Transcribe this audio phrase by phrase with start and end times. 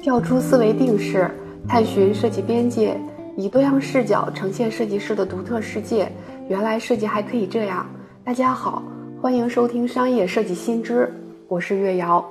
[0.00, 1.30] 跳出思维定式，
[1.66, 3.00] 探寻设计边界，
[3.36, 6.12] 以多样视角呈现设计师的独特世界。
[6.48, 7.86] 原来设计还可以这样。
[8.22, 8.82] 大家好，
[9.20, 11.12] 欢迎收听商业设计新知，
[11.48, 12.24] 我是月瑶。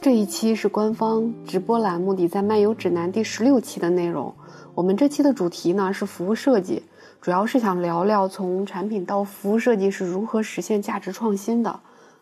[0.00, 4.32] 这一期是官方直播栏目《底在漫游指南》第十六期的内容。
[4.74, 6.84] 我们这期的主题呢是服务设计，
[7.20, 11.80] 主要是想聊聊从产品到服务设计是如何实现价值创新的。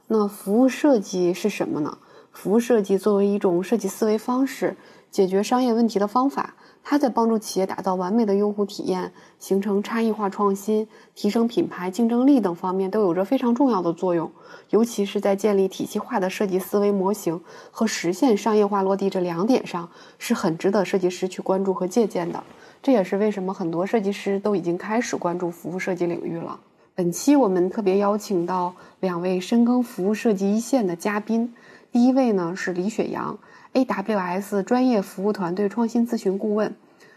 [0.09, 1.99] 那服务设计是什么呢？
[2.31, 4.77] 服务设计作为一种设计思维方式，
[5.11, 6.55] 解决商业问题的方法，
[6.85, 14.31] 它在帮助企业打造完美的用户体验，形成差异化创新，提升品牌竞争力等方面都有着非常重要的作用。
[14.71, 19.89] 尤其是在建立体系化的设计思维模型和实现商业化落地这两点上，
[20.19, 22.45] 是很值得设计师去关注和借鉴的。
[22.83, 26.61] 这也是为什么很多设计师都已经开始关注服务设计领域了。
[26.97, 31.53] 本期我们特别邀请到两位深耕服务设计一线的嘉宾，
[31.93, 33.39] 第一位呢是李雪阳
[33.75, 36.75] ，AWS 专业服务团队创新咨询顾问，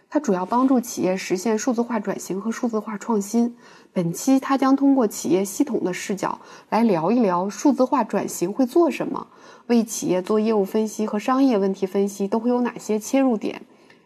[0.10, 3.56] 他主要帮助企业实现数字化转型和数字化创新。
[3.94, 6.38] 本期他将通过企业系统的视角
[6.70, 9.28] 来聊一聊数字化转型会做什么，
[9.68, 13.62] 为企业做业务分析和商业问题分析都会有哪些切入点，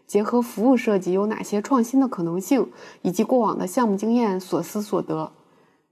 [0.05, 2.69] 结合服务设计有哪些创新的可能性，
[3.01, 5.31] 以及过往的项目经验所思所得。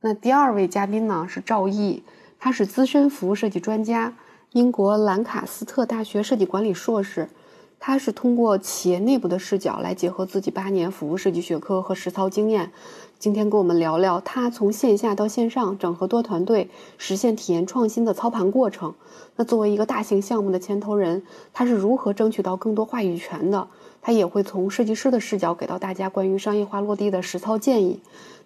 [0.03, 2.01] 那第二位嘉宾呢是赵毅，
[2.39, 4.15] 他是资深服务设计专家，
[4.51, 7.29] 英国兰卡斯特大学设计管理硕士。
[7.79, 12.71] 他是通过企业内部的视角来结合自己八年服务设计学科和实操经验，
[13.19, 18.95] 今天跟我们聊聊他从线下到线上整合多团队，实现体验创新的操盘过程。
[19.35, 23.67] 那作为一个大型项目的牵头人，他是如何争取到更多话语权的？
[24.03, 27.99] 他也会从设计师的视角给到大家关于商业化落地的实操建议。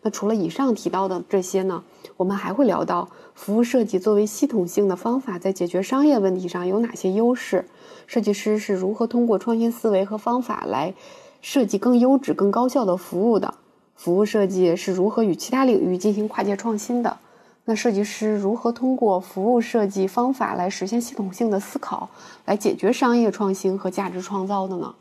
[0.05, 1.83] 那除了以上提到的这些呢，
[2.15, 7.65] 我们还会聊到服务设计作为系统性的方法，在解决商业问题上有哪些优势？
[8.05, 10.93] 设计师是如何通过创新思维和方法来
[11.41, 13.55] 设计更优质、更高效的服务的？
[13.95, 17.17] 服务设计是如何与其他领域进行跨界创新的？
[17.63, 22.07] 那设计师如何通过服务设计方法来实现系统性的思考，
[22.45, 24.93] 来解决商业创新和价值创造的呢？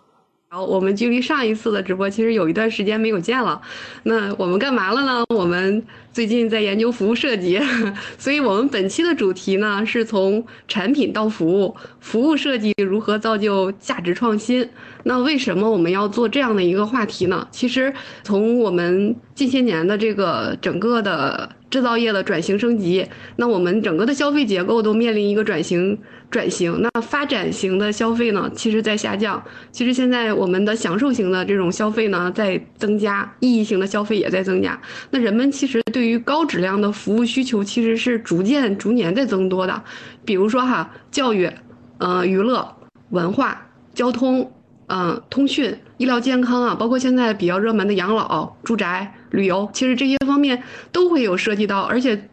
[0.55, 3.61] 好，我们距离上一次的直播其实有一段时间没有见了。
[4.05, 5.25] 那我们干嘛了呢？
[5.35, 5.83] 我们
[6.15, 7.61] 最近在研究服务设计，
[8.17, 14.69] 所以我们本期的主题呢是从产品到服务，服务设计如何造就价值创新。
[15.03, 17.49] 那为什么我们要做这样的一个话题呢？
[17.51, 17.93] 其实
[18.23, 23.05] 从我们近些年的这个整个的制造业的转型升级，
[23.35, 25.99] 那我们整个的消费结构都面临一个转型。
[26.31, 29.41] 转型，那发展型的消费呢，其实在下降。
[29.71, 34.77] 其实现在我们的享受型的这种消费呢，在增加，意义型的消费也在增加。
[35.11, 39.83] 那人们其实对对于高质量的服务需求，其实是逐渐、逐年在增多的。
[40.23, 41.51] 比如说哈，教育、
[41.97, 42.77] 呃，娱乐、
[43.09, 44.53] 文化、交通、
[44.89, 50.63] 嗯，通讯、医疗健康啊，包括现在比较热门的养老、住宅、旅游，其实这些方面
[50.93, 52.29] 都会有涉及到，而且。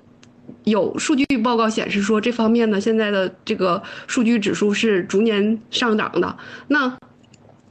[0.65, 6.37] 有数据报告显示说，这方面呢，现在的这个数据指数是逐年上涨的。
[6.67, 6.93] 那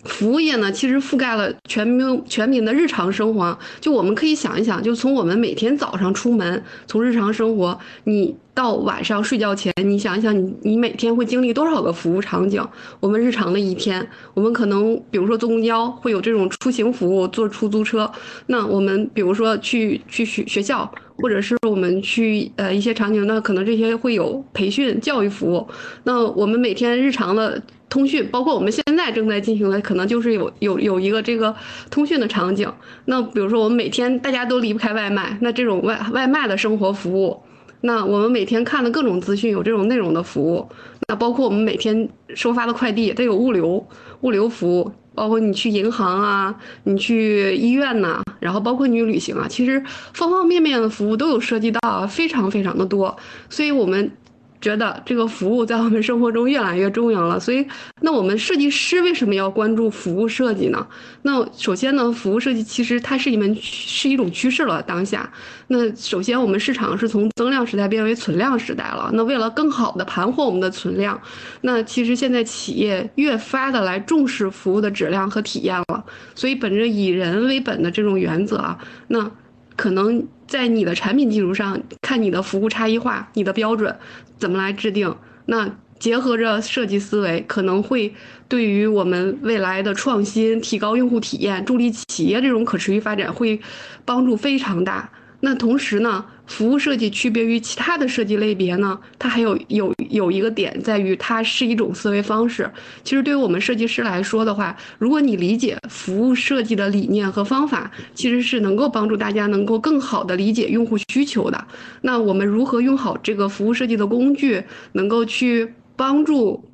[0.04, 3.58] 服务业呢，其实覆盖了全民全民的日常生活。
[3.80, 12.66] 就我们可以想一想，就从我们每天早上出门，从日常生活，你到晚上睡觉前，你想一想，你你每天会经历多少个服务场景？
[12.98, 18.10] 我们日常的一天，我们可能比如说坐公交会有这种出行服务，坐出租车。
[18.46, 20.90] 那我们比如说去去学学校。
[21.22, 25.68] 或者是我们去呃一些场景，那可能这些会有培训教育服务。
[26.04, 31.54] 那我们每天日常的通讯，包括我们现在正在进行的，可能就是有有有一个这个
[31.90, 32.72] 通讯的场景。
[33.06, 37.36] 那比如说我们每天大家都离不开外卖，那这种外外卖的生活服务，
[37.80, 40.66] 那我们每天看的各种资讯有这种内容的服务。
[41.08, 43.84] 那包括我们每天收发的快递，它有物流
[44.20, 44.92] 物流服务。
[45.12, 49.82] 包括你去银行啊，你去医院呐，然后包括你旅行啊，其实
[50.14, 53.14] 方方面面的服务都有涉及到，非常非常的多，
[53.50, 54.10] 所以我们。
[54.60, 57.66] 觉得这个服务在我们生活中越来越重要了， 所以
[58.02, 60.86] 那我们设计师为什么要关注服务设计呢？
[61.22, 64.82] 那首先呢，服务设计其实它是一门是一种趋势了。
[64.82, 65.30] 当下，
[65.68, 69.10] 那首先我们市场是从增量时代变为存量时代了。
[69.14, 71.20] 那为了更好的盘活我们的存量，
[71.62, 76.04] 那其实现在企业越发的来重视服务的质量和体验了。
[76.34, 78.78] 所以本着以人为本的这种原则啊，
[79.08, 79.30] 那
[79.76, 83.96] 可能在你的产品基础上看你的服务差异化，你的标准。
[84.36, 85.14] 怎么来制定？
[85.46, 85.70] 那
[86.00, 88.12] 结合着设计思维，可能会
[88.48, 93.60] 对于我们未来的创新、提高用户体验、助力企业这种可持续发展会
[94.04, 95.08] 帮助非常大。
[95.38, 98.98] 那同时呢，服务设计区别于其他的设计类别呢？
[99.20, 102.68] 它还有有有一个点在于，它是一种思维方式。
[103.04, 111.66] 其实对于我们设计师来说的话，如果你理解服务设计的理念和方法，其实是能够帮助大家能够更好的理解用户需求的。
[112.00, 114.64] 那我们如何用好这个服务设计的工具，
[114.94, 116.68] 能够去帮助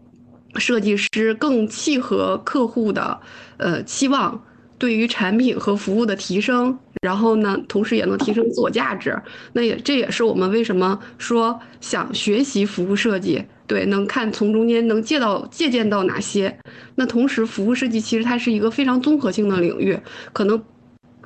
[0.57, 3.21] 设计师更契合客户的
[3.59, 4.43] 呃期望？
[4.79, 9.19] 对于产品和服务的提升，然后呢，同时也能提升自我价值。
[9.53, 16.59] 那也这也是我们为什么说想学习服务设计，对，能看从中间能借到借鉴到哪些。
[16.97, 19.99] 那同时，服务设计其实它是一个非常综合性的领域，
[20.33, 20.63] 可能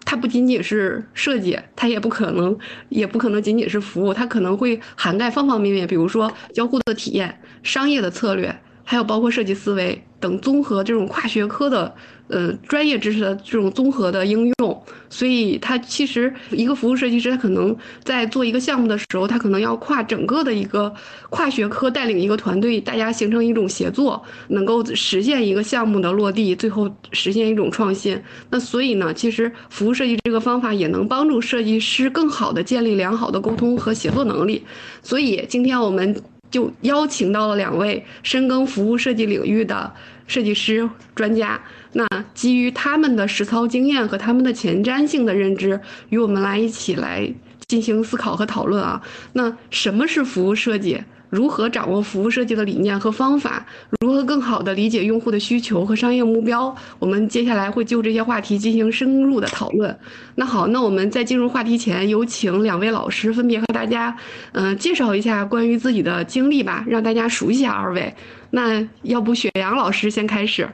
[0.04, 2.56] 它不仅仅是设计，它也不可能
[2.88, 8.56] 也不可能仅仅是服务，它可能会涵盖方方面面，比如说交互的体验、商业的策略，
[8.90, 11.94] 还有包括设计思维等综合这种跨学科的。
[12.32, 20.94] 呃，专业知识的这种综合的应用，所以它其实一个服务设计师，他可能在做一个项目的时候，他可能要跨整个的一个
[21.28, 28.16] 跨学科，带领一个团队，大家形成一种协作，能够实现一个项目的落地，最后实现一种创新。
[28.50, 34.62] 那所以呢，其实服务设计这个方法也能帮助设计师更好的建立良好的沟通和协作能力。
[35.02, 36.14] 所以今天我们
[36.50, 39.92] 就邀请到了两位深耕服务设计领域的
[40.26, 41.60] 设计师专家。
[41.92, 47.32] 那基于他们的实操经验和他们的前瞻性的认知，与我们来一起来
[47.66, 49.02] 进行思考和讨论啊。
[49.32, 51.02] 那什么是服务设计？
[51.30, 53.64] 如何掌握服务设计的理念和方法？
[54.00, 56.74] 如何更好地理解用户的需求和商业目标？
[56.98, 59.96] 我们接下来会就这些话题进行深入的讨论。
[60.34, 64.16] 那好，那我们在进入话题前，有请两位老师分别和大家，
[64.52, 68.12] 嗯，介绍一下关于自己的经历吧，让大家熟悉一下二位。
[68.50, 70.68] 那要不雪阳老师先开始。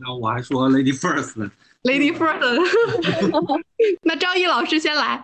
[0.00, 1.48] 那我还说 lady first
[1.84, 2.40] ，lady first，
[4.02, 5.22] 那赵毅老师先来，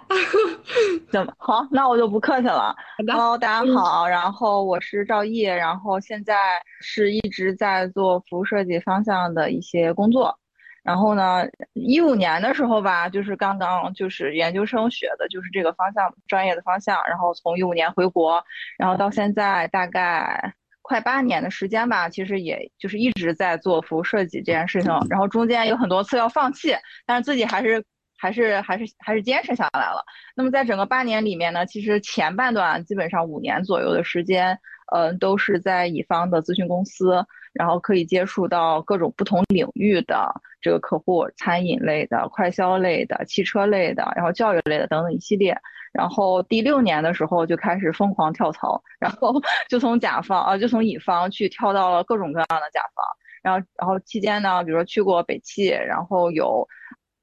[1.10, 1.66] 怎么好？
[1.70, 2.74] 那我就不客气了。
[2.98, 10.36] Hello，大家好，然后我是赵毅，然后现在是一直在做服务设计方向的一些工作。
[10.82, 18.42] 然后呢，一五年的时候吧，就是刚刚就是研究生学的就是这个方向专业的方向，然后从一五年回国，
[18.78, 20.54] 然后到现在大概。
[20.90, 26.74] 快八年的时间吧，其实也就是一直在做服务设计这件事情，然后中间有很多次要放弃，
[27.06, 27.84] 但是自己还是
[28.18, 30.04] 还是还是还是坚持下来了。
[30.34, 34.58] 那么在整个八年里面呢，其实前半段基本上五年左右的时间，
[34.92, 45.56] 嗯，都是在乙方的咨询公司，然后可以接触到各种不同领域的这个客户，餐饮类的、快销类的、汽车类的，然后教育类的等等一系列。
[45.92, 49.34] 然后第六年的时候就开始疯狂跳槽，然后
[49.68, 53.04] 就从甲方啊，就从乙方去跳到了各种各样的甲方。
[53.42, 56.68] 然后，然后期间呢，比如说去过北汽，然后有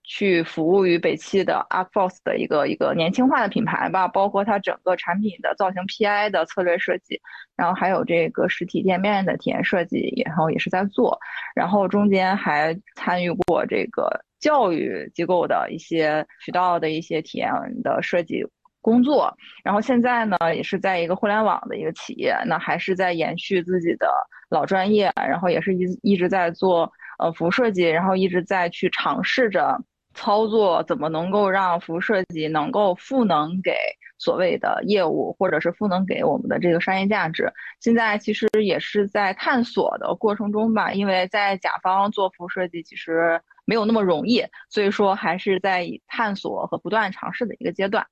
[0.04, 7.22] 去服务于北汽的 Arcforce 的一个一个年轻化的品牌吧，包括它整个产品的造型 PI 的策略设计，
[7.56, 11.20] 然后还有这个实体店面的体验设计，然后也是在做。
[11.54, 14.10] 然后中间还参与过这个
[14.40, 17.52] 教育机构的一些渠道的一些体验
[17.84, 18.44] 的设计。
[18.88, 19.36] 工作，
[19.66, 24.10] 然后现在呢，也是在一个互联网的一个企业，那还是在延续自己的
[24.50, 26.89] 老专业，然后也是一一直在做
[27.19, 29.78] 呃服务设计，然后一直在去尝试着
[30.13, 33.75] 操作，怎么能够让服务设计能够赋能给
[34.18, 37.51] 所谓的业务，或者是赋能给我们的这个商业价值。
[37.81, 48.08] 现在其实也是在探索的过程中吧，因为在甲方做服务设计其实没有那么容易，所以说还是在探索和不断尝试的一个阶段。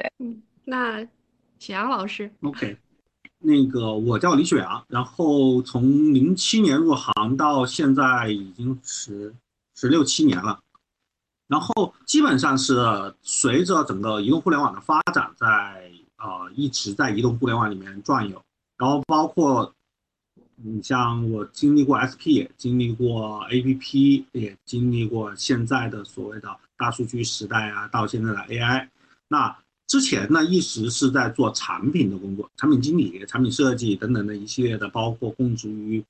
[0.00, 1.02] 对，嗯，那
[1.58, 2.78] 雪阳老师，OK，
[3.38, 5.82] 那个我叫李雪阳，然后从
[6.14, 9.34] 零七年入行到现在已经十
[9.74, 10.58] 十六七年了，
[11.48, 18.42] 然后基本上是随着整个移动互联网的发展，在呃一直在移动互联网里面转悠，
[18.78, 19.74] 然后包括
[20.56, 28.88] 你像我经历过 SP，经历过 APP，也经历过现在的所谓的大数据时代啊，到现在的 AI，
[29.28, 29.54] 那。
[29.90, 36.00] 之前呢，一直是在做产品的工作，产品经理、产品设计等等的一系列的，包括供职于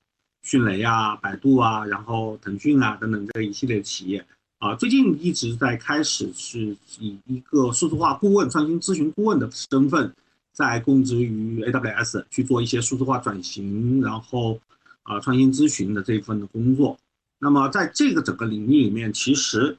[0.43, 4.23] 迅雷啊、百度啊，然后腾讯啊等等这一系列企业
[4.59, 4.75] 啊。
[4.75, 10.15] 最近一直在开始是以一个数字化顾问、创新咨询顾问的身份，
[10.53, 14.61] 在供职于 AWS 去做一些数字化转型，然后
[15.05, 16.99] 啊创新咨询的这一份的工作。
[17.39, 19.79] 那么在这个整个领域里面，其实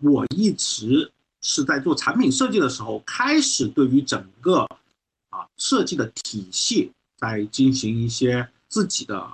[0.00, 1.10] 我一直。
[1.42, 4.60] 是在做产品设计的时候，开始对于整个
[5.30, 9.26] 啊设计的体系在进行一些自己的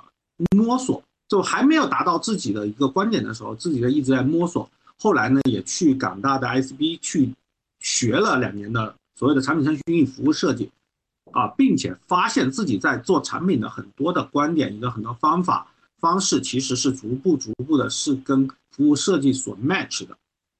[0.55, 4.69] 摸索，就还没有达到自己的一个观点的时候，自己的一直在摸索。
[4.99, 7.31] 后来呢，也去港大的 SB 去
[7.79, 10.71] 学了两年的所谓的产品程序运营服务设计，
[11.31, 15.67] 啊，并且发现自己在做产品的很多的观点，一个很多方法
[15.99, 20.17] 方式，其实是逐步逐步的是跟服务设计所 match 的。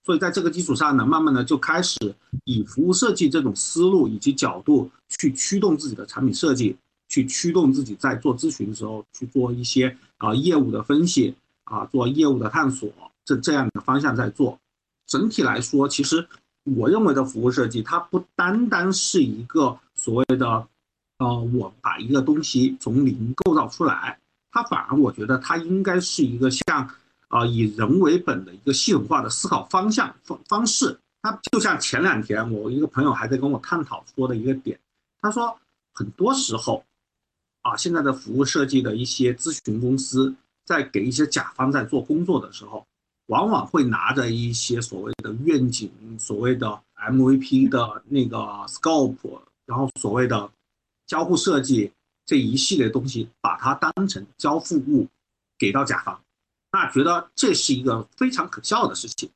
[0.08, 2.00] 所以在这个基础上呢，慢慢的就开始
[2.46, 6.78] 以服务设计这种思路以及角度去驱动自己的产品设计，
[7.10, 11.36] 去驱动自己在做咨询的时候去做一些啊业务的分析
[11.66, 12.90] 啊，做业务的探索，
[13.26, 14.58] 这这样的方向在做。
[15.08, 16.26] 整体来说，其实
[16.64, 20.66] 我认为的服务设计，它不单单是一个所谓的，
[21.18, 24.18] 呃，我把一个东西从零构造出来，
[24.54, 26.90] 它反而我觉得它应该是一个像。
[27.30, 34.80] 啊，以人为本的一个系统化的思考方向方方式，它就像前两天我一个朋友还在跟我探讨说的一个点，
[35.22, 35.60] 他说
[35.94, 36.84] 很多时候，
[37.64, 42.86] 啊，现在的服务设计的一些咨询公司在给一些甲方在做工作的时候，
[43.26, 50.50] 往往会拿着一些所谓的愿景、所谓的 MVP 的那个 scope，然后所谓的
[51.06, 51.92] 交互设计
[52.26, 55.08] 这一系列东西，把它当成交付物
[55.58, 56.22] 给到甲方。
[56.78, 59.28] 那觉得这是一个非常可笑的事情，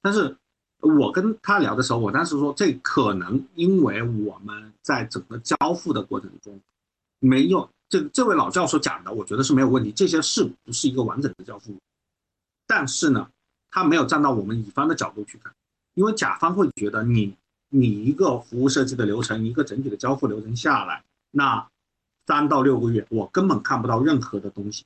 [0.00, 0.34] 但是
[0.80, 6.58] 我跟他聊的时候，我当时说这可能因为我们在整个交付的过程中，
[7.18, 11.76] 没有这这位老教授讲的，我觉得是没有问题，这些是不是一个完整的交付？
[12.66, 13.28] 但是呢，
[13.70, 15.52] 他没有站到我们乙方的角度去看，
[15.92, 17.36] 因为甲方会觉得你
[17.68, 21.68] 你一个服务设计的流程，一个整体的交付流程下来，那
[22.26, 24.82] 三到六个月，我根本看不到任何的东西。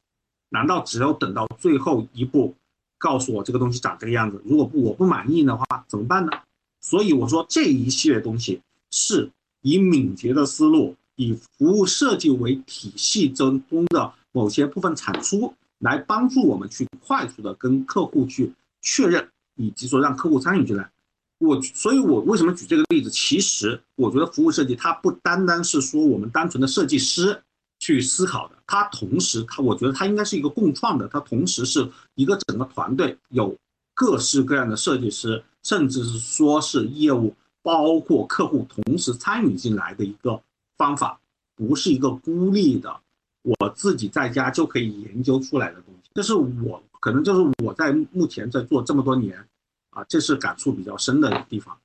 [0.50, 2.54] 难道只有等到最后一步，
[2.99, 4.42] 告诉我这个东西长这个样子？
[4.45, 6.33] 如果不我不满意的话，怎么办呢？
[6.80, 9.30] 所以我说这一系列东西是
[9.62, 18.52] 以敏捷的思路，以服务设计为体系中中的某些部分产出，来帮助我们去快速的跟客户去
[18.83, 20.90] 确认，以及说让客户参与进来。
[21.38, 23.09] 我所以，我为什么举这个例子？
[23.09, 27.40] 其实我觉得服务设计它不单单是说我们单纯的设计师。
[27.81, 33.57] 去思考的，它同时，它我觉得它应该是一个共创的，它同时是一个整个团队有
[33.95, 40.41] 各式各样的设计师，甚至是说是业务，包括客户同时参与进来的一个
[40.77, 41.19] 方法，
[41.57, 42.95] 不是一个孤立的，
[43.43, 46.11] 我自己在家就可以研究出来的东西。
[46.15, 49.43] 这是我可能就是我在目前在做这么多年，
[49.91, 51.77] 啊，这是感触比较深的地方。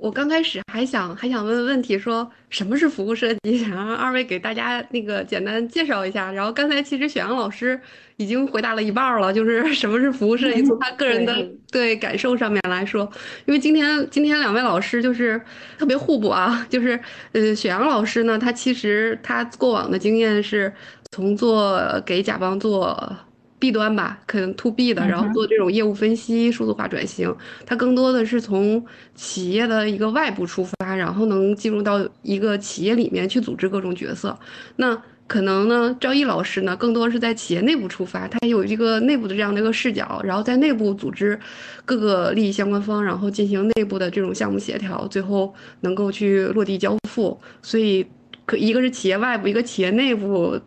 [0.00, 6.30] 我刚开始还想还想问问题，说什么是服务设计，想让二位给大家那个简单介绍一下。
[6.30, 7.78] 然后刚才其实雪阳老师
[8.16, 11.34] 已经回答了一半了，就是什么是服务设计，从他个人的
[11.72, 13.10] 对感受上面来说。
[13.46, 15.40] 因为今天今天两位老师就是
[15.76, 16.98] 特别互补啊，就是
[17.32, 20.72] 呃雪阳老师呢，他其实他过往的经验是
[21.10, 23.16] 从做给甲方做。
[23.58, 27.34] B 端吧，可能 To B 的，然后做这种业务分析、数字化转型，
[27.66, 28.84] 它更多的是从
[29.14, 34.38] 企业的一个外部出发，然后能进入到一个企业里面去组织各种角色。
[34.76, 41.38] 那可能呢，赵毅老师呢，更多是在企业内部出发，他有一个内部的这样的一个视角，然后在内部组织
[41.84, 47.38] 各个利益相关方，然后进行内部的这种项目协调，最后能够去落地交付。
[47.60, 48.06] 所以，
[48.46, 50.58] 可一个是企业外部，一个企业内部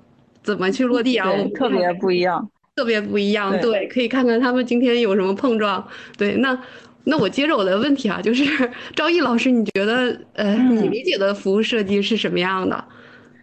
[0.44, 1.28] 怎么去落地啊？
[1.56, 2.48] 特别不一样。
[2.76, 5.86] 特别不一样，对，可以看看他们今天有什么碰撞。
[6.18, 6.58] 对，那
[7.04, 8.44] 那我接着我的问题啊，就是
[8.96, 12.84] 赵毅老师，你觉得呃，你理解的服务设计是什么样的？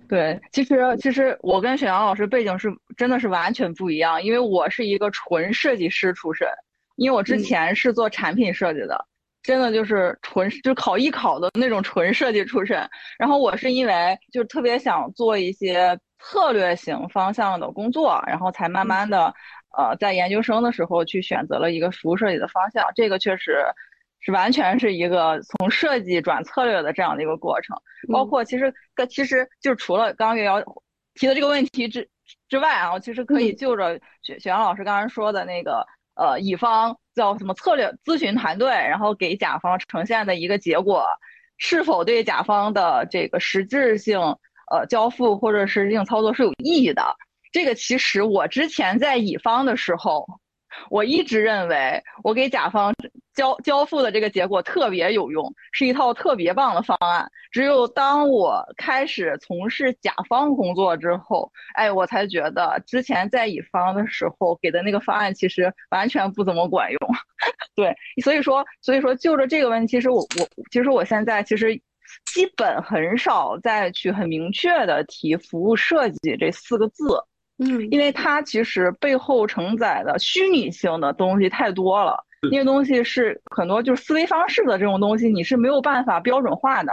[0.09, 6.49] 对，其实其实我跟沈阳老师背景是真的是完全不一样，因为我是一个纯设计师出身，
[6.97, 9.05] 因为我之前是做产品设计的，
[9.43, 12.89] 真的就是纯就考艺考的那种纯设计出身。
[13.19, 15.99] 然后我是因为就特别想做一些。
[16.19, 19.35] 策略型方向的工作，然后才慢慢的，
[19.77, 22.85] 呃，在研究生的时候去选择了一个服务设计的方向。
[22.95, 23.65] 这个确实
[24.21, 27.77] 是完全是一个从设计转策略的这样的一个过程。
[28.13, 28.75] 包括其实，
[29.09, 30.61] 其实就除了刚刚月瑶
[31.15, 32.09] 提的这个问题之
[32.49, 41.07] 之外啊，其实可以就着雪雪阳老师刚才说的那个，呃，乙方叫什么策略咨询团队，然后给甲方呈现的一个结果，
[41.59, 44.37] 是否对甲方的这个实质性。
[44.71, 47.17] 呃，交付或者是硬操作是有意义的。
[47.51, 50.27] 这个其实我之前在乙方的时候，
[50.91, 52.95] 我一直认为我给甲方
[53.35, 57.27] 交交付的这个结果特别有用，是一套特别棒的方案。
[57.51, 66.99] 只有当我开始从事甲方工作之后，哎，我才觉得之前在乙方的时候给的那个方案其实完全不怎么管用。
[67.75, 71.81] 对，所以说，所以说就着这个问题，其实我我其实我现在其实。
[72.33, 77.05] 基本很少再去很明确的提服务设计这四个字，
[77.59, 82.25] 嗯，因为它其实背后承载的虚拟性的东西太多了。
[82.41, 86.93] 那些东西是很多就是思维方式的这种东西，你是没有办法标准化的，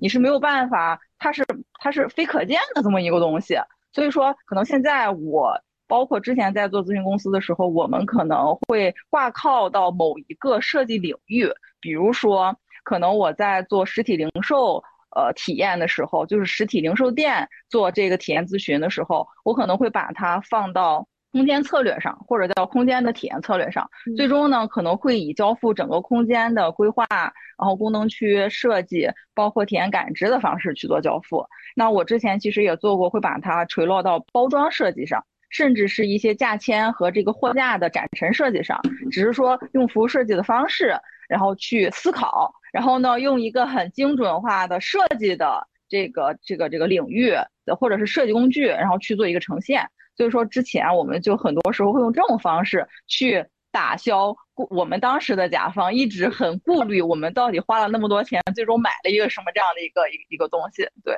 [0.00, 1.44] 你是没有办法，它是
[1.80, 3.56] 它是非可见的这么一个东西。
[3.92, 5.52] 所以说，可能现在我
[5.86, 11.46] 包括之前在做咨询公司的时候，我们可能会挂靠到某一个设计领域，
[11.78, 14.82] 比如说，可能我在做实体零售
[15.14, 21.06] 呃体验的时候，就是实体零售店做这个体验咨询的时候，我可能会把它放到。
[21.32, 31.44] 空间策略上，或者叫空间的体验策略上，最终呢可能会以交付整个空间的规划，然后功能区设计，包括体验感知的方式去做交付。
[31.74, 40.94] 那我之前其实也做过，会把它垂落到包装设计上，甚至是一些价签和这个货架的展陈设计上，只是说用服务设计的方式，
[41.28, 47.32] 然后去思考，然后呢用一个很精准化的设计的这个这个这个领域
[47.78, 49.88] 或者是设计工具，然后去做一个呈现。
[50.16, 54.34] 所以说，之前我们就很多时候会用这种方式去打消
[54.70, 60.88] 我们当时的甲方一直很顾虑，我们到底花了那么多钱，最终买了一个什么这样的一个一一个东西。
[61.04, 61.14] 对，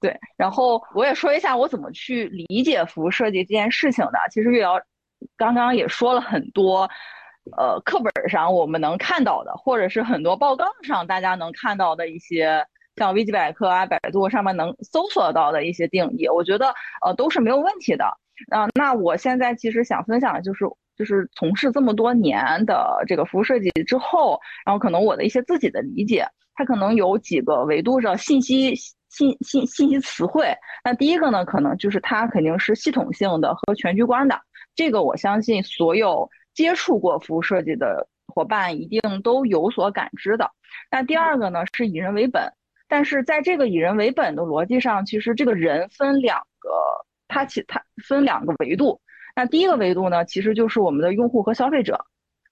[0.00, 0.18] 对。
[0.36, 4.18] 然后我也说一下我怎么去理解服务设计这件事情的。
[4.30, 4.80] 其实月瑶
[5.36, 6.88] 刚刚也说了很多，
[7.56, 12.66] 呃，课本上我们能看到的，或者是很多报告上大家能看到的一些。
[12.96, 18.04] 像维基百科啊、百度上面能搜索到的一些定义，我觉得呃都是没有问题的。
[18.50, 20.66] 啊，那我现在其实想分享的就是，
[20.96, 28.74] 就是从事这么多年的这个服务设计之后，然后可能我的一些自己的理解，它可能有几个维度的信息
[29.10, 30.56] 信信信息词汇。
[30.82, 34.40] 那第一个呢，可能就是它肯定是系统性的和全局观的，
[34.74, 40.50] 这个我相信所有接触过服务设计的伙伴一定都有所感知的。
[40.90, 42.50] 那第二个呢，是以人为本。
[42.88, 46.70] 但是在这个以人为本的逻辑上，其实这个人分两个，
[47.28, 49.00] 它其它分两个维度。
[49.36, 52.04] 那第一个维度呢，其实就是我们的用户和消费者，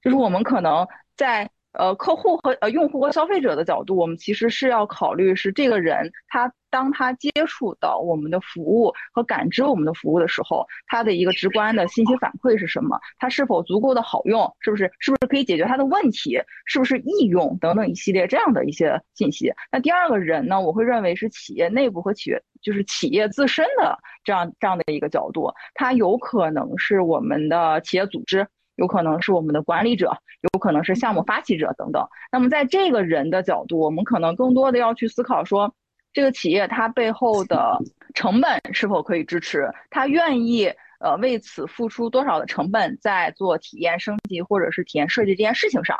[0.02, 0.86] 就是我们可能
[1.16, 1.48] 在。
[1.78, 12.98] 呃，客户和呃用户和消费者的角度，我们其实是要考虑是这个人他当他接触到我们的服务和感知我们的服务的时候，他的一个直观的信息反馈是什么？
[13.18, 14.52] 他是否足够的好用？
[14.58, 16.40] 是不是是不是可以解决他的问题？
[16.66, 19.52] 是不是易用等等一系列这样的一些信息？
[19.70, 28.48] 那第二个人呢，我会认为是企业内部和企业就是企业自身的这样这样的一个角度，它有可能是我们的企业组织。
[28.78, 30.16] 有可能是我们的管理者，
[30.52, 32.08] 有可能是项目发起者等等。
[32.32, 35.74] 那么在这个人的角度，我们可能更多的要去思考说，
[36.12, 37.76] 这个企业它背后的
[38.14, 45.98] 成本是否可以支持，他愿意呃为此付出多少的成本，在做体验升级或者是体验设计这件事情上。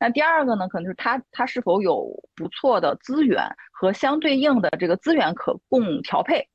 [0.00, 6.48] 那第二个呢，可能是他他是否有不错的资源和相对应的这个资源可供调配。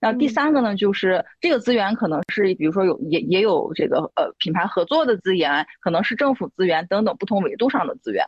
[0.00, 8.24] 那第三个呢，就是这个资源可能是，比如说有也也有这个呃品牌合作的资源，可能是政府资源等等不同维度上的资源。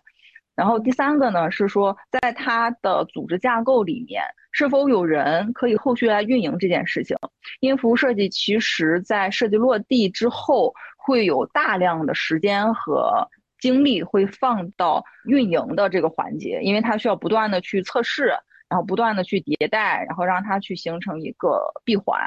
[0.54, 7.16] 然后第三个呢是说，在它的组织架构里面，是否有人可以后续来运营这件事情？
[7.60, 13.28] 因为服务设计其实在设计落地之后，会有大量的时间和
[13.60, 18.32] 精力会放到运营的这个环节，因为它需要不断的去测试。
[18.68, 22.20] 然后不断的去迭代，然后让它去形成一个闭环。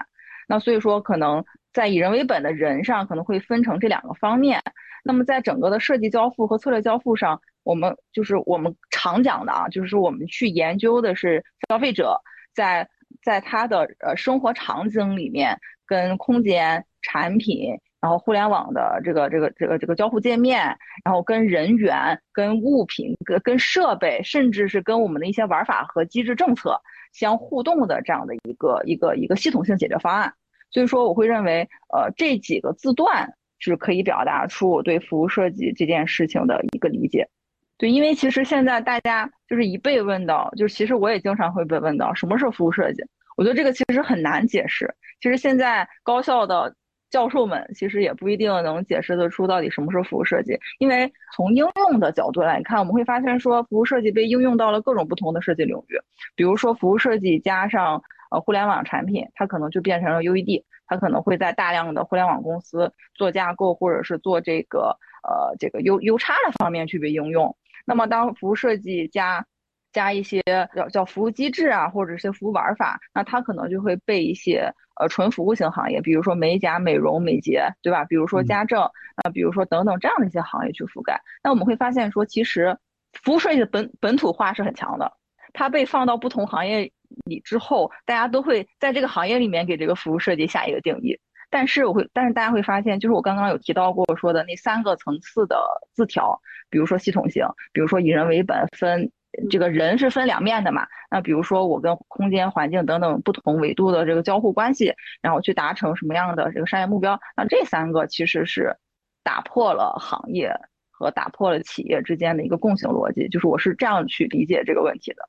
[0.48, 4.62] 那所以说，可能在以人为本的人上，可能会分成这两个方面。
[5.04, 12.22] 那么在整个的设计交付和策略交付上，我们就是我们常讲的啊，就是说我们去研究的是消费者
[12.54, 12.88] 在
[13.24, 17.80] 在他的呃生活场景里面跟空间产品。
[18.02, 26.82] 然后互联网的这个这个这个这个交互界面，然后跟人员、跟物品、跟跟设备，甚至是跟我们的一些玩法和机制政策
[27.14, 30.34] 相互动的这样的一个一个一个系统性解决方案。
[30.72, 37.30] 所以说，我会认为，呃，这几个字段是可以表达出我对服务设计这件事情的一个理解。
[37.78, 43.04] 对，因为其实现在大家就是一被问到，就是其实我也经常会被问到什么是服务设计，
[43.38, 44.96] 我觉得这个其实很难解释。
[45.22, 46.74] 其实现在高校的。
[47.12, 56.00] 教授们其实也不一定能解释得出到底什么是服务设计，因为从应用的角度来看，我们会发现说服务设计被应用到了各种不同的设计领域，
[56.36, 64.98] 比如说服务设计加上呃互联网产品，它可能就变成了 UED，它可能会在大量的互联网公司做架构或者是做这个
[65.28, 67.56] 呃这个 U U 叉的方面去被应用。
[67.86, 69.46] 那么当服务设计加
[69.92, 70.42] 加一些
[70.74, 74.74] 叫叫服务机制啊，或者一些服务玩法，那它可能就会被一些。
[75.02, 78.06] 呃，纯服务型行业，比如说美甲、美容、美睫，对吧？
[78.06, 81.20] 比如说家政啊，比如说等等这样的一些行业去覆盖。
[81.44, 82.78] 那我们会发现说，其实
[83.24, 85.12] 服务设计的本本土化是很强的。
[85.54, 86.92] 它被放到不同行业
[87.26, 91.20] 里之后，大家都会在这个行业里面给这个服务设计下一个定义。
[91.50, 95.58] 但是我会，但是大家会发现，就是我刚刚有提到过说的那三个层次的
[95.96, 99.12] 字条，比如说系统性，比如说以人为本，分
[99.50, 100.88] 这个人是分两面的嘛。
[101.10, 108.76] 那比如说我跟空间环境等等不同维度的这个交互关系，然后去达成什么样的这个商业目标，那这三个其实是
[109.24, 110.54] 打破了行业
[110.90, 115.28] 和打破了企业之间的一个共性逻辑，就是我是这样去理解这个问题的。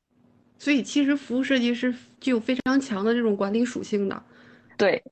[0.58, 4.22] 所以其实服务设计是具有非常强的这种管理属性的，
[4.78, 5.02] 对，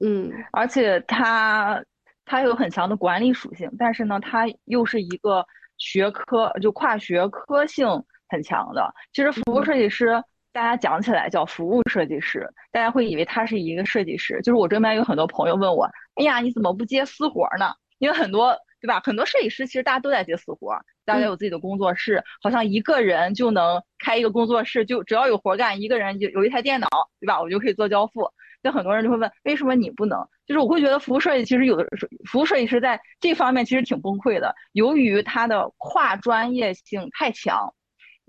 [0.00, 1.82] 嗯，而且它
[2.26, 5.46] 它有很强的管理属性，但是呢，它又是一个
[5.78, 7.86] 学科，就跨学科性
[8.30, 8.94] 很强的。
[9.12, 14.40] 其实服务设计师，大家讲起来叫服务设计师，大家会以为他是一个设计师。
[14.42, 17.74] 就是我这边有很多朋友问我，哎呀，你怎么不接私活呢？
[17.98, 18.56] 因为很多。
[18.82, 18.98] 对吧？
[19.04, 26.88] 很多设计师其实大家都在接私活，大家有自己的工作室，好像一个人就能开一个工作室，就只要有活干，一个人就有一台电脑，
[27.20, 27.42] 对吧？
[27.42, 28.30] 我就可以做交付。
[28.62, 30.26] 就很多人就会问，为什么你不能？
[30.46, 31.86] 就是我会觉得服务设计其实有的
[32.26, 37.74] 服务设计师在这方面其实挺崩溃的，由于他的跨专业性太强，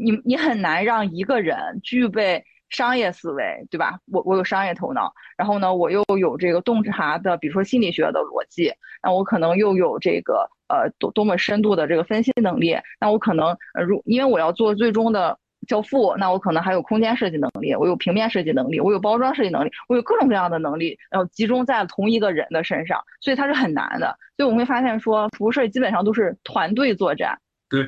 [0.01, 2.43] 你你很难让一个人具备。
[2.73, 3.99] 商业思维，对吧？
[4.09, 8.71] 我我有商业头脑，然后呢，我又有这个洞察的，比如说心理学的逻辑，
[9.03, 15.37] 那我可能又有这个呃多多么深度的这个分析能力，那我可能如因为我要做最终的
[15.67, 24.17] 交付，那我可能还有空间设计能力，我有平面设计能力，我有包装设计能力，我有各种各样的能力，然后集中在同一个人的身上，所以它是很难的。
[24.37, 27.37] 所以我们会发现说，服务设计基本上都是团队作战。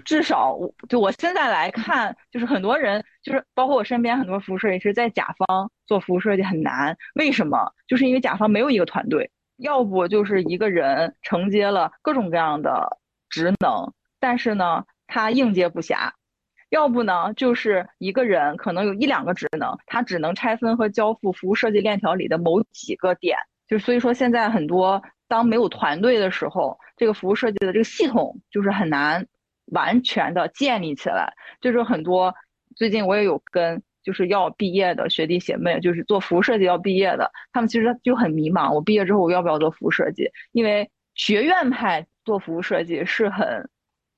[0.06, 6.98] 至少我就我现在来看，就是很多人，就是包括我身边很多服务设计师，在甲方做服务设计很难。
[7.16, 7.74] 为什么？
[7.88, 12.98] 就是因为甲方没有一个团队，要不就是一个人承接了各种各样的
[13.30, 16.12] 职能，但是呢，他应接不暇；
[16.70, 23.38] 要不呢，就是一个人可能有一两个职能，他只能拆分和交付服务设计链条里的某几个点。
[23.68, 29.26] 就所以说，现在很多当没有团队的时候，这个服务设计的这个系统就是很难。
[29.74, 32.34] 完全的建立起来，就是很多
[32.76, 38.74] 最近我也有跟就是要毕业的学弟学妹，就是做服务设计要毕业的，他们其实就很迷茫。
[38.74, 40.30] 我毕业之后我要不要做服务设计？
[40.52, 43.70] 因为学院派做服务设计是很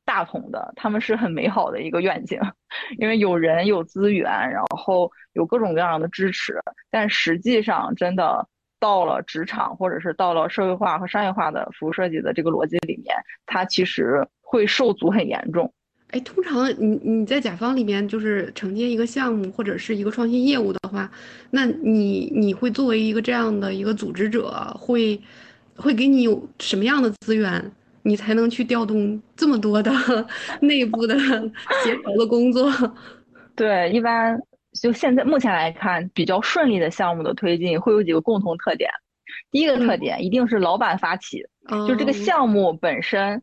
[0.03, 2.39] 大同的，他们是很美好的一个愿景，
[2.97, 6.59] 因为有人有资源，然后有各种各样的支持。
[6.89, 8.47] 但实际上真的
[8.79, 13.15] 到了职场或者是到了社会化和商业化的服务设计的这个逻辑里面，
[13.45, 14.27] 它其实。
[14.55, 15.73] 会受阻很严重，
[16.11, 21.11] 哎，通常你你在甲方里面就是承接一个项目或者是一个创新业务的话，
[21.51, 25.21] 那你你会作为一个这样的一个组织者，会
[25.75, 27.69] 会给你有什么样的资源，
[28.03, 29.91] 你才能去调动这么多的
[30.61, 31.19] 内部的
[31.83, 32.71] 协调的工作？
[33.53, 34.39] 对，一般
[34.81, 38.89] 就现在目前来看，比较顺利的项目的推进会有几个共同特点。
[39.51, 41.43] 第一个特点一定是老板发起，
[41.85, 43.41] 就这个项目本身。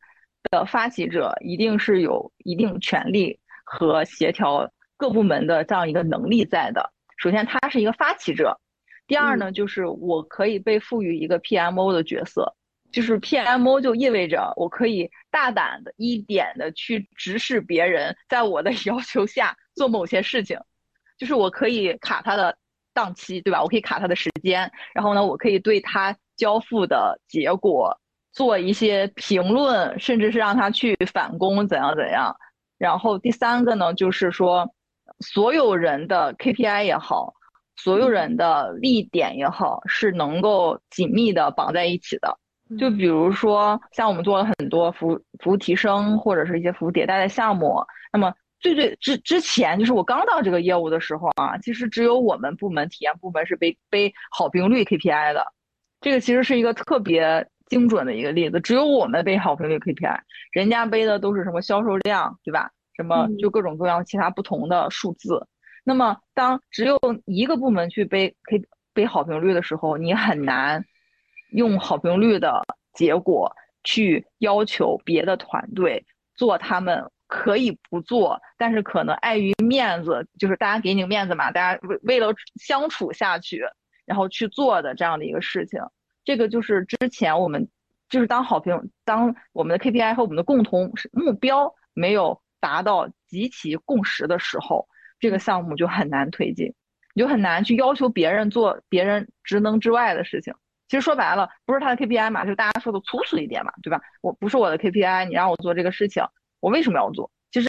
[0.51, 6.93] 的发起者一定是有一定权利和协调各部门的这样一个能力在的。
[7.17, 8.59] 首先，他是一个发起者；
[9.07, 12.55] 第二呢，就是我可以被赋予一个 PMO 的角色，
[12.91, 20.59] 就是 PMO 就意味着我可以大胆的一点的去直视别人在我的 要求下做某些事情，
[21.17, 22.59] 就是我可以卡他的
[22.93, 23.63] 档期，对吧？
[23.63, 27.99] 我可以卡他的时间，然后呢，我可以对他交付的结果。
[28.33, 32.35] 做一些评论，甚至是让他去反攻，怎样怎样。
[32.79, 34.75] 然后第三个呢，就是说，
[35.21, 37.35] 所有人的 KPI 也好，
[37.77, 42.38] 所有人的利点也好，是能够紧密的绑在一起的。
[42.79, 55.45] 就比如说，像我们做了很多服务服务提升或者是一些服务迭代的项目，那么最最之之前，就是我刚到这个业务的时候啊，其实只有我们部门体验部门是背背好评率 KPI 的，
[56.01, 57.47] 这个其实是一个特别。
[57.73, 62.71] 精准的一个例子，只有我们背好评率 KPI，人家背的都是什么销售量，对吧？
[62.95, 65.47] 什么就各种各样其他不同的数字。
[65.83, 70.85] 那么，当只有一个部门去背 K 背好评率的时候，你很难
[71.53, 73.51] 用好评率的结果
[73.83, 76.05] 去要求别的团队
[76.35, 83.65] 做他们可以不做，但是可能碍于面子，就是大家给你面子嘛，大家为为了相处下去，
[84.05, 85.81] 然后去做的这样的一个事情。
[86.25, 87.69] 这个就是之前我们
[88.09, 96.75] 就是当好评，当我们的 KPI 和我们的共同目标没有达到极其共识的时候，这个项目就很难推进，
[97.15, 100.55] 你就很难去要求别人做别人职能之外的事情。
[100.89, 104.01] 其实说白了，不是他的 KPI 嘛，就大家说的粗俗一点嘛，对吧？
[104.21, 106.23] 我不是我的 KPI，你让我做这个事情，
[106.61, 107.31] 我为什么要做？
[107.51, 107.69] 其实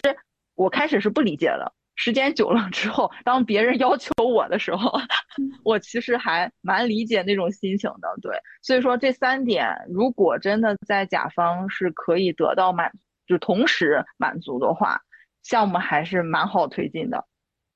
[0.55, 4.91] 我开始是不理解的，时间久了之后，当别人要求我的时候，
[5.63, 8.07] 我其实还蛮理解那种心情的。
[8.21, 12.91] 对，所以说这三点，如果真的在甲方是可以得到满，
[13.27, 15.01] 就同时满足的话，
[15.43, 17.25] 项目还是蛮好推进的。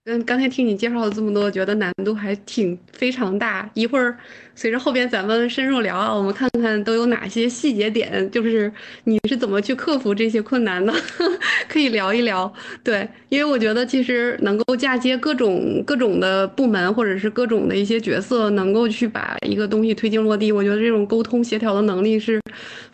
[0.10, 3.70] 嗯，刚才听你介绍了这么多，觉得难度还挺非常大。
[3.74, 4.18] 一会儿
[4.56, 8.72] 随着后边咱们深入聊啊，我们看看都有哪些细节点，就是
[9.04, 10.94] 你是怎么去克服这些困难的，
[11.68, 12.52] 可以聊一聊。
[12.82, 22.40] 对，因为我觉得其实能够嫁接各种各种的部门或者是各种的一些角色，能够去把一个东西推进落地，我觉得这种沟通协调的能力是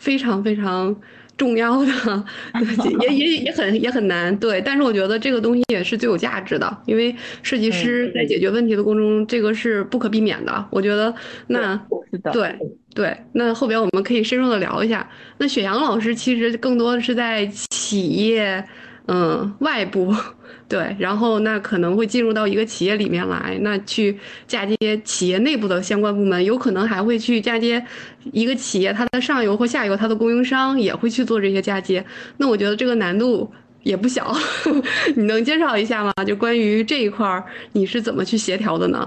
[0.00, 0.96] 非常非常。
[1.36, 2.24] 重要的
[3.00, 10.64] 也也也很也很难，对，但是我觉得这个东西也是最有价值的，因为设计师在解决问题的过程中，这个是不可避免的。
[10.70, 11.14] 我觉得
[11.48, 11.80] 那
[12.32, 12.56] 对
[12.94, 15.08] 对，那后边我们可以深入的聊一下。
[15.38, 18.64] 那雪阳老师其实更多的是在企业。
[19.06, 20.14] 嗯，外部
[20.66, 27.84] 对，然后那可能会进入到一个企业里面来，那去嫁接企业内部的相关部门，有可能还会去嫁接
[28.32, 32.02] 一个企业它的上游或下游它的供应商，也会去做这些嫁接。
[32.38, 34.34] 那我觉得这个难度也不小，
[35.14, 36.12] 你能介绍一下吗？
[36.26, 39.06] 就关于这一块儿，你是怎么去协调的呢？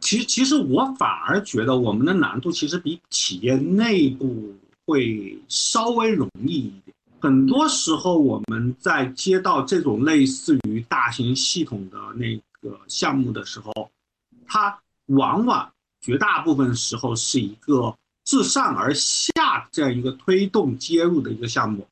[0.00, 4.54] 其实，其实我反而觉得我们的难度其实比企业内部
[4.86, 6.72] 会稍微容易。
[7.24, 13.90] 很多时候，我们在接到这种类似于大型系统的那个项目的时候，
[14.46, 21.88] 它往往绝大部分时候是一个自上而下这样一个推动接入的一个项目。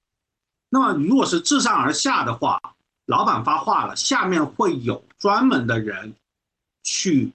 [0.69, 2.61] 那么，如果是自上而下的话，
[3.07, 6.13] 老板发话了，下面会有专门的人
[6.83, 7.33] 去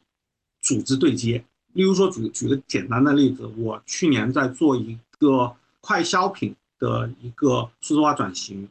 [0.62, 1.44] 组织对接。
[1.74, 6.56] 例如说，举举个简单的例子，我去年在做一个快消品。
[6.80, 8.70] 的一个数字化转型，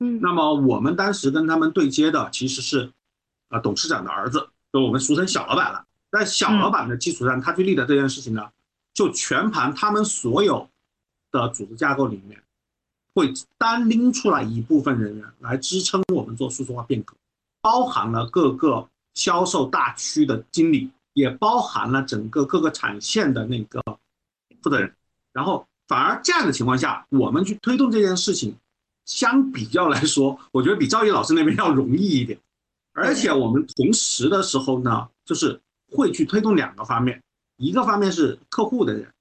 [0.00, 2.90] 嗯，那么我们当时跟他们对接的其实是，
[3.48, 5.84] 啊，董事长的儿子，就我们俗称小老板了。
[6.10, 8.50] 在小老板的基础上，他去立的这件事情呢，
[8.94, 10.68] 就全盘他们所有
[11.30, 12.42] 的组织架构里面，
[13.14, 17.14] 会单拎出来一部分人员来支撑我们做数字化变革，
[17.60, 23.82] 包含了各个销售大区的经理，也包含了整个各个产线的那个
[24.62, 24.94] 负责人，
[25.32, 25.66] 然后。
[25.86, 28.56] 反而这样的情况下，我们去推动这件事情，
[29.04, 32.38] 相比较来说，我觉得比赵毅老师那边要容易一点。
[32.92, 37.22] 而且我们同时的时候呢，就是会去推动两个方面，
[37.56, 39.12] 一个方面是客户的人，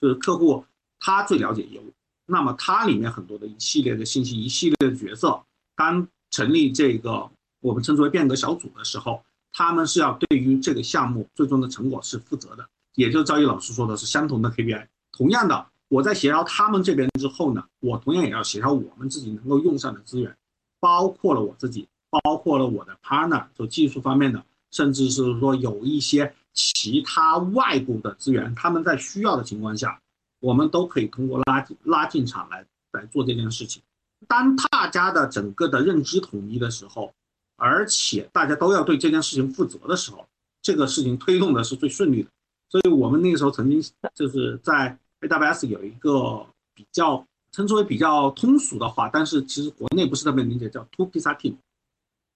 [0.00, 0.64] 就是客户
[0.98, 1.90] 他最了解业务，
[2.26, 5.40] 那么他里面很多的一系列的信息、一系列的角色，
[5.74, 7.30] 当成立这个
[7.60, 15.66] 我们称之为变革小组的时候，他们是要对于这个项目最终的成果是负责的，也就是赵毅老师说的是相同的 KPI，同样的。
[15.90, 20.36] 我在协调他们这边之后呢，我同样也要协调我们自己能够用上的资源，
[20.78, 21.88] 包括了我自己，
[22.22, 30.00] 包括了我的 partner，就技术方面的，甚至是说有一些其他外部的资源，他们在需要的情况下，
[30.38, 33.82] 我们都可以通过拉进拉进场来来做这件事情。
[34.28, 37.12] 当大家的整个的认知统一的时候，
[37.56, 40.24] 而且大家都要对这件事情负责的时候，
[40.62, 42.30] 这个事情推动的是最顺利的。
[42.68, 43.82] 所以我们那个时候曾经
[44.14, 44.96] 就是在。
[45.20, 51.54] AWS 有一个比较称之为比较通俗的话，但是其实国内不是特别理解，叫 Two Pizza Team，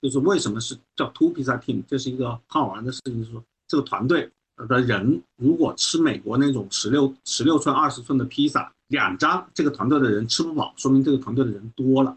[0.02, 1.82] 就是为什么是叫 Two Pizza Team？
[1.86, 4.30] 这是一个很好玩的事情，就是说这个团队
[4.68, 12.16] 的人如果吃美国那种十六十六寸、二十寸的披萨两张，这个团队的人吃不饱，说明这个团队的人多了，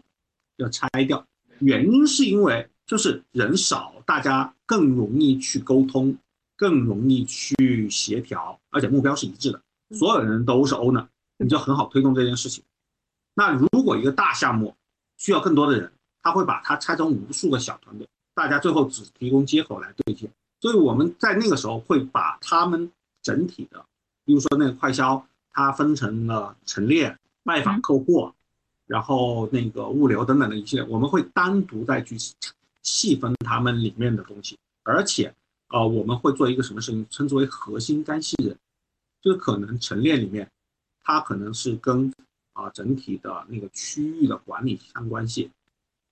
[0.56, 1.24] 要拆掉。
[1.60, 6.16] 原因是因为就是人少，大家更容易去沟通，
[6.56, 9.60] 更容易去协调，而且目标是一致的。
[9.90, 11.06] 所有人都是 owner，
[11.38, 12.62] 你就很好推动这件事情。
[13.34, 14.74] 那如果一个大项目
[15.16, 20.28] 需要更多的人，他会把它拆成无数个小团队，大家最后只提供接口来对接。
[20.60, 22.90] 所以我们在那个时候会把他们
[23.22, 23.84] 整体的，
[24.24, 28.32] 比如说那个快销，它分成了陈列、卖访客户，
[28.86, 32.16] 然后那个物流等等的一系列，我们会单独再去
[32.82, 35.32] 细分他们里面的东西，而且
[35.68, 38.56] 呃，我们会做一个什么事情，称之为核心干系人。
[39.20, 40.50] 就是可能陈列里面，
[41.02, 42.12] 它可能是跟
[42.52, 45.50] 啊整体的那个区域的管理相关系，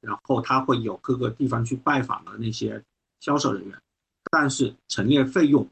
[0.00, 2.82] 然后它会有各个地方去拜访的那些
[3.20, 3.80] 销售人员，
[4.30, 5.68] 但是陈列费用，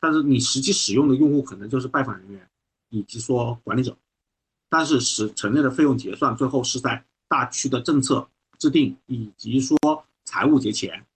[0.00, 2.48] 但是你实际使用的用户可能就是拜访人员
[2.88, 3.96] 以及说管理者，
[4.68, 9.78] 但是使陈列的费用结算最后是在大区的政策制定以及说
[10.24, 11.06] 财务结钱，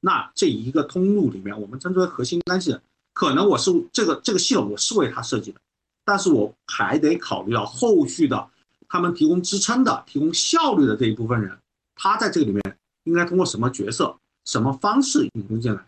[0.00, 2.78] 那这一个通路里面，我们称之为核心关系。
[3.16, 5.58] 可能我是这个这个系统我是为他设计的，
[6.04, 8.50] 但是我还得考虑到后续的
[8.90, 11.58] 他们提供支撑的、提供效率的这一部分人，
[11.94, 15.82] 他在这个里面应该通过什么角色什么方式引入进来，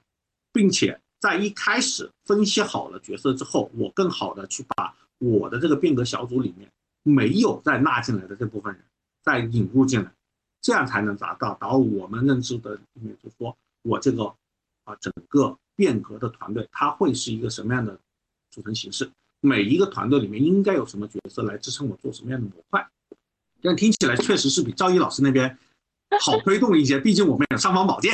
[0.54, 6.66] 并且在一开始分析好了角色之后，我更好的去把我的这个变革小组里面
[7.02, 8.82] 没有再纳进来的这部分人
[9.22, 10.10] 再引入进来，
[10.62, 14.34] 这样才能达到达到我们认知的里面，就说我这个
[14.84, 17.96] 啊整个变革的团队它会是一个什么样的
[18.50, 19.08] 组成形式，
[19.40, 22.84] 每一个团队里面应该有什么角色来支撑我做什么样的模块，
[23.62, 25.56] 这样听起来确实是比赵一老师那边。
[26.20, 28.12] 好推动一些，毕竟我们有尚方宝剑。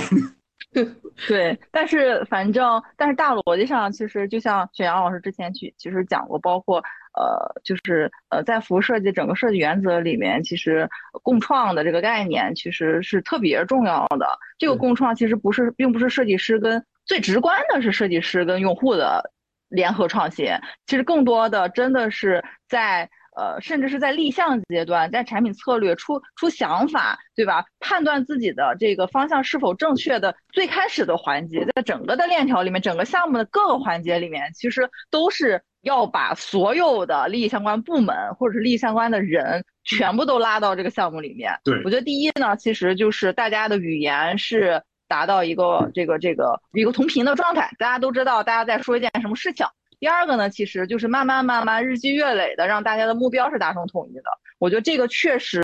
[1.29, 6.79] 对，但是反正，但是大逻辑上，其实就像雪阳老师之前去其实讲过，包括
[7.17, 10.91] 呃，就是呃，在服务设计整个设计原则里面，其实
[11.23, 14.27] 共创的这个概念其实是特别重要的。
[14.59, 19.33] 这个共创其实不是，并不是设计师跟最直观的是设计师跟用户的
[19.69, 20.47] 联合创新，
[20.87, 23.11] 其实更多的真的是在。
[23.37, 27.65] 呃，甚至是在立项阶段，在产品策略出出想法，对吧？
[27.81, 41.59] 判断自己的这个方向是否正确的最开始的环节，在整个的链条里面，整个项目的各个环节里面，其实都是要把所有的利益相关部门或者是利益相关的人全部都拉到这个项目里面。
[41.65, 44.81] 对我觉得第一呢，其实就是大家的语言是
[45.15, 49.65] 达到一个这个这个一个同频的状态，大家都知道大家在说一件什么事情。
[50.01, 54.25] 第二个呢，其实就是慢慢慢慢日积月累的，让大家的目标是达成统一的。
[54.59, 55.63] 我觉得这个确实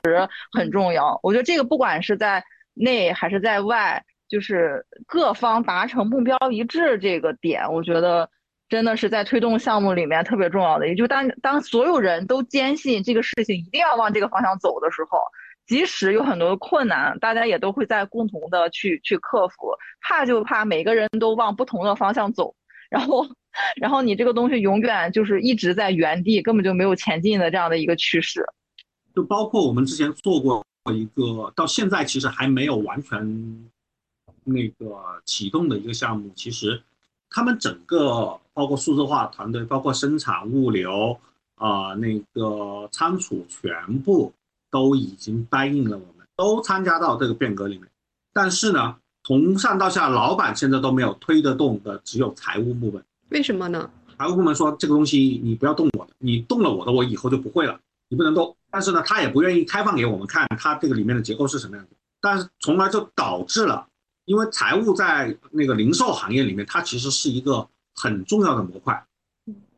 [0.53, 1.19] 很重要。
[1.25, 8.31] 我觉得这个不管是在内还是在外，就是各方达成目标一致这个点，我觉得
[8.69, 10.87] 真的是在推动项目里面特别重要的。
[10.87, 15.19] 也就当当所有人都坚信这个事情一定要往这个方向走的时候，
[15.70, 19.72] 即使有很多的困难，大家也都会在共同的去去克服。
[20.00, 22.54] 怕就怕每个人都往不同的方向走，
[22.90, 23.24] 然后。
[23.74, 28.46] 然后你这个东西永远就是一直在原地，根本就没有前进的这样的一个趋势。
[29.12, 33.68] 就包括我们之前做过一个，到现在其实还没有完全
[34.44, 36.30] 那个启动的一个项目。
[36.37, 36.80] 其实
[37.28, 41.18] 他们整个包括数字化团队，包括生产、物流
[41.56, 44.33] 啊，那个仓储，全部
[44.70, 47.88] 都已经答应了，我们都参加到这个变革里面。
[48.33, 53.04] 但是呢，从上到下，老板现在都没有推得动的，只有财务部门。
[53.30, 53.90] 为什么呢？
[54.18, 57.78] 财务部门说这个东西你不要动我的，你动了我的，我以后就不会了，
[58.09, 58.56] 你不能动。
[58.70, 61.92] 但是呢，他也不愿意开放给我们看，他这个里面的结构是什么样子。
[62.20, 63.87] 但是从而就导致了，
[64.26, 69.04] 因为财务在那个零售行业里面，它其实是一个很重要的模块，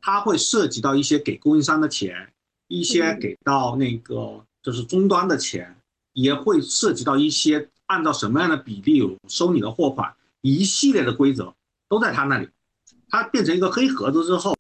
[0.00, 2.33] 它会涉及到一些给供应商的钱，
[2.68, 5.77] 一些给到那个就是终端的钱，
[6.12, 11.55] 也会涉及到一些按照什么样的比例收你的货款，一系列的规则
[11.88, 12.48] 都在他那里。
[13.09, 14.55] 它变成一个黑盒子之后，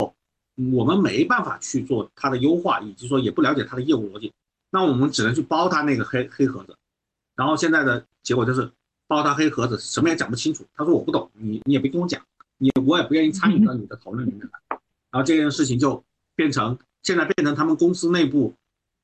[0.72, 4.30] 我们没办法去做它的优化，以及说也不了解它的业务逻辑，
[4.70, 6.76] 那我们只能去包它那个黑黑盒子，
[7.34, 8.70] 然后现在的结果就是
[9.06, 10.66] 包它黑盒子，什么也讲不清楚。
[10.74, 12.20] 他说我不懂，你你也别跟我讲，
[12.58, 14.78] 你我也不愿意参与到你的讨论里面来。
[15.10, 18.54] 然后这件事情就变成现在变成他们公司内部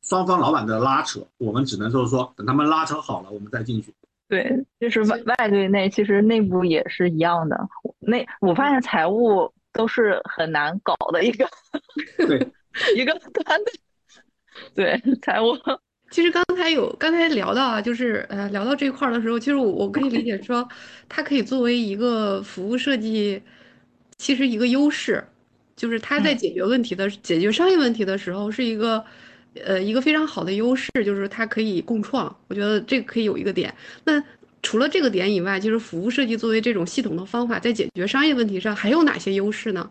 [0.03, 3.93] 双方老板的拉扯，我们只能就是说等他们拉扯好了，我们再进去。
[4.29, 7.59] 对，就是外外对内，其实内部也是一样的。
[7.99, 11.49] 那我发现财务都是很难搞的一个，
[12.19, 12.47] 对，
[12.95, 13.73] 一个团队。
[14.75, 15.57] 对，财务。
[16.11, 20.69] 其实刚才有刚才聊到啊，就是呃聊到这块儿的时候，其实我我可以理解说，
[21.09, 23.43] 它可以作为一个服务设计，
[24.19, 25.23] 其实一个优势，
[25.75, 29.03] 就是它在解决问题的解决商业问题的时候是一个。
[29.65, 33.75] 呃，一个非常好的优势就是它可以共创，我觉得这个可以有一个点。
[34.05, 34.23] 那
[34.63, 39.89] 除了这个点以外，就是服务设计作为这种系统的方法，在解决商业问题上还有哪些优势呢？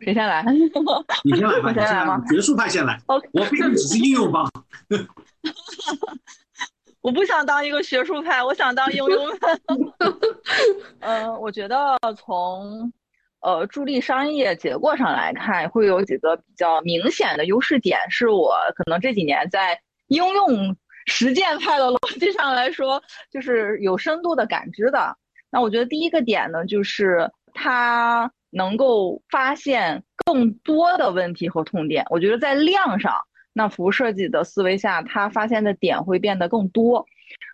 [0.00, 0.44] 谁先来？
[1.24, 2.22] 你先来吧，先来吗？
[2.30, 3.00] 学术派先来。
[3.06, 4.48] 我并不只是应用方。
[7.00, 9.58] 我不想当一个学术派，我想当应用派。
[11.00, 12.92] 嗯，我觉得从。
[13.40, 25.16] 呃，助力商业结构上来看，会有几个比较明显的优势点，是我可能这几年在应用实践派的逻辑上来说，就是有深度的感知的。
[25.50, 32.04] 那我觉得第一个点呢，就是它能够发现更多的问题和痛点。
[32.10, 33.14] 我觉得在量上，
[33.52, 37.06] 那服务设计的思维下，它发现的点会变得更多，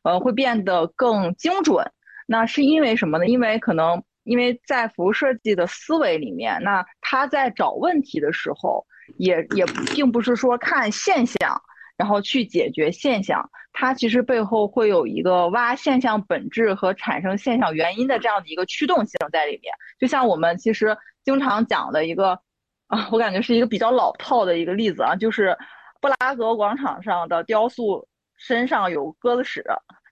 [0.03, 1.92] 呃，会变得更精准。
[2.27, 3.27] 那是因为什么呢？
[3.27, 4.02] 因为可能。
[4.25, 8.85] 因为在服务设计的思维里面，那他在找问题的时候，
[9.18, 9.64] 也也
[9.94, 11.62] 并不是说看现象，
[11.96, 19.72] 然后去解决现象，它其实背后会有一个挖现象本质和产生现象原因的这样的一个驱动性在里面。
[20.00, 22.40] 就像我们其实经常讲的一个，
[22.87, 25.56] 啊，我感觉是一个比较老套的一个例子啊，就是
[26.00, 29.62] 布拉格广场上的雕塑身上有鸽子屎，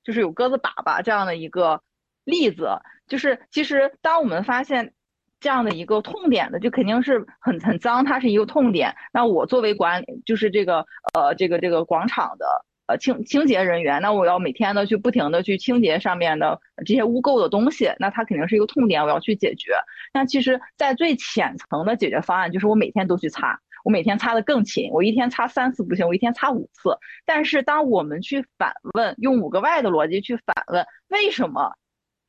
[0.05, 1.83] 就是有鸽子粑粑这样的一个
[2.25, 2.69] 例子。
[3.13, 4.95] 就是其实当我们发现
[5.39, 8.97] 这样的一个痛点的，就肯定是很很脏，它是一个痛点。
[9.13, 12.47] 那我作为管理，就是这个呃这个这个广场的
[12.87, 19.75] 呃清清洁人员，那我要每天的去不停的去清洁上面的这些污垢的东西，那它肯定是一个痛点，我要去解决。
[20.15, 23.61] 那其实，在最浅层的解决方案就是我每天都去擦。
[23.85, 26.97] 我每天擦的更勤，我一天擦三次不行，我一天擦五次。
[27.27, 31.75] 但是当我们去反问，用五个 Y 的逻辑去反问，为什么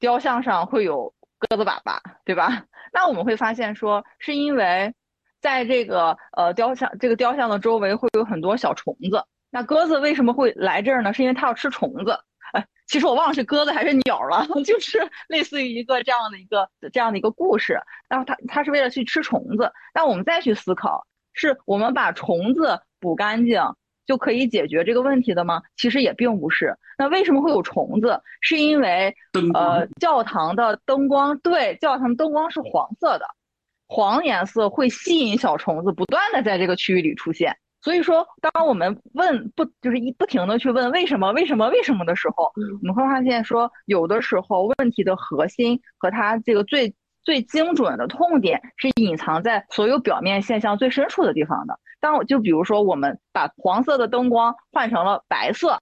[0.03, 2.65] 雕像上会有鸽子粑粑，对吧？
[2.91, 4.93] 那我们会发现说，是因为
[5.39, 9.23] 在这个呃雕像这个雕像的周围会有很多小虫子。
[9.49, 11.13] 那鸽子为什么会来这儿呢？
[11.13, 12.19] 是因为它要吃虫子。
[12.51, 14.99] 哎，其实我忘了是鸽子还是鸟了， 就是
[15.29, 17.79] 类似于一个这样的一个这样的一个故事。
[18.09, 19.71] 然后它它是为了去吃虫子。
[19.95, 21.07] 那我们再去思考。
[21.35, 23.61] 是我们把虫子补干净
[24.05, 25.61] 就可以解决这个问题的吗？
[25.77, 26.77] 其实也并不是。
[26.97, 28.21] 那为什么会有虫子？
[28.41, 29.15] 是因为
[29.53, 33.25] 呃，教堂的灯光对，教堂灯光是黄色的，
[33.87, 37.55] 黄颜色会吸引小虫子不断的在这个区域里出现。
[37.81, 42.51] 所以说，当我们问不就是一不停的去问为什么为什么为什么的时候，
[42.81, 46.93] 我们会发现说，有的时候问题的核心和它这个最。
[47.23, 51.79] 最精准的痛点是隐藏在所有表面现象最深处的地方的。
[51.99, 55.79] 当我就比如说，我们把黄色的灯光换成了白色，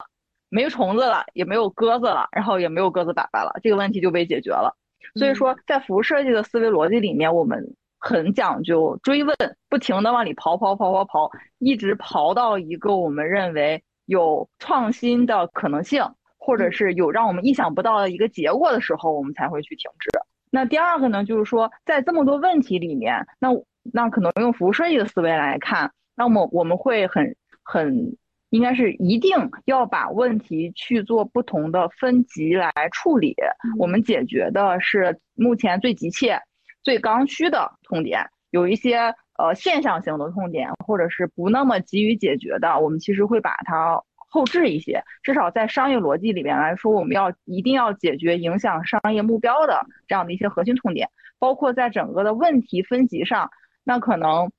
[0.50, 4.76] 没虫子了，也没有鸽子了，然后也没有鸽子粑粑了，这个问题就被解决了。
[5.16, 9.36] 所以说，在服务设计的思维逻辑里面，我们很讲究追问，
[9.68, 16.04] 不停的往里刨刨刨刨刨，一直刨到一个我们认为有创新的可能性，
[16.38, 20.10] 或者是有让我们意想不到的一个结果的时候，我们才会去停止。
[20.54, 23.50] 那第二个呢，就是说，在这么多问题里面，那
[23.94, 28.18] 那可能用服务设计的思维来看，那么我们会很很
[28.50, 29.32] 应该是一定
[29.64, 33.34] 要把问题去做不同的分级来处理。
[33.80, 36.42] 我们解决的是目前最急切、
[36.84, 44.04] 最刚需的痛点，有一些呃现象性的痛点，或者是不那么急于解决的，我们其实会把它。
[44.32, 53.52] 后置一些，至少在商业逻辑里面来说，我们要一定要解决影响商业目标的这样的一些核心痛点，包括在整个的问题分级上。
[53.84, 54.52] 那可能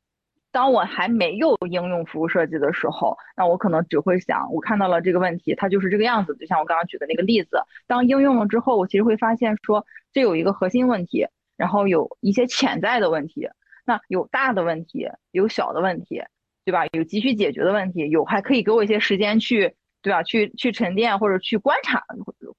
[0.51, 6.37] 当我还没有应用服务设计的时候，那我可能只会想，我看到了这个问题，它就是这个样子。
[6.37, 13.49] 就像我刚刚举的那个例子，当应用了之后，我其实会发现说，这有一个核心问题，然后有一些潜在的问题，
[13.87, 16.23] 那有大的问题，有小的问题。
[16.65, 16.87] 对吧？
[16.93, 20.23] 有急需解决的问题，有还可以给我一些时间去，对吧？
[20.23, 22.05] 去去沉淀或者去观察，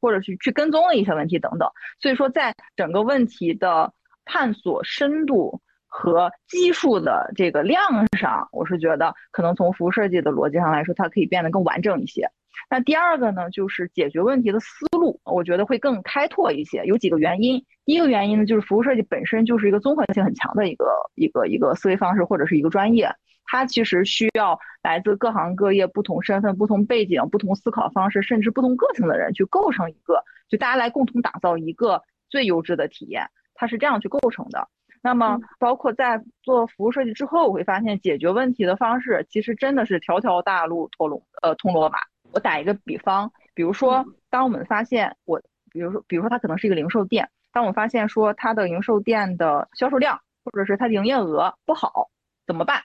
[0.02, 1.70] 或者去去跟踪的一些问题等等。
[2.00, 3.94] 所以说，在整个问题的
[4.26, 7.82] 探索深度和基数的这个量
[8.18, 12.30] 上，我是觉得可能从服务设计的逻辑上来说，它可以变得更完整一些。
[12.70, 16.86] 那第二个呢，就是解决问题的思路，我觉得会更开拓一些。
[16.86, 20.86] 有几个原因，第一个原因呢，就是服务设计本身就是一个综合性很强的一个
[21.16, 23.14] 一个一个思维方式或者是一个专业。
[23.46, 33.28] 它其实需要来自各行各业、不同身份、不同背景、不同思考方式，甚至不同个性的人去构成一个，就大家来共同打造一个最优质的体验。
[33.54, 34.70] 它是这样去构成的。
[35.02, 41.98] 那么，包括在做服务设计之后，我会发现解决问题的方式其实真的是条条大路通罗呃通罗马。
[42.32, 45.42] 我打一个比方，比如说，当我们发现我，
[45.72, 52.10] 比如说，比如说它可能是一个零售店，当我发现说它的零售店的销售量或者是它的营业额不好，
[52.46, 52.82] 怎么办？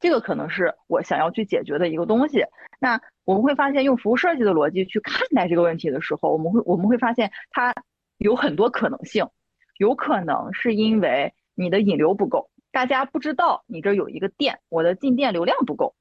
[0.00, 2.44] 这个可能是我想要去解决的一个东西。
[2.80, 7.72] 那我们会发现，用服务设计的逻辑去看待这个问题的时候，我们会我们会发现它
[8.18, 9.28] 有很多可能性。
[9.78, 15.94] 有可能是因为你的引流不够，大家不知道你这有一个店，我的进店流量不够。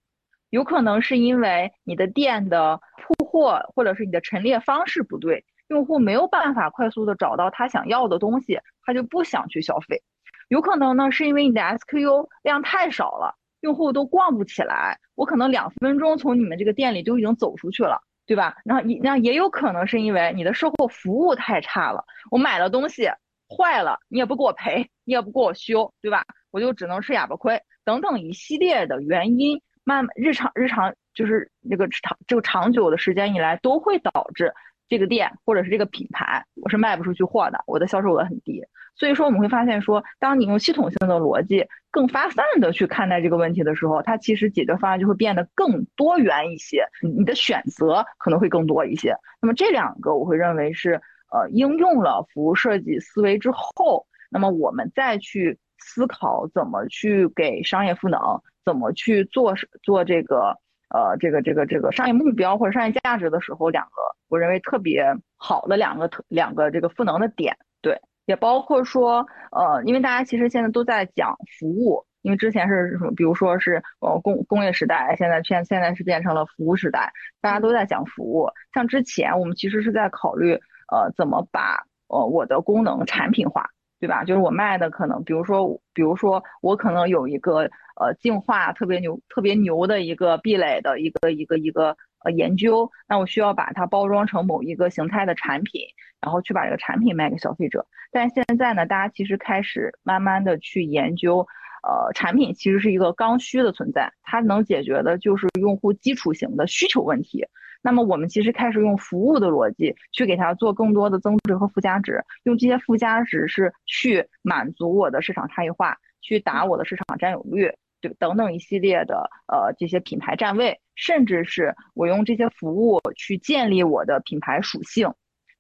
[0.52, 10.04] 有可能是因为你的店的铺货或者是你的陈列方式不对，用户没有办法快速的找到他想要的东西，他就不想去消费。
[10.50, 13.36] 有可能呢，是因为你的 SKU 量太少了。
[13.62, 18.58] 用户都逛不起来，我可能两分钟从你们这个店里就已经走出去了，对吧？
[18.66, 23.08] 然后你那也有可能是因为你的售后服务太差了，我买了东西
[23.48, 26.26] 坏了，你也不给我赔，你也不给我修，对吧？
[26.50, 34.54] 我就只能吃哑巴亏，等等一系列的原因，慢日常日常就是那个长这个长久的时间以来都会导致。
[34.90, 38.62] 这个店或者是这个品牌，我是卖不出去货的，我的销售额很低。
[38.94, 49.16] 所以说我们会发现说，当你用系统性的逻辑更发散的去看待这个问题的时候，它其实解决方案就会变得更多元一些，你的选择可能会更多一些。
[49.42, 50.96] 那么这两个我会认为是
[51.32, 58.20] 呃应用了服务设计思维之后，那么我们再去思考怎么去给商业赋能，
[58.66, 60.58] 怎么去做做这个。
[60.94, 63.92] 呃，这个这个这个商业目标或者商业价值的时候，两个
[64.28, 65.06] 我认为特别
[65.38, 78.50] 好的两个特两个这个赋能的点，对，也包括说，呃，因为大家其实现在都在讲服务，因为之前是什么，比如说是呃工工业时代，现在现现在是变成了服务时代，大家都在讲服务。
[78.74, 80.60] 像之前我们其实是在考虑，
[80.92, 83.70] 呃，怎么把呃我的功能产品化，
[84.02, 84.26] 对吧？
[84.26, 91.96] 就是我卖的可能，比如说，比如说我可能有一个呃净化特别牛、特别牛的一个壁垒的一个一个一个
[92.26, 95.84] 呃研究，那我需要把它包装成某一个形态的产品。
[96.24, 101.40] 然后去把这个产品卖给消费者，但现在呢，大家其实开始慢慢的去研究，
[101.82, 107.44] 呃，产品其实是一个刚需的存在，它能解决的就是用户基础型的需求问题。
[107.82, 125.14] 那么我们其实开始用服务的逻辑去给它做更多的增值和附加值，用这些附加值是去满足我的市场差异化，去打我的市场占有率，对等等一系列的呃这些品牌站位，甚至是我用这些服务去建立我的品牌属性。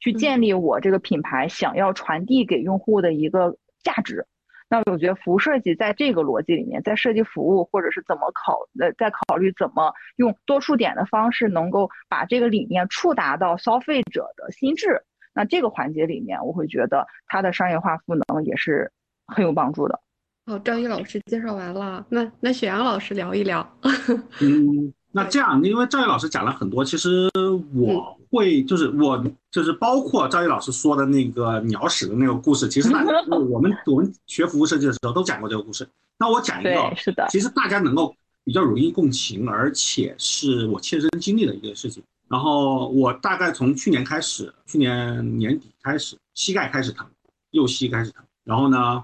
[0.03, 4.25] 去建立我这个品牌想要传递给用户的一个价值，
[4.71, 15.03] 那我觉得服务设计在这个逻辑里面，在设计服务或者是怎么考呃，在考虑怎么用多触点的方式能够把这个理念触达到消费者的心智，
[15.33, 18.89] 那这个环节里面，我会觉得它的商业化赋能也是
[19.27, 19.99] 很有帮助的。
[20.45, 23.77] 好，张毅老师介绍完了，那那雪阳老师聊一聊。
[24.39, 24.93] 嗯。
[25.11, 27.29] 那这样，因为赵毅老师讲了很多，其实
[27.73, 35.87] 我会就是我就是包括赵毅老师说的那个鸟屎的那个故事，其实大家 我们我们学服务设计的时候都讲过这个故事。
[36.17, 42.01] 那我讲一个，是的，其实大家能够比较容易共情，而且是我切身经历的一个事情。
[42.29, 47.05] 然后我大概从去年开始，去年年底开始，膝盖开始疼，
[47.49, 48.23] 右膝开始疼。
[48.45, 49.03] 然后呢，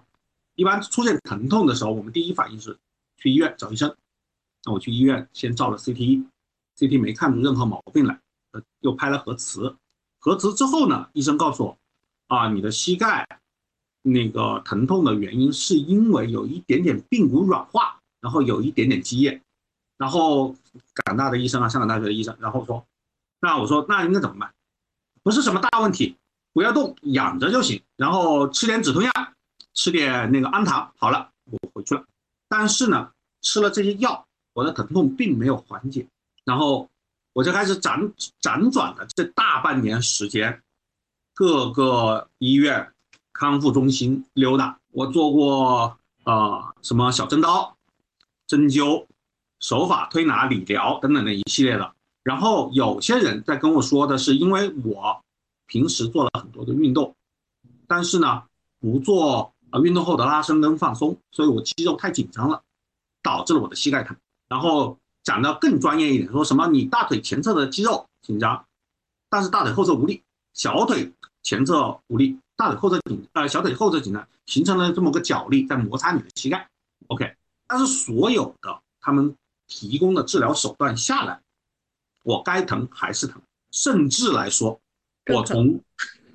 [0.55, 2.77] 一般出现疼痛的时候，我们第一反应是
[3.17, 3.93] 去医院找医生。
[4.63, 8.19] 那我去医院先照了 CT，CT 没看出任何毛病来，
[8.51, 9.75] 呃，又拍了核磁，
[10.19, 11.77] 核磁之后呢，医生告诉我，
[12.27, 13.27] 啊，你的膝盖
[14.01, 19.41] 那个疼痛的原因是因为有一点点髌骨软化，然后有一点点积液，
[19.97, 20.55] 然后
[21.05, 22.85] 港大的医生啊，香港大学的医生，然后说，
[23.39, 24.53] 那我说那应该怎么办？
[25.23, 26.17] 不是什么大问题，
[26.53, 29.11] 不要动，养着就行，然后吃点止痛药，
[29.73, 32.03] 吃点那个氨糖，好了，我回去了。
[32.49, 34.26] 但是呢，吃了这些药。
[34.57, 36.07] 我的疼痛并没有缓解，
[36.43, 36.89] 然后
[37.33, 40.63] 我就开始辗辗转的这大半年时间，
[41.35, 42.91] 各个医院、
[43.33, 44.79] 康复中心溜达。
[44.91, 47.77] 我做过呃什么小针刀、
[48.47, 49.05] 针灸、
[49.59, 51.93] 手法推拿、理疗等等的一系列的。
[52.23, 55.21] 然后有些人在跟我说的是，因为我
[55.67, 57.15] 平时做了很多的运动，
[57.85, 58.41] 但是呢
[58.79, 62.63] 不做呃运动后的拉伸跟放松，所以我肌肉太紧张了，
[63.21, 64.17] 导致了我的膝盖疼。
[64.47, 68.65] 然后讲的更专业一点，说什么你大腿前侧的肌肉紧张，
[69.29, 70.21] 但是大腿后侧无力；
[70.53, 71.11] 小腿
[71.43, 76.69] 前侧无力，大腿后侧紧，呃，小腿后侧紧张，形成了这么个角力在摩擦你的膝盖。
[77.07, 77.35] OK，
[77.67, 79.35] 但是所有的他们
[79.67, 81.41] 提供的治疗手段下来，
[82.23, 83.41] 我该疼还是疼，
[83.71, 84.79] 甚至来说，
[85.33, 85.81] 我从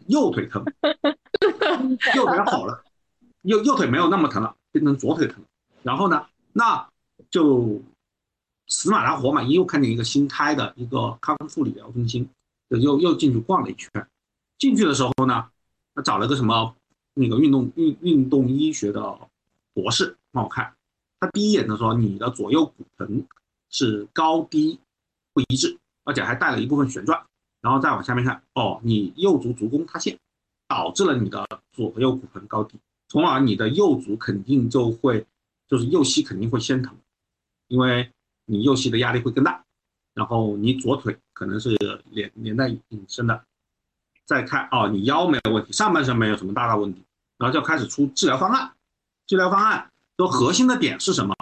[0.06, 0.62] 右腿疼，
[2.14, 2.84] 右腿好了，
[3.40, 5.42] 右右腿没有那么疼了，变成左腿疼。
[5.82, 6.86] 然后呢，那
[7.30, 7.80] 就。
[8.68, 12.26] 死马当活马医，又看见一个新开的一个康复理疗中心，
[12.70, 13.90] 就又又进去逛了一圈。
[14.58, 15.50] 进去的时候呢，
[15.94, 16.74] 他找了个什么
[17.12, 19.18] 那个运动运运动医学的
[19.74, 20.74] 博士帮我看。
[21.20, 23.26] 他第一眼的时候，你的左右骨盆
[23.68, 24.78] 是高低
[25.34, 27.22] 不一致，而且还带了一部分旋转。
[27.60, 30.18] 然后再往下面看，哦，你右足足弓塌陷，
[30.66, 35.26] 导致了你的左右骨盆高低，从而你的右足肯定就会
[35.68, 36.96] 就是右膝肯定会先疼，
[37.68, 38.10] 因为。
[38.46, 39.64] 你右膝的压力会更大，
[40.14, 41.76] 然后你左腿可能是
[42.10, 43.44] 连连带引申的。
[44.24, 47.02] 再看哦，你腰没有问题，上半身没有什么大大问题，
[47.38, 48.72] 然后就开始出治疗方案。
[49.26, 51.34] 治疗方案说核心的点是什么？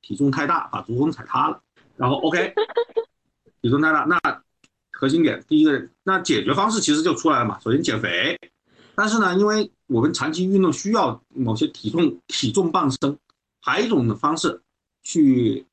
[0.00, 1.60] 体重太大，把足弓踩塌了。
[1.96, 2.54] 然后 OK，
[3.60, 4.18] 体重太大，那
[4.92, 7.58] 核心点第一个，那解决方式其实就出来了嘛。
[7.60, 8.38] 首先减肥，
[8.94, 13.18] 但是呢，因为我们长期运动需要某些体重体重傍身，
[13.60, 14.62] 还有一种的方式
[15.02, 15.66] 去。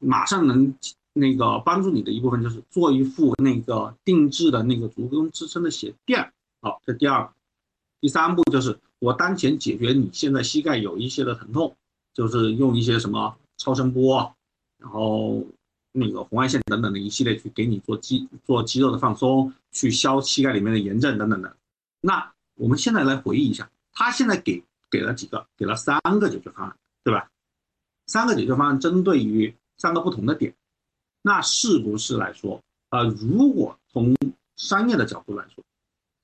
[0.00, 0.74] 马上能
[1.12, 6.32] 那个帮助你的一部分就是做一副那个定制的那个足弓支撑的鞋垫。
[6.62, 7.30] 好，这第二，
[8.00, 11.76] 第三步就是我当前解决你现在膝盖有一些的疼痛，
[12.14, 14.34] 就是用一些什么超声波，
[14.78, 15.44] 然后
[15.92, 21.56] 那个红外线等等的一系列去给你做肌做肌肉的放松，去消膝盖里面的炎症等等的。
[22.00, 25.46] 那我们现在来回忆一下，他现在给给了几个？
[25.58, 27.28] 给了三个解决方案，对吧？
[28.06, 29.54] 三个解决方案针对于。
[29.80, 30.54] 三个不同的点，
[31.22, 32.60] 那是不是来说，
[32.90, 34.14] 呃，如果从
[34.56, 35.64] 商业的角度来说，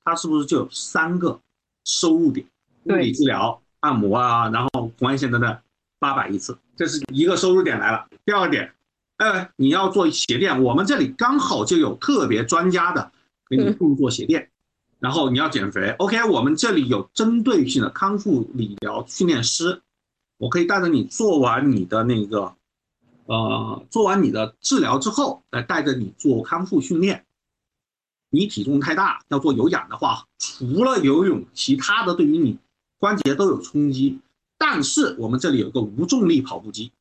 [0.03, 1.39] 它是不是就有三个
[1.83, 2.45] 收入点？
[2.83, 5.57] 物理治疗、按摩啊，然后红外线等等，
[5.97, 8.07] 八百一次，这是一个收入点来了。
[8.23, 8.71] 第二个点，
[9.17, 13.11] 呃，你要做鞋垫，我们这里刚好就有特别专家的
[13.49, 14.51] 给你动做鞋垫。
[14.99, 19.81] 然后你要减肥，OK，我们这里有针对性的康复理疗训练师，
[20.37, 22.55] 我可以带着你做完你的那个，
[23.27, 27.25] 呃，做完你的治疗之后，来带着你做康复训练。
[28.29, 32.57] 你体重太大，要做有氧的话，除了游泳，其他的对于你
[32.97, 34.19] 关节都有冲击。
[34.57, 36.91] 但是我们这里有个无重力跑步机，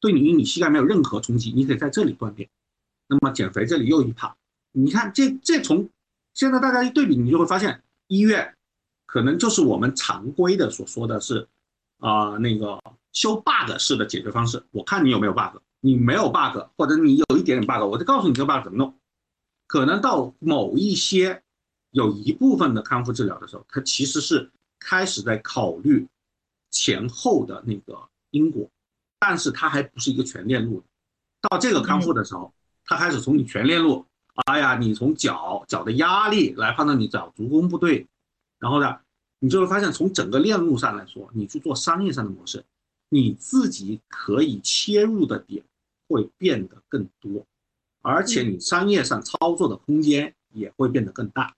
[0.00, 2.48] 对你你膝盖没有任何冲击，你可以在这里锻炼。
[3.08, 4.36] 那么减肥这里又一趴，
[4.70, 5.90] 你看这这从。
[6.34, 8.54] 现在大家一对比，你就会发现医院
[9.04, 11.46] 可能就是我们常规的所说的是，
[11.98, 12.80] 啊那个
[13.12, 14.64] 修 bug 式的解决方式。
[14.70, 18.94] 我看你有没有 bug，你没有 bug，或者你有一点点 bug，我就告诉你这个 bug 怎么弄。
[19.66, 21.42] 可能到某一些
[21.90, 26.06] 有一部分的康复治疗的时候，它其实是开始在考虑
[26.70, 28.68] 前后的那个因果，
[29.18, 30.82] 但是它还不是一个全链路。
[31.48, 32.52] 到这个康复的时候，
[32.84, 34.06] 它开始从你全链路。
[34.46, 38.06] 哎呀，你从脚脚的压力来判断你脚足弓不对，
[38.58, 38.96] 然后呢，
[39.40, 42.64] 你就会发现从整个链路上来说，你去做商业上的模式，
[43.14, 45.62] 你自己可以切入的点
[46.08, 47.44] 会变得更多，
[48.00, 51.54] 而且你商业上操作的空间也会变得更大。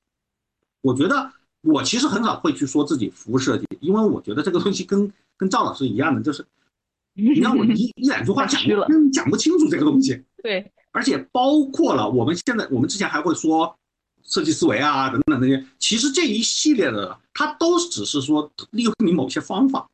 [0.81, 1.31] 我觉得
[1.61, 6.45] 我其实很少会去说自己服务设计，因为我觉得这个东西跟跟赵老师一样的，就是
[7.15, 8.61] 你让我一一两句话讲
[9.13, 10.25] 讲不清楚这个东西。
[10.43, 10.73] 对。
[10.91, 13.79] 而且包括了我们现在，我们之前还会说
[14.25, 19.89] 设计思维啊等等那些，其实这一系列的，它都只是说利用你某些方法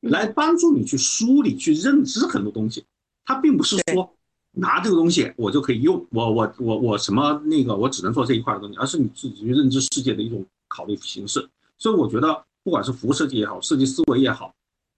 [0.00, 2.84] 来帮助你去梳理、去认知很多东西。
[3.24, 4.14] 它并不是说
[4.52, 11.48] 拿这个东西我就可以用，我我我我什么那个我只能做这一块的东西，而是你自己去认知世界的一种考虑形式。
[11.78, 14.54] 所以我觉得，不管是服务设计也好，设计思维也好，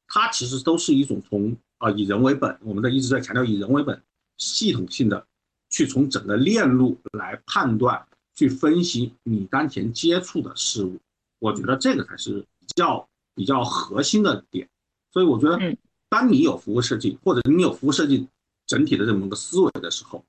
[0.07, 4.03] 它其实都是一种从啊以人为本，我们在一直在强调以人为本，
[4.39, 5.27] 系统性的。
[5.73, 10.99] 去从整个链路来判断、去分析你当前接触的事物，
[11.39, 14.69] 我觉得这个才是比较比较核心的点。
[15.11, 15.77] 所以我觉得，
[16.09, 18.29] 当你有服务设计或者你有服务设计
[18.67, 20.25] 整体的这么个思维的时候，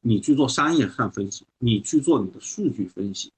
[0.00, 3.32] 你去做商业上分析，你去做你的数据分析，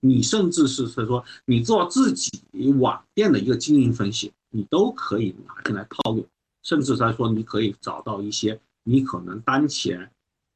[0.00, 2.30] 你甚至是是说你做自己
[2.78, 6.26] 网店的一个经营分析，你都可以拿进来套用。
[6.62, 10.10] 甚至在说，你可以找到一些你可能当前。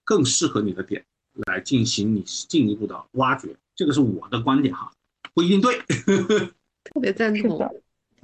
[0.07, 1.03] 更适合你的点
[1.47, 4.93] 来进行你进一步的挖掘，这个是我的观点哈，
[5.33, 5.81] 不一定对。
[6.85, 7.59] 特别赞同，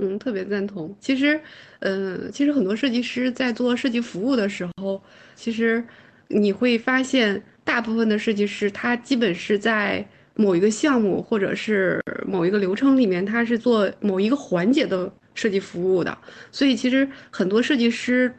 [0.00, 0.94] 嗯，特别赞同。
[0.98, 1.40] 其实，
[1.80, 5.00] 嗯，其实很多设计师在做设计服务的时候，
[5.34, 5.84] 其实
[6.28, 16.16] 你会发现，大部分的设计师他基本是在某一个项目或者是某一个流程里面，他是做某一个环节的设计服务的。
[16.50, 18.32] 所以，其实很多设计师。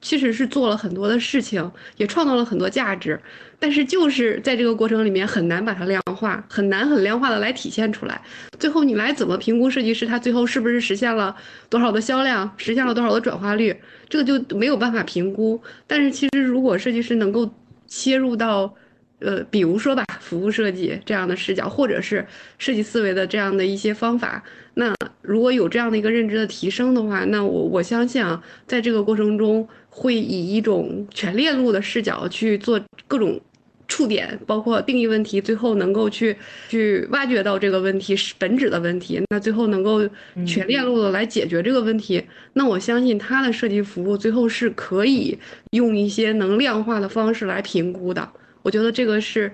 [0.00, 3.20] 其实是做了很多的事情，也创造了很多价值，
[3.58, 8.20] 但是就是在这个过程里面很难把它量化，很难很量化的来体现出来。
[8.58, 11.36] 最后你来怎么评估设计师他最后是不是实现了
[11.68, 13.74] 多少的销量，实现了多少的转化率，
[14.08, 15.60] 这个就没有办法评估。
[15.86, 17.52] 但是其实如果设计师能够
[17.86, 18.74] 切入到，
[19.20, 22.26] 呃，比如说吧，服务设计这样的视角，或者是
[22.58, 24.42] 设计思维的这样的一些方法，
[24.74, 33.38] 那如果有这样的一个认知的提升的话，那我我相信啊，在这个过程中会以一种全链路的视角去做各种
[33.86, 36.34] 触点，包括定义问题，最后能够去
[36.68, 40.00] 去挖掘到这个问题是本质的问题，那最后能够
[40.46, 45.38] 全链路的来解决这个问题，那我相信他的设计服务最后是可以
[45.72, 48.26] 用一些能量化的方式来评估的。
[48.62, 49.50] 我觉得这个是，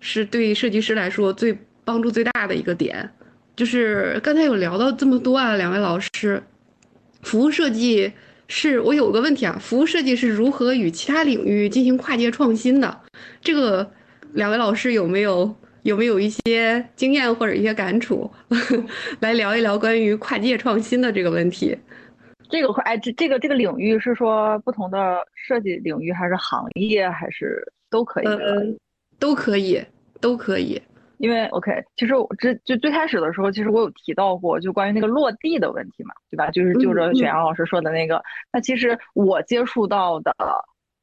[0.00, 3.08] 是对设计师来说最帮助最大的一个点，
[3.56, 6.42] 就是刚才有聊到这么多啊，两位老师，
[7.22, 8.12] 服务设计
[8.48, 13.00] 是我有个问题啊，服务设计是如何与其他领域进行跨界创新的？
[13.40, 13.88] 这个
[14.32, 18.30] 两位老师有没有有没有一些经验或者一些感触，
[19.20, 21.76] 来聊一聊关于跨界创新的这个问题？
[22.50, 27.62] 这个哎，这这个这个领域是说不同的设计领域，还是行业，还是？
[27.90, 28.78] 都可以，
[29.18, 29.84] 都可以，
[30.20, 30.80] 都可以。
[31.18, 36.48] 因为 OK，其实我之就最开始的时候，其实我有提到过，就关于那个落地的问题嘛，对吧？
[36.52, 38.22] 就是就着雪阳老师说的那个，
[38.52, 40.32] 那其实我接触到的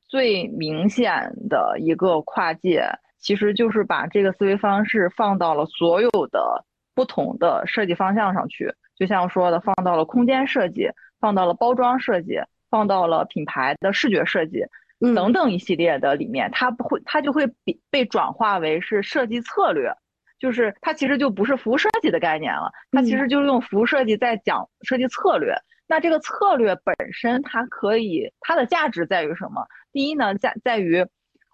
[0.07, 2.87] 最明显的一个跨界，
[3.19, 6.63] 其实就是把这个思维方式放到了所有的
[6.93, 10.87] 不同的设计方向上去，就像说的，放到了空间设计，
[11.19, 14.63] 放到了包装设计，放到了品牌的视觉设计。
[14.99, 19.93] 等等一系列的里面，它不会，它就会被被转化为是设计策略，
[20.39, 25.55] 就是它其实就不是服务设计的概念了，它其实就是用服务设计在讲设计策略。
[25.87, 29.67] 那这个策略本身，它可以它的价值在于什么？
[29.91, 31.05] 第一呢，在在于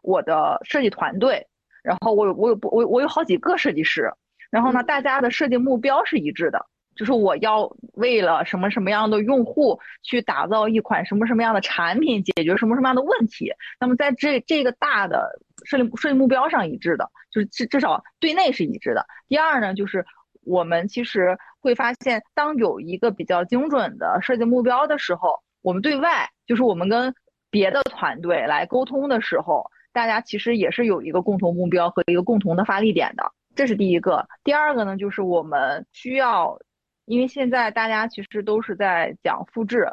[0.04, 1.48] 我的设计团队，
[1.84, 4.14] 然后我有我有我我有好几个设计师，
[4.50, 6.66] 然后呢，大家的设计目标是一致的。
[6.96, 13.52] 就是我要为了什么什么样的用户去打造一款什么什么样的产品，解决什么什么样的问题。
[13.80, 19.06] 那么在这这个大的设计设计目标上一致的，就是至至少对内是一致的。
[19.28, 20.06] 第二呢，就是
[20.44, 27.16] 我们其实会发现，当有一个比较精准的设计目标的时候，我们对外就是我们跟
[27.50, 33.32] 别的团队来沟通的时候，大家其实也是有一个共同目标和一个共同的发力点的。
[33.56, 34.28] 这是第一个。
[34.44, 36.60] 第二个呢，就是我们需要。
[37.06, 39.92] 因为现在大家其实都是在讲复制，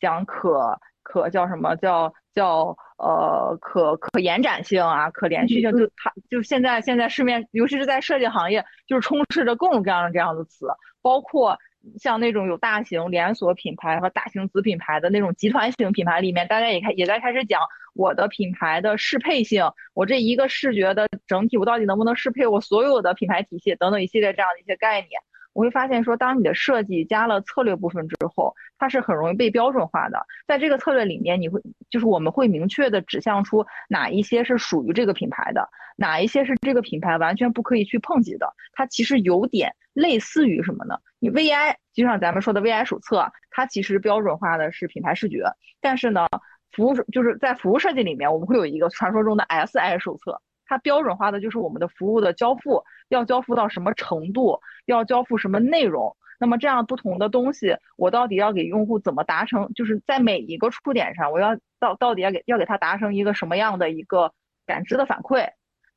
[0.00, 10.66] 讲可可叫什么叫叫呃可可延展性啊，可连续性，就它就现在现在市面，尤其是在设计行业，就是充斥着各种各样的这样的词，
[11.00, 11.58] 包括
[11.98, 17.60] 像那种有大型连锁品牌和大型子品牌的那种集团型品牌里面，大家也开也在开始讲
[17.94, 25.20] 我的品牌的适配性，我这一个视觉的整体，我到底能不能适配我所有的品牌体系等等一系列这样的一些概念。
[25.52, 30.26] 我会发现说，当你的设计加了策略部分之后，它是很容易被标准化的。
[30.46, 38.54] 在这个策略里面，你会就是我们会明确的指向出哪一些是属于这个品牌的，哪一些是这个品牌完全不可以去碰及的。
[38.72, 40.98] 它其实有点类似于什么呢？
[41.18, 45.44] 你 VI 就像咱们说的 VI 手册，它其实标准化的是品牌视觉，
[45.80, 46.26] 但是呢，
[46.70, 50.40] 服务就是在服务设计里面，我们会有一个传说中的 SI 手册。
[50.72, 56.16] 它标准化的就是我们的服务的交付要交付到什么程度，要交付什么内容。
[56.40, 59.70] 那么这样不同的东西，我到底要给用户怎么达成？
[59.74, 64.32] 就是在每一个触点上，我要到到底要给要给他达成一个什么样的一个
[64.66, 65.46] 感知的反馈，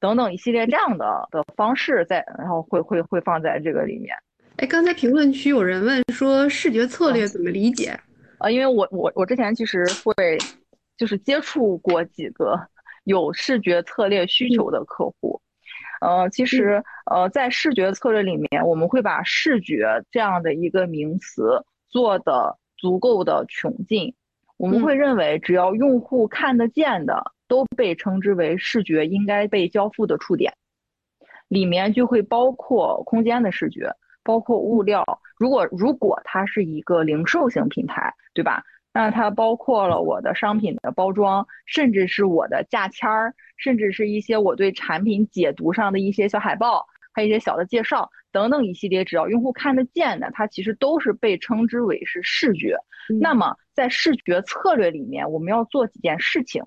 [0.01, 4.13] 等等一系列这样的的方式，在然后会会会放在这个里面。
[4.57, 7.97] 哎，刚才评论区有人问说视觉策略怎么理解？
[8.39, 10.37] 呃，因为我我我之前其实会
[10.97, 12.59] 就是接触过几个。
[13.05, 15.41] 有视觉策略需求的客户，
[16.01, 24.13] 呃，其实，呃，在视觉策略里面，我们会把视觉这样的一个名词做的足够的穷尽。
[24.57, 30.53] 我们会认为，只要用户看得见的，都被称之为视觉应该被交付的触点，
[31.47, 33.93] 里面就会包括空间的视觉，
[34.23, 35.03] 包括物料。
[35.37, 38.63] 如果如果它是一个零售型品牌，对吧？
[38.95, 52.77] 那它包括了我的商品的包装，甚至是我的价签儿，甚至是一些我对产品解读上的一些小海报，还有一些小的介绍等等一系列，只要用户看得见的，它其实都是被称之为是视觉。
[53.19, 56.63] 那么在视觉策略里面，我们要做几件事情。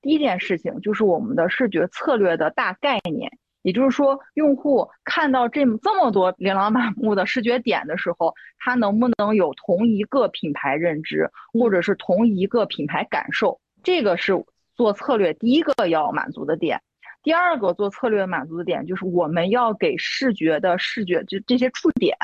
[0.00, 3.36] 第一件事情就是我们的视觉策略的大概念。
[3.62, 13.60] 也就是说，用户看到这这么多琳琅满目的视觉点的时候，他能不能有同一个品牌认知，或者是同一个品牌感受？
[13.84, 14.44] 这个是
[14.74, 16.82] 做策略第一个要满足的点。
[17.22, 22.16] 第二个做策略满足的点，就是我们要给视觉的视觉就这些触点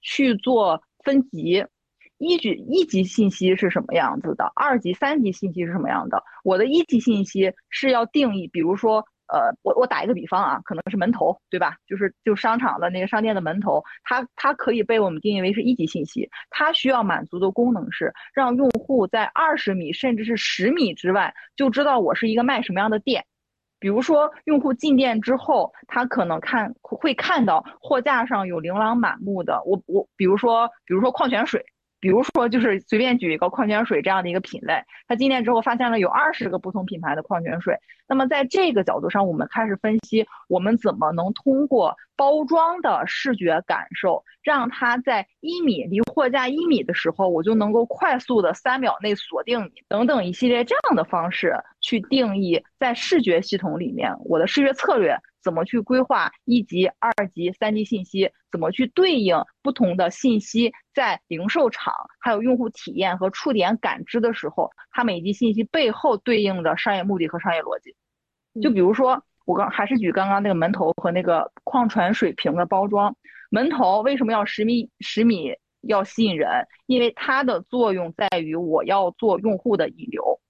[0.00, 1.66] 去做分级，
[2.16, 6.22] 一级一级信息是什么样子的，二级、三级信息是什么样的？
[6.42, 9.06] 我的一级信息是要定义，比如说。
[9.28, 11.76] 呃，我我打一个比方啊，可能是门头，对吧？
[11.86, 16.30] 就是就商场的那个商店的门头，它它可以被我们定义为是一级信息。
[16.50, 23.24] 它需要满足的功能是让用户在二十米甚至是十米之外就知道我是一个卖什么样的店。
[23.78, 31.66] 比如说，用户进店之后，他可能看会看到货架上有琳琅满目的我我，比如说比如说矿泉水。
[32.06, 37.76] 比如说，就是随便举一个矿泉水这样的一个品类，它进店之后发现了有二十个不同品牌的矿泉水。
[38.06, 55.18] 那么在这个角度上，我们开始分析，我们怎么能通过包装的视觉感受，让它在一米离货架一米的时候，我就能够快速的三秒内锁定你，等等一系列这样的方式去定义在视觉系统里面我的视觉策略。
[55.46, 58.28] 怎么去规划一级、二级、三级信息？
[58.50, 60.72] 怎么去对应不同的信息？
[60.92, 67.94] 在零售场还有用户体验和触点感知的时候，它每级信息背后对应的商业目的和商业逻辑。
[68.60, 73.14] 就比如说，我刚还是举刚刚那个门头和那个矿泉水瓶的包装。
[73.48, 74.90] 门头为什么要十米？
[74.98, 80.40] 十米要吸引人，因为它的作用在于我要做用户的引流，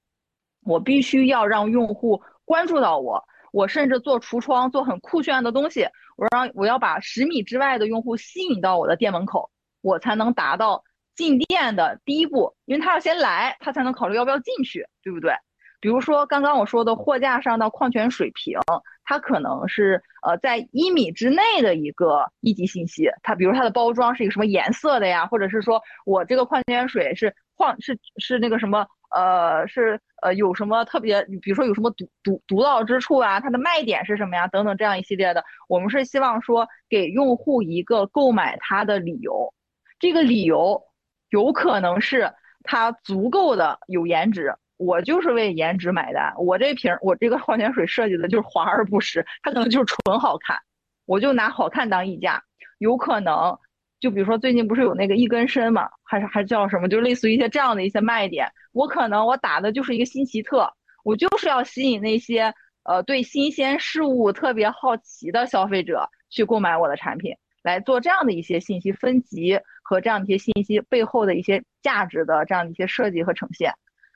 [0.65, 3.23] 我必须要让用户关注到我。
[3.57, 5.89] 我甚至做橱窗，做很酷炫的东西，
[6.19, 9.51] 我让我要把十米之外的用户吸引到我的店门口，
[9.81, 10.85] 我才能达到
[11.15, 15.33] 进店的第一步，因为他要先来，他才能考虑要不要进去，对不对？
[15.81, 18.59] 比如说刚刚我说的货架上的矿泉水瓶，
[19.05, 28.87] 它可能是呃在一米之内的一个一级信息，它比如它的包装是一个什么颜色的呀，或者是说我这个矿泉水是矿是是那个什么
[29.17, 39.55] 呃是呃有什么特别，比如说有什么独独独到之处啊，它的卖点是什么呀，等等这样一系列的，我们是希望说给用户一个购买它的理由，
[39.99, 40.83] 这个理由
[41.31, 42.31] 有可能是
[42.63, 44.55] 它足够的有颜值。
[44.79, 50.59] 我就是为颜值买单，我这瓶我这个矿泉水设计的就是华而不实，它可能就是纯好看，
[51.07, 52.43] 我就拿好看当溢价。
[52.77, 53.59] 有可能，
[54.07, 58.47] 就比如说最近不是有那个一根参嘛，还是还叫什么，就类似于一些这样的一些卖点。
[58.71, 62.55] 我可能我打的就是一个新奇特，我就是要吸引那些
[62.85, 67.35] 呃对新鲜事物特别好奇的消费者去购买我的产品，
[67.65, 73.73] 来做这样的一些信息分级和这样一些信息背后的一些价值的这样的一些设计和呈现。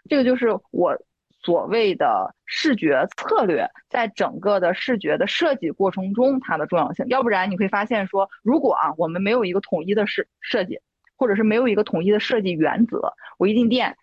[0.09, 0.97] 这个就是我
[1.43, 7.07] 所谓的视觉策略，在整个的视觉的设计过程中，它的重要性。
[7.09, 10.80] 要不然你会发现说，如果啊，我们没有一个统一的设设计，
[11.16, 13.97] 或者是没有一个统一的设计原则，我一进店，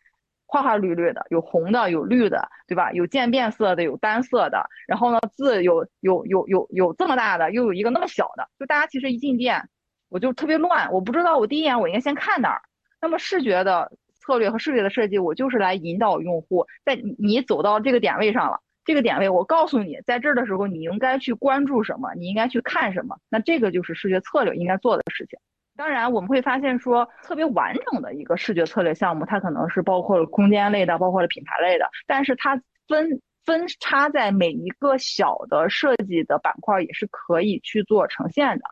[0.47, 2.91] 花花绿绿的，有红的，有绿的，对吧？
[2.91, 9.69] 有渐变色的，有单色的，然后呢，字有有有有有这么大的，又有一个那么小的，就大家其实一进店，
[10.09, 12.61] 我就特别乱，我不知道我第一眼我应该先看哪儿。
[12.99, 13.91] 那么视觉的。
[14.28, 25.39] 策略和视觉的设计，我就是来引导用户，在你走到这个点位上了，这个点位我告诉你，在这儿的时候你应该去关注什么，你应该去看什么，那这个就是视觉策略应该做的事情。
[25.78, 38.65] 当然，我们会发现说，特别完整的一个视觉策略项目，它可能是包括了空间类的，包括了品牌类的，但是它分分插在每一个小的设计的板块也是可以去做呈现的。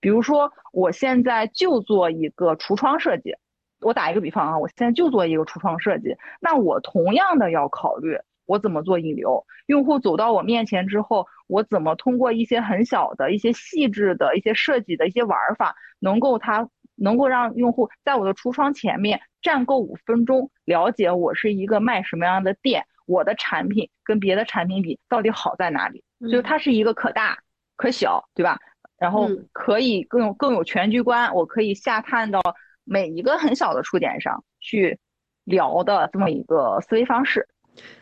[0.00, 3.36] 比如说，我现在就做一个橱窗设计。
[3.82, 8.16] 我打一个比方啊，我现在就做一个橱窗设计，那我同样的要考虑
[8.46, 9.44] 我怎么做引流。
[9.66, 26.04] 用户走到我面前之后，我怎么通过一些很小的一些细致的一些设计的一些玩法，能够他能够让用户在我的橱窗前面站够五分钟，了解我是一个卖什么样的店，我的产品跟别的产品比到底好在哪里？
[26.30, 27.38] 所以它是一个可大
[27.76, 28.58] 可小，对吧？
[28.98, 32.40] 然后可以更有更有全局观，我可以下探到。
[32.84, 34.98] 每一个很小的触点上去
[35.44, 37.46] 聊的这么一个思维方式。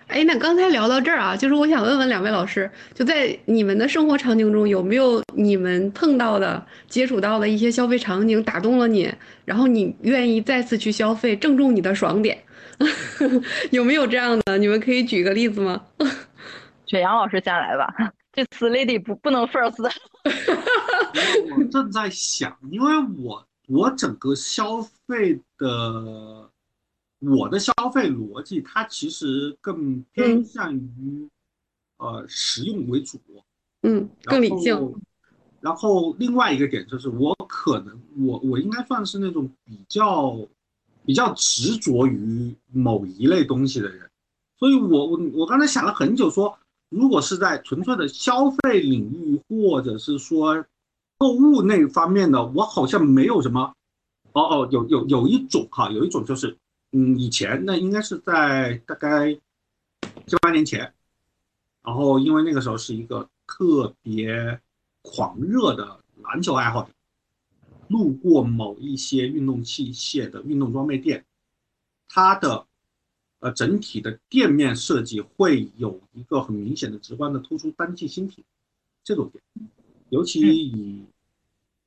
[0.09, 9.12] 哎，那刚才聊到这儿啊，就是我想问问两位老师，就在你们的生活场景中，有没有你们碰到的、接触到的一些消费场景打动了你，
[9.45, 12.37] 然后你愿意再次去消费，正中你的爽点？
[13.70, 14.59] 有没有这样的？
[14.59, 15.81] 你们可以举个例子吗？
[16.87, 17.95] 雪阳老师先来吧，
[18.33, 19.81] 这次 lady 不不能 first。
[21.57, 23.47] 我正在想，因为我。
[23.72, 26.50] 我整个消费的，
[27.20, 31.28] 我的消费逻辑，它其实更偏向于，
[31.98, 33.20] 呃，实用为主，
[33.82, 34.92] 嗯，更理性。
[35.60, 37.96] 然后另外一个点就是，我可能
[38.26, 40.36] 我我应该算是那种比较
[41.04, 44.10] 比较执着于某一类东西的人，
[44.58, 46.58] 所以我我我刚才想了很久，说
[46.88, 50.66] 如果是在纯粹的消费领域，或者是说。
[51.20, 53.74] 购物那方面的，我好像没有什么。
[54.32, 56.56] 哦哦，有有有一种哈，有一种就是，
[56.92, 59.34] 嗯，以前那应该是在大概
[60.26, 60.94] 七八年前，
[61.82, 64.58] 然后因为那个时候是一个特别
[65.02, 66.90] 狂热的篮球爱好者，
[67.88, 71.22] 路过某一些运动器械的运动装备店，
[72.08, 72.66] 它的
[73.40, 78.42] 呃整体的店面设计会有一个很明显的、直观的突出单季新品
[79.04, 79.42] 这种店。
[80.11, 81.04] 尤其以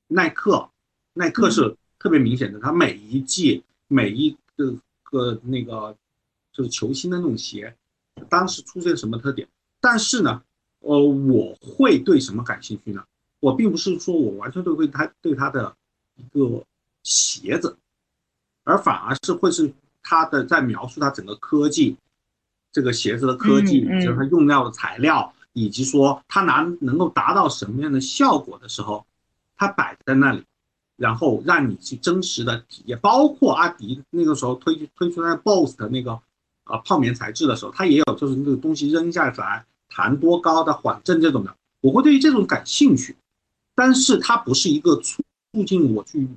[0.07, 0.69] 耐克，
[1.13, 5.95] 耐克是特别明显的，它每一季每一个个那个
[6.51, 7.75] 就是球星的那种鞋，
[8.29, 9.47] 当时出现什么特点？
[9.81, 10.41] 但是呢，
[10.79, 13.03] 呃，我会对什么感兴趣呢？
[13.39, 15.75] 我并不是说我完全对会它对它的
[16.15, 16.63] 一个
[17.03, 17.77] 鞋子，
[18.63, 21.97] 而反而是会是它的在描述它整个科技，
[22.71, 25.33] 这个鞋子的科技，就是它用料的材料。
[25.53, 29.05] 以及说它拿能够达到什么样的效果的时候，
[29.55, 30.43] 它摆在那里，
[30.97, 32.99] 然后让你去真实的体验。
[32.99, 36.19] 包括阿迪那个时候推推出那 BOSS 的那个
[36.65, 43.15] 呃泡棉材质的时候，它也有就是那个东西扔下来弹多高的缓震这种的，我会对于这种感兴趣，
[43.75, 45.23] 但是它不是一个促
[45.53, 46.27] 促进我去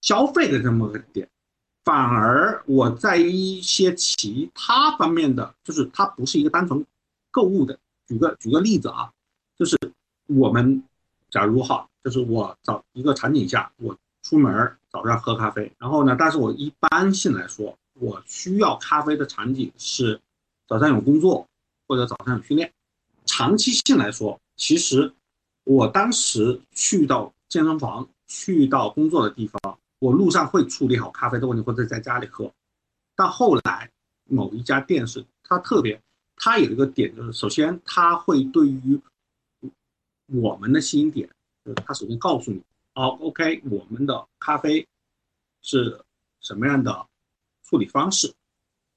[0.00, 1.28] 消费的这么个点，
[1.84, 6.86] 反而我在一些其他方面的，就是它不是一个单纯
[7.32, 7.78] 购物的。
[8.12, 9.10] 举个举个例子啊，
[9.56, 9.78] 就是
[10.26, 10.82] 我们
[11.30, 20.20] 假如哈，就是我找一个场景下，我出门早上喝咖啡，然后呢，但是我一般性来说，我需要咖啡的场景是
[20.66, 21.46] 早上有工作
[21.88, 22.70] 或者早上有训练。
[23.24, 25.10] 长期性来说，其实
[25.64, 32.52] 我当时去到健身房，去到工作的地方，我路上会处理好咖啡的问题，或者在家里喝。
[33.16, 33.90] 但后来
[34.24, 36.02] 某一家店是它特别，
[36.44, 39.00] 它有一个点就是，首先它会对于
[40.26, 41.28] 我们的吸引点，
[41.64, 42.60] 就是它首先告诉你，
[42.94, 44.84] 哦，OK，我们的咖啡
[45.62, 46.04] 是
[46.40, 47.06] 什么样的
[47.62, 48.34] 处理方式，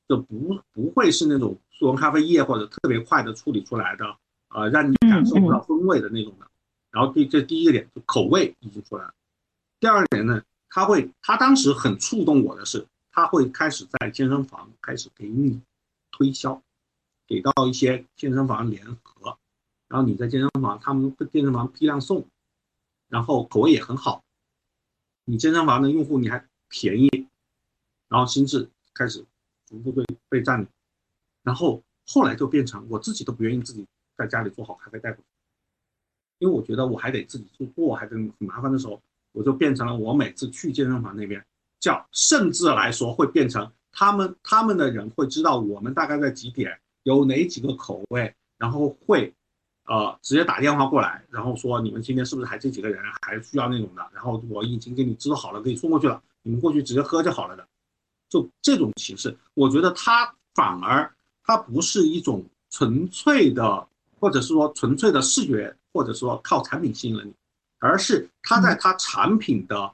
[0.08, 4.18] 就不不会是那种速溶咖啡液或者特别快的处理出来的，
[4.48, 6.48] 呃，让你感受不到风味的那种的。
[6.90, 9.14] 然后第这第一个点就口味已经出来了。
[9.80, 15.62] 第二点呢，他会他当时很触动我的是，他会开始在健身房开始给你
[16.12, 16.60] 推销，
[17.28, 19.38] 给到一些健身房联合。
[19.88, 22.28] 然后你在健身房，他们健身房批量送，
[23.08, 24.24] 然后口味也很好，
[25.26, 27.28] 你健身房的用户你还便宜，
[28.10, 29.24] 然后心智开始
[29.68, 30.68] 逐步被被占领，
[31.44, 33.86] 然后后来就变成我自己都不愿意自己
[34.18, 35.24] 在家里做好咖啡带回去，
[36.40, 39.00] 因为我觉得我还得自己去做，还得很麻烦的时候，
[39.34, 41.46] 我就变成了我每次去健身房那边
[41.80, 49.34] 叫，甚至来说会变成他们他们的人会知道我们大概在几点有哪几个口味，然后会。
[49.88, 54.04] 呃，直接打电话过来，然后说你们今天是不是还这几个人还需要那种的？
[54.12, 57.64] 然后我已经给你制作好了，给你送过去了，你们过去直接喝就好了的。
[58.28, 60.26] 就这种形式，我觉得它
[60.56, 63.88] 反而它不是一种纯粹的，
[64.20, 67.32] 或者是说纯粹的视觉，或者说靠产品吸引了你，
[67.78, 69.94] 而是它在它产品的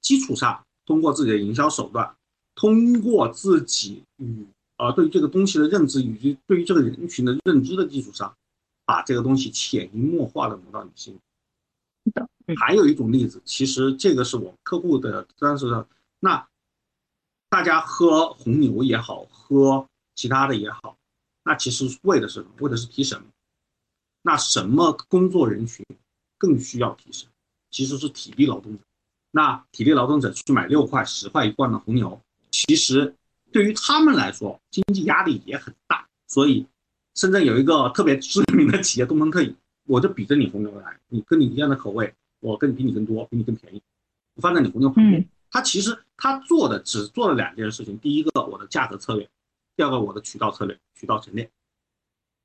[0.00, 2.12] 基础上，通过自己的营销手段，
[2.56, 4.44] 通过自己与
[4.78, 8.34] 呃对于这个东西的认知以及对于这个人群的认知的基础上。
[8.88, 12.10] 把这个东西潜移默化的挪到你心里。
[12.12, 12.26] 的，
[12.56, 15.84] 还有一种例子，其实这个是我客户的，但是
[16.20, 16.48] 那
[17.50, 20.96] 大家喝红牛也好，喝其他的也好，
[21.44, 22.48] 那其实为的是什么？
[22.60, 23.22] 为的是提神。
[24.22, 25.84] 那什么工作人群
[26.38, 27.28] 更需要提神？
[27.70, 28.82] 其实是体力劳动者。
[29.32, 32.18] 那体力劳动者去买六块、十块一罐的红牛，
[32.50, 33.14] 其实
[33.52, 36.66] 对于他们来说，经济压力也很大，所以。
[37.14, 39.52] 深圳有一个特别知名的企业东风特饮，
[39.86, 43.82] 我就比着你红牛来，你跟你一样的口味，我跟你比你更多，比你更便宜，
[44.36, 45.28] 我放在你红牛旁边。
[45.50, 49.28] 他其实他做的只做了两件事情，第一个我的价格策略，
[49.74, 51.50] 第二个我的渠道策略，渠道沉淀。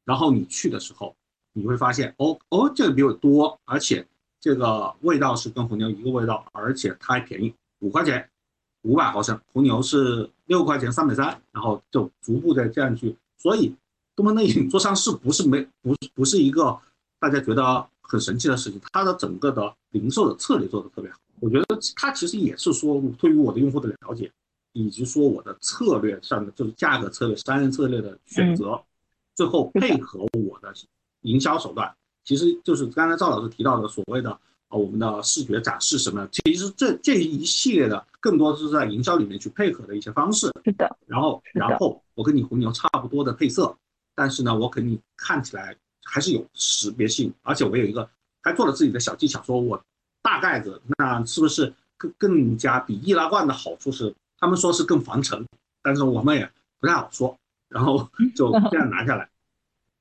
[0.06, 1.16] 然后你去的时候，
[1.52, 4.04] 你会发现哦哦，这个比我多，而且
[4.40, 8.28] 这个味道是跟红牛一个味道，而且它还便宜，五块钱，
[8.84, 13.76] 五百毫升，红牛是六块钱三百三，然后就逐步的这样去，所以。
[14.16, 16.80] 东方特饮做上市不是没不不是一个
[17.18, 21.18] 大家觉得很神奇的事情，它的整个的零售的策略做的特别好。
[21.40, 21.66] 我觉得
[21.96, 24.32] 它其实也是说对于我的用户的了解，
[24.74, 28.80] 以及说我的策略上的就是价格策略、商业策略的选择，
[29.34, 30.72] 最后配合我的
[31.22, 31.92] 营销手段，
[32.24, 34.40] 其实就是刚才赵老师提到的所谓的啊
[34.78, 40.52] 我们的视觉展示什么，其实这这一系列的更多是在营销里面去配合的一些方式。
[40.66, 40.98] 是的。
[41.06, 43.76] 然后然后我跟你红牛差不多的配色。
[44.16, 48.08] 但是呢，我肯定看起来还是有识别性，而且我有一个
[48.44, 49.84] 还做了自己的小技巧，说我
[50.22, 55.44] 大盖子，那是不是更更加比易拉罐的好处是，他们说是更防尘，
[55.82, 56.48] 但是我们也
[56.80, 57.36] 不太好说，
[57.70, 59.28] 然后就这样拿下来。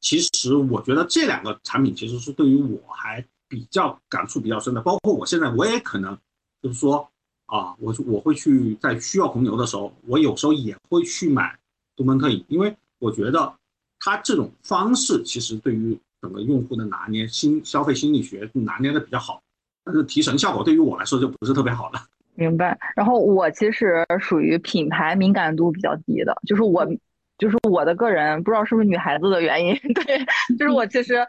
[0.01, 6.16] 其实我觉得这两个产品其实是对于我还比较感触比较深的，包括我现在我也可能
[6.62, 7.07] 就是说
[7.44, 11.55] 啊，我我会去在需要红牛的时候，我有时候也会去买
[11.94, 13.53] 东门特饮，因为我觉得。
[14.05, 19.40] 它这种方式其实对于整个用户的拿捏、心消费心理学拿捏的比较好，
[19.84, 22.03] 但是提神效果对于我来说就不是特别好了。
[22.34, 22.76] 明白。
[22.96, 26.84] 然后我其实属于品牌敏感度比较低的，就是我，
[27.38, 30.26] 就是我的个人不知道是不是女孩子的原因， 对，
[30.59, 31.24] 就是我其实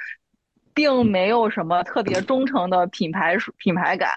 [0.74, 4.11] 并没有什么特别忠诚的品牌品牌感，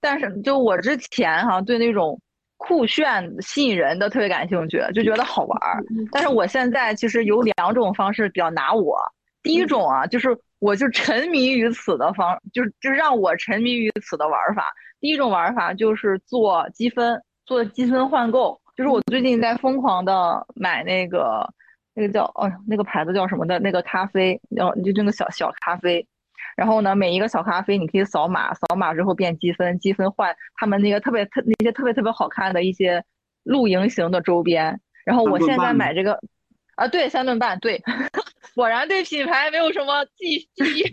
[0.00, 2.20] 但是就我之前哈对那种。
[2.62, 5.82] 酷炫、吸引人的特别感兴趣，就觉得好玩儿。
[6.12, 8.98] 但是我现在其实有两种方式比较拿我。
[9.42, 14.66] 第一种啊，就是我就沉迷于此的方，就是就让我沉迷于此的玩法。
[15.00, 18.60] 第一种玩法就是做积分，做积分换购。
[18.76, 21.48] 就是我最近在疯狂的买那个
[22.00, 26.06] 那个叫哦那个牌子叫什么的那个咖啡，然后就那个小小咖啡。
[26.56, 33.04] 然后呢，每一个小咖啡你可以扫码，扫码之后变积分，积分换他们那个特别特那些特别特别好看的一些
[33.44, 34.80] 露营型的周边。
[35.04, 36.18] 然后我现在买这个，
[36.74, 37.82] 啊，对，三顿半，对，
[38.54, 40.84] 果然对品牌没有什么记记忆。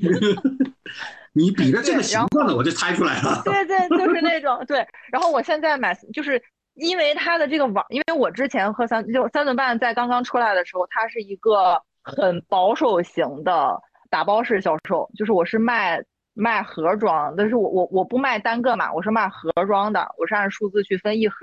[1.33, 3.41] 你比的这个形状的，我就猜出来了。
[3.43, 4.85] 对对，就是那种对。
[5.11, 6.41] 然后我现在买，就是
[6.77, 13.81] 因为它的这个网，因为我之前喝三就三顿半在刚刚出来的时候，它是一个很保守型的。
[14.09, 16.01] 打包式销售，就是我是卖
[16.33, 21.35] 卖盒装，但是我我我不卖单个嘛，我是卖盒装的，我是按数字去分一盒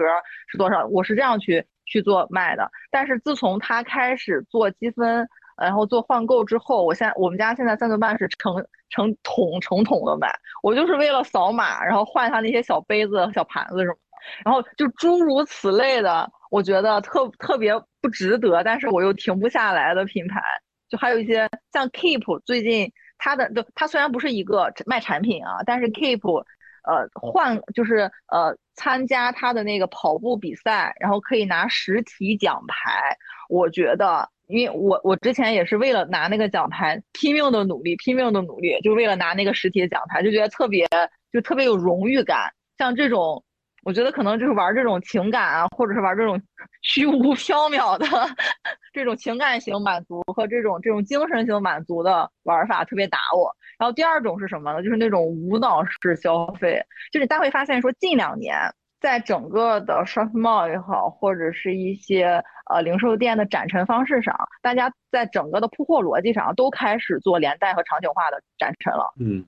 [0.47, 2.67] 是多少，我是这样去去做卖的。
[2.91, 5.29] 但是自从他开始做积分，
[5.61, 13.97] 然后做换购之后，我现在我们家现在三顿半是成成桶成桶的买，我就是为了扫码，然后换他那些小杯子、小盘子什么。
[14.45, 20.41] 然后就诸如此类的，我觉得特特别不值得，但是我又停不下来的品牌，
[20.89, 26.45] 就还有一些像 Keep，最近它的就它虽然不是一个卖产品啊，但是 Keep，
[26.85, 33.17] 呃换就是呃参加它的那个跑步比赛，然后可以拿实体奖牌。
[33.49, 40.87] 我觉得，因为我我之前也是为了拿那个奖牌拼命的努力，拼命的努力，就为了拿那个实体奖牌，就觉得特别
[41.33, 42.53] 就特别有荣誉感。
[42.79, 43.45] 像这种。
[43.85, 46.41] 我觉得可能就是玩这种情感啊，或者是玩这种
[46.83, 48.07] 虚无缥缈的
[48.93, 53.55] 这种情感型满足和这种这种精神性满足的玩法特别打我。
[53.79, 54.83] 然后第二种是什么呢？
[54.83, 56.83] 就是那种无脑式消费。
[57.13, 58.57] 就是大家会发现说，近两年
[59.01, 69.13] 在整个的 shopping mall 也好，或者是一些呃零售店的展陈方式上，大家在整个的铺货逻辑上都开始做连带和场景化的展陈了。
[69.19, 69.45] 嗯，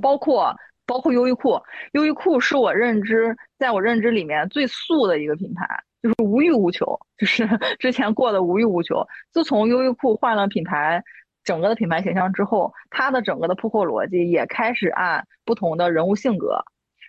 [0.00, 0.54] 包括。
[0.86, 1.60] 包括优衣库，
[1.92, 5.66] 优衣库是我认知，在我认知里面最素的一个品牌，
[6.02, 9.06] 就是无欲无求，就是 之前过的无欲无求。
[9.32, 11.02] 自从优衣库换了品牌，
[11.42, 16.64] 整个的品牌形象之后，它的整个的铺货逻辑也开始按不同的人物性格，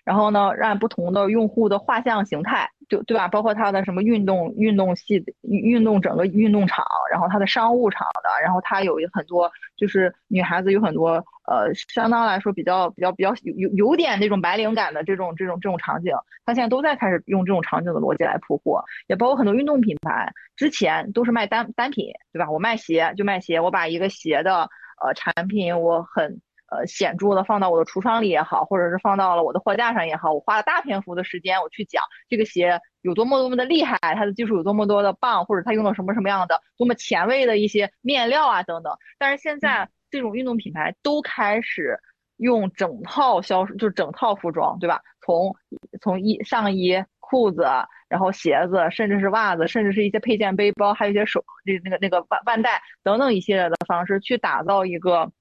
[0.05, 2.69] 然后呢，按不同的用户的画像形态。
[2.87, 3.27] 就对吧？
[3.27, 11.13] 包括它的什么运动运动系运动整个运动场，然后它的商务场的，然后它有很多就是女孩子有很多
[11.47, 16.13] 呃，相当来说比较比较比较有有有点那种白领感的这种这种这种场景，
[16.45, 22.51] 它现在都在开始用这种场景的逻辑来铺货，也包括很多运动品牌，之前都是卖单单品，对吧？
[22.51, 24.69] 我卖鞋就卖鞋，我把一个鞋的
[25.03, 26.39] 呃产品我很。
[26.75, 38.97] 呃，显著的放到我的橱窗里也好，或者是放到了我的货架上也好，我花了大篇幅的时间，我去讲这个鞋有多么多么的厉害，它的技术有多么多的棒，或者它用了什么什么样的多么前卫的一些面料啊等等。
[39.17, 41.99] 但是现在这种运动品牌都开始
[42.37, 45.01] 用整套销售，就是整套服装，对吧？
[45.21, 45.55] 从
[46.01, 47.65] 从衣上衣、裤子，
[48.09, 55.31] 然后鞋子，甚至是袜子，甚至是一些配件、背包，还有一些手这那个那个腕腕带等等一系列的方式去打造一个。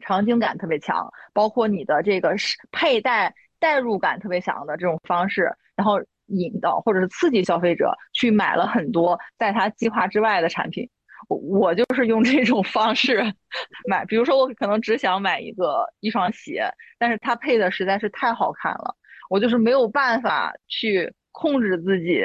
[0.00, 10.88] 场景感特别强，包括你的这个是佩戴代入感特别强的这种方式，然后引导或者是刺激消费者去买了很多在他计划之外的产品。
[11.28, 13.22] 我我就是用这种方式
[13.88, 18.94] 买，比如说我可能只想买一个一双鞋，但是它配的实在是太好看了，
[19.28, 22.22] 我就是没有办法去控制自己，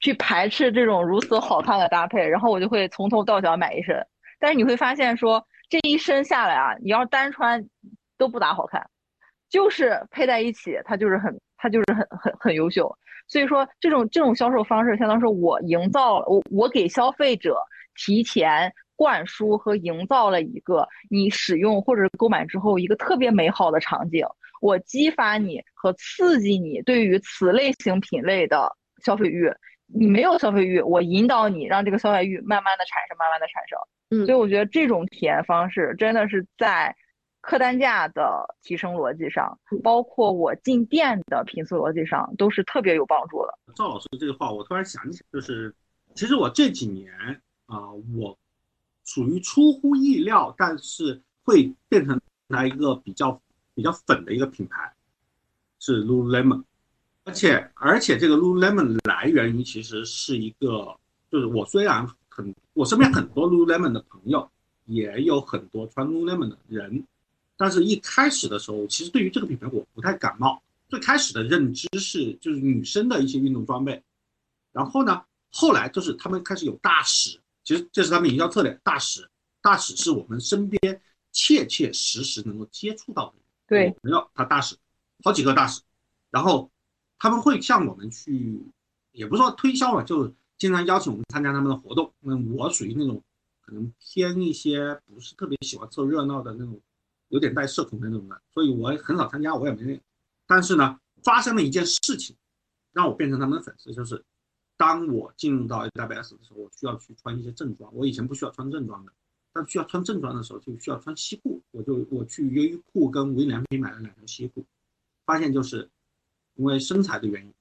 [0.00, 4.06] 去排斥这种如此好看的搭配，然后我就会从头到脚买一身。
[4.38, 5.46] 但是你会发现说。
[5.70, 7.66] 这一身下来啊，你要单穿
[8.18, 8.90] 都不咋好看，
[9.48, 12.94] 就是配在一起，它就是很，它就是很很很优秀。
[13.28, 17.56] 所以说，这种这种销售方式，相当于是我营造了我我给消费者
[17.94, 24.26] 提前灌输和营造了一个你使用或者购买之后一个特别美好的场景，
[24.60, 29.48] 我激发你和刺激你对于此类型品类的消费欲。
[29.92, 33.78] 你没有消费欲，我引导你让这个消费欲慢慢的产生，慢慢的产生。
[34.10, 36.94] 嗯，所以我觉得这种体验方式真的是在
[37.40, 43.58] 客单价的提升逻辑上，包括我进店的频次逻辑上，都是特别有帮助的。
[43.74, 45.74] 赵老师这个话，我突然想起，就是
[46.14, 47.12] 其实我这几年
[47.66, 48.38] 啊，我
[49.04, 53.40] 属于出乎意料，但是会变成来一个比较
[53.74, 54.92] 比较粉的一个品牌，
[55.78, 56.62] 是 Lululemon，
[57.24, 60.96] 而且而且这个 Lululemon 来源于其实是一个，
[61.30, 62.08] 就是我虽然。
[62.32, 64.48] 很，我身边很多 Lululemon 的朋友，
[64.86, 67.04] 也有很多穿 Lululemon 的人，
[67.56, 70.62] 但是一开始的时候，其实对于这个品牌我不太感冒。
[70.88, 74.00] 最开始的认知是就是女生的一些运动装备，
[74.72, 78.80] 然后呢，后来就是他们开始有大使，其实这是他们营销策略。
[78.84, 79.28] 大使，
[79.60, 81.02] 大使是我们身边
[81.32, 83.42] 切切实实能够接触到的人。
[83.66, 84.76] 对，朋友他大使，
[85.24, 85.82] 好几个大使，
[86.30, 86.70] 然后
[87.18, 88.62] 他们会向我们去，
[89.12, 90.32] 也不是说推销吧，就。
[90.60, 93.22] 经常邀请我们参加他们的活动，那我属于那种
[93.62, 96.78] 可能偏一些，不是特别喜欢凑热闹的那种，
[97.28, 99.98] 有点带社恐的那种的，所以我很少参加，我也没。
[100.46, 102.36] 但是呢，发生了一件事情，
[102.92, 104.22] 让我变成他们的粉丝，就是
[104.76, 109.12] 当我进入到 AWS 的时候，我需要去穿一些正装，我以前不需要穿正装的，
[109.54, 114.62] 但需要穿正装的时候就需要穿西裤，我就我去优衣库跟无印良品买了两条西裤，
[115.24, 115.88] 发现就是
[116.56, 117.54] 因为身材的原因，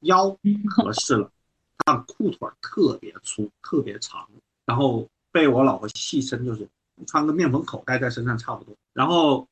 [0.00, 0.36] 腰
[0.68, 1.30] 合适了。
[1.78, 4.28] 他的裤腿特别粗，特别长，
[4.66, 6.68] 然后被我老婆戏称就是
[7.06, 8.76] 穿个面粉口袋在身上差不多。
[8.92, 9.48] 然后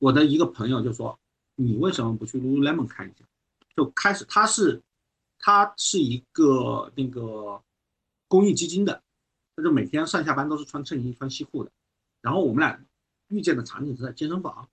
[0.00, 1.16] 我的一个朋友就说
[1.54, 3.24] ：“你为什么不去 Lululemon 看一下？”
[3.76, 4.82] 就开始，他是
[5.38, 7.62] 他是一个那个
[8.26, 9.00] 公益基金的，
[9.54, 11.70] 他就每天上下班都是穿衬衣穿西裤的。
[12.20, 12.78] 然后我们俩
[13.28, 14.68] 遇见的场景是在健身房，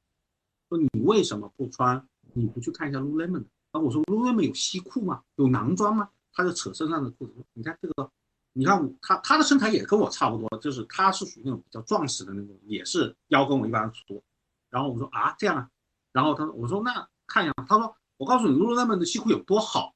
[0.70, 2.04] 说你为什么不穿？
[2.34, 3.46] 你不去看一下 Lululemon？
[3.76, 5.22] 然后我说卢瑞们有西裤吗？
[5.36, 6.10] 有囊装吗？
[6.32, 8.10] 他就扯身上的裤子，你看这个。
[8.54, 14.24] 你看他他的身材也跟我差不多，就是他是属于那种比较壮实的那种，也是腰跟我一般粗。
[14.70, 15.70] 然后我说啊这样啊，
[16.14, 19.94] 然后他说我说那看一下，他说我告诉你卢瑞们的西裤有多好。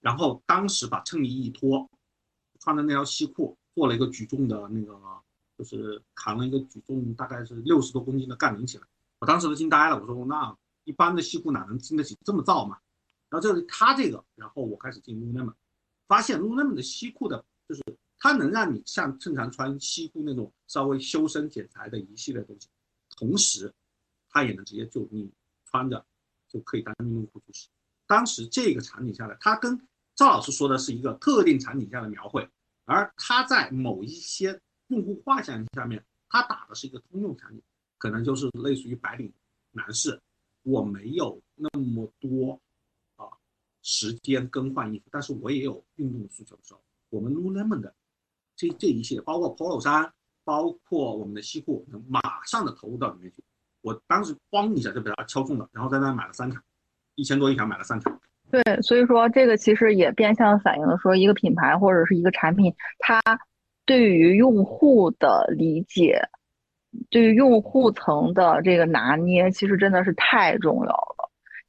[0.00, 1.88] 然后当时把衬衣一脱，
[2.58, 4.98] 穿的那条西裤做了一个举重的那个，
[5.56, 8.84] 就是扛了一个举重大概是六十多公斤的杠铃起来。
[9.20, 12.76] 我当时都惊呆了，我说那一般的西裤哪能经得起这么造嘛？
[13.34, 15.54] 然后这是他这个，然后我开始进 Lululemon，
[16.06, 17.44] 发现 Lululemon 的西裤的。
[17.66, 17.82] 就是
[18.18, 22.68] 它能让你像正常穿西裤那种稍微修身剪裁的一系列东西，
[23.16, 23.72] 同时
[24.28, 25.32] 它也能直接就你
[25.64, 26.04] 穿着
[26.46, 27.68] 就可以当运动裤去使。
[28.06, 29.80] 当时这个场景下来，它跟
[30.14, 32.46] 赵老师说的是一个特定场景下的描绘，
[32.84, 37.62] 而他在某一些用户画像下面，他打的是一个通用场景，
[37.96, 39.32] 可能就是类似于白领
[39.70, 40.20] 男士，
[40.64, 42.60] 我没有那么多
[43.84, 46.80] 时间更换衣服，但是我也有运动需求的时候。
[47.10, 47.94] 我们 Lululemon 的
[48.56, 50.10] 这这一系列，包括 Polo 衫，
[50.42, 53.44] 包括我们的西裤，能马上的投入到里面去。
[53.82, 56.58] 我当时咣一下就被它敲中了，然后在那买了三条，
[57.14, 58.10] 一千多一条买了三条。
[58.50, 63.20] 对，所以说这个其实也变相反映了说，一个品牌或者是一个产品，它
[63.84, 66.22] 对于用户的理解，
[67.10, 71.23] 对于用户层的这个拿捏，其实真的是太重要了。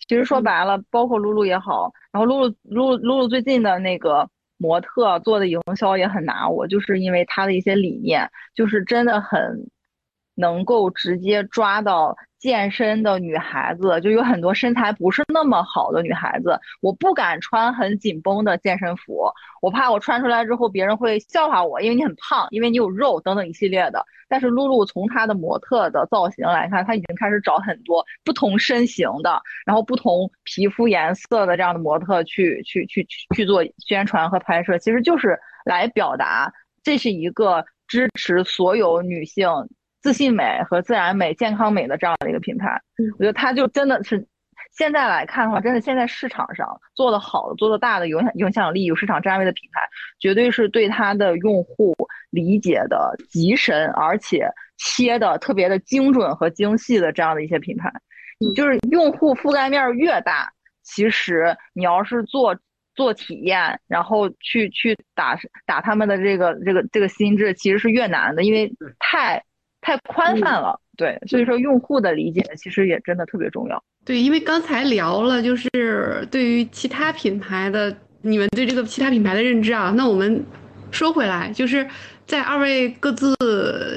[0.07, 4.29] 其实说白了，包括露露也好，然后露露露露露最近的那个。
[4.57, 9.69] 模特做的营销也很拿我，就是因为他的一些理念，就是真的很
[10.33, 12.15] 能够直接抓到。
[12.45, 19.31] 健身的女孩子就有很多身材不是那么好的女孩子，我不敢穿很紧绷的健身服，
[19.63, 24.05] 我怕我穿出来之后别人会笑话我，因为你很胖，因为你有肉等等一系列的。
[24.27, 36.53] 但是露露从她的模特的造型来看，她已经开始找很多不同身形的，然后不同皮肤颜色的这样的模特去去去去做宣传和拍摄，其实就是来表达
[36.83, 39.49] 这是一个支持所有女性。
[40.05, 42.79] 自信美和自然美、健康美的这样的一个品牌，
[43.17, 44.23] 我觉得它就真的是
[44.77, 49.81] 现在来看的话，真的现在市场上做的好的、做的大的、有影响力、有市场占位的品牌，
[50.19, 51.95] 绝对是对它的用户
[52.29, 57.91] 理解的极深，而且切的特别的精准和精细的这样的一些品牌。
[58.55, 60.53] 就是用户覆盖面越大，
[60.83, 62.55] 其实你要是做
[62.93, 69.43] 做体验，然后去去打打他们的这个这个这个心智，其实是越难的，因为太。
[69.85, 73.83] 太宽泛了，对，所以说用户的理解其实也真的特别重要。
[74.03, 80.43] 对，因为刚才聊了，就是对于其他品牌的你们对这个其他品牌的认知啊，那我们
[80.89, 81.87] 说回来，就是
[82.25, 83.35] 在二位各自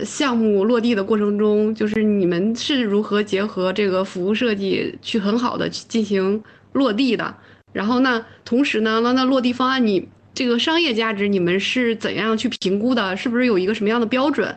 [0.04, 6.42] 项目落地的过程中，就是你们是如何结合这个服务设计去很好的去进行
[6.72, 7.34] 落地的？
[7.72, 13.16] 然后呢，同时呢，那那落地方案你这个商业价值你们是怎样去评估的？
[13.16, 14.54] 是不是有一个什么样的标准？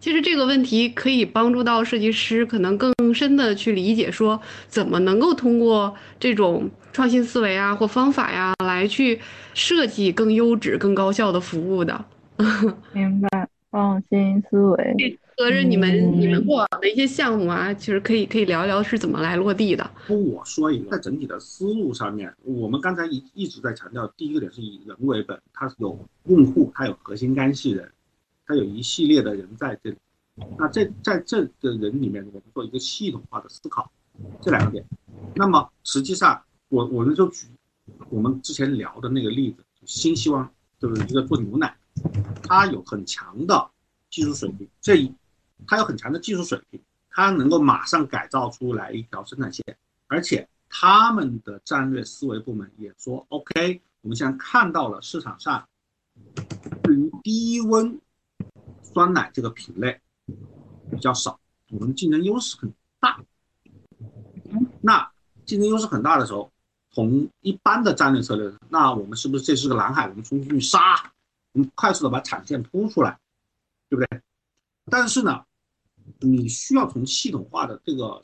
[0.00, 9.20] 其实这个问题可以帮助到设计师，可能更深的去理解，说怎么能够通过这种创新思维啊或方法呀，来去
[9.52, 12.02] 设计更优质、更高效的服务的。
[12.92, 15.18] 明白，创新思维。
[15.36, 19.90] 合着你们你们过往的一些项目啊，其实可以可以聊一聊是怎么来落地的。
[20.08, 27.90] 我说一个，在整体的思路上面，我们刚才一一直在强调，第一个点是以人为本，它有用户，它有核心干系人。
[28.50, 29.96] 它有一系列的人在这里，
[30.58, 33.88] 那这在这个人里面，我们做一个系统化的思考，
[34.42, 34.84] 这两个点。
[35.36, 37.46] 那么实际上，我我们就举
[38.08, 41.76] 我们之前聊的那个例子，新希望就是一个做牛奶，
[42.42, 43.70] 它有很强的
[44.10, 45.14] 技术水平，这一
[45.64, 49.64] 它有很强的技术水平，它能够马上改造出来一条生产线，
[50.08, 55.68] 而且他们的战略思维部门也说，OK，我们现在看到了市场上
[56.82, 57.96] 对于低温。
[58.92, 60.00] 酸奶这个品类
[60.90, 61.38] 比较少，
[61.70, 63.20] 我们竞争优势很大。
[64.80, 65.10] 那
[65.46, 66.50] 竞争优势很大的时候，
[66.90, 70.08] 从一般的战略策略，那我们是不是这是个蓝海？
[70.08, 71.12] 我们冲进去杀，
[71.52, 73.18] 我们快速的把产线铺出来，
[73.88, 74.20] 对不对？
[74.86, 75.44] 但是呢，
[76.18, 78.20] 你需要从系统化的这个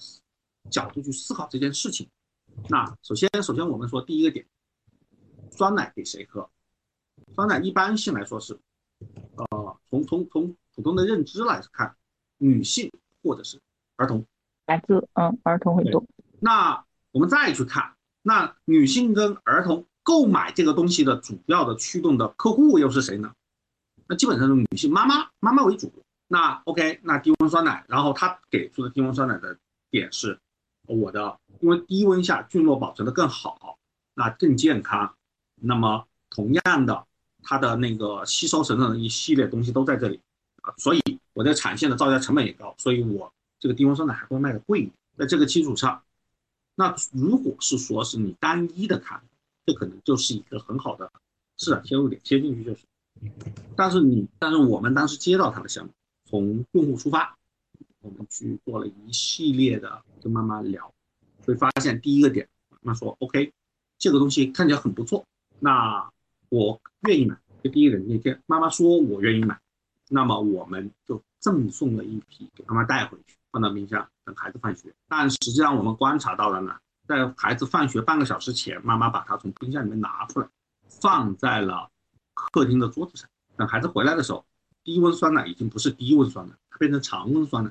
[0.71, 2.09] 角度去思考这件事情。
[2.69, 4.45] 那首先，首先我们说第一个点，
[5.51, 6.49] 酸奶给谁喝？
[7.35, 8.59] 酸奶一般性来说是。
[9.37, 9.56] 呃，
[9.89, 11.97] 从从从普通的认知来看，
[12.39, 12.91] 女性
[13.23, 13.61] 或者是
[13.97, 14.25] 儿童，
[14.67, 16.05] 孩子，嗯，儿童会多。
[16.41, 23.33] 那我们再去看，那女性跟儿童购买这个东西的主要的驱动的客户又是谁呢？
[24.07, 25.93] 那基本上是女性妈妈，妈妈为主。
[26.29, 29.57] 那 OK，那低温酸奶，然后他给出的低温酸奶的
[29.91, 30.39] 点是，
[30.87, 33.79] 我的，因为低温下菌落保存的更好，
[34.15, 35.15] 那更健康。
[35.55, 37.07] 那么同样的，
[37.49, 40.19] 它的那个吸收等等的一系列东西都在这里
[40.63, 41.01] 啊，所以
[41.33, 44.93] 我的产线的造价成本也高，所以我这个低温酸奶还会卖的贵一点。
[45.17, 46.03] 在这个基础上，
[46.75, 49.23] 那如果是说是你单一的看，
[49.65, 51.11] 这可能就是一个很好的
[51.57, 52.81] 市场切入点，切进去就是。
[53.77, 55.91] 但是你，但是我们当时接到他的项目，
[56.29, 57.35] 从用户出发，
[58.03, 60.93] 我们去做了一系列的跟妈妈聊，
[61.47, 63.53] 会发现第一个点，妈妈说 OK，
[63.99, 65.25] 这个东西看起来很不错。
[65.59, 66.11] 那
[66.49, 69.59] 我愿意买，就第一个那天妈妈说我愿意买，
[70.09, 74.95] 那么我们就赠送了一批给妈妈带回去，放到冰箱等孩子放学。
[75.09, 80.49] 但实际上我们观察到了呢，在孩子放学半个小时前，妈妈把它从冰箱里面拿出来，
[80.89, 81.91] 放在了
[82.35, 83.29] 客厅的桌子上。
[83.57, 84.45] 等孩子回来的时候，
[84.85, 87.71] 低温酸奶已经不是低温酸奶，它变成常温酸奶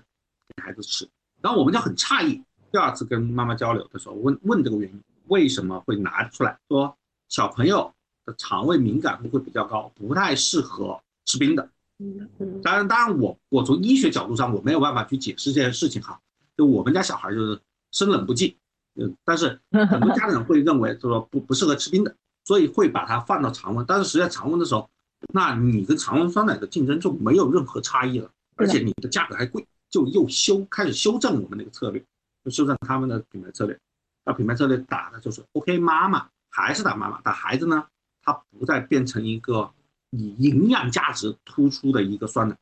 [0.55, 1.07] 给孩子吃。
[1.41, 6.97] 然后我们就很诧异，第二次跟妈妈交流的时候问问这个原因，为什么会拿出来说？
[7.27, 7.91] 小朋友
[8.25, 11.69] 的肠胃敏感度会比较高，不太适合吃冰的。
[11.99, 12.61] 嗯嗯。
[12.61, 16.19] 当然，当然，我我从医学角度上我没有办法去解释这件事情哈。
[16.57, 17.59] 就我们家小孩就是
[17.91, 18.57] 生冷不忌，
[18.95, 22.15] 嗯，但是很多家长会认为就说不不适合吃冰的，
[22.45, 23.85] 所以会把它放到常温。
[23.85, 24.89] 但是实际上常温的时候，
[25.33, 32.03] 那你跟常温酸奶的竞争就没有任何差异了，而且你的价格还贵，就又修开始修正我们那个策略，
[32.43, 33.77] 就修正他们的品牌策略。
[34.25, 36.27] 那品牌策略打的就是 OK 妈妈。
[36.57, 37.85] 还是打妈妈，打孩子呢，
[38.25, 39.71] 它不再变成一个
[40.09, 42.57] 以营养价值突出的一个酸奶，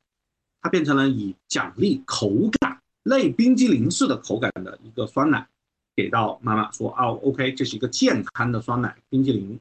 [0.62, 2.30] 它变成了以奖励口
[2.60, 5.48] 感类冰激凌式的口感的一个酸奶，
[5.96, 9.58] 给到妈妈说啊，OK，这是一个健康的酸奶冰激凌，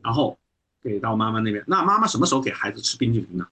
[0.00, 0.38] 然后
[0.80, 1.64] 给到妈妈那边。
[1.66, 3.48] 那妈妈什么时候给孩子吃冰激凌呢？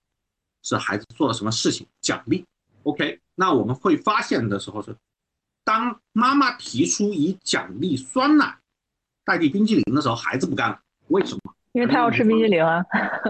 [0.62, 2.44] 是孩子做了什么事情奖励
[2.84, 4.96] ？OK，那我们会发现的时候是，
[5.64, 8.58] 当妈妈提出以奖励酸奶。
[9.24, 11.45] 代替冰激凌的时候，孩子不干了，为什么？
[11.76, 12.82] 因为他要吃冰激凌啊。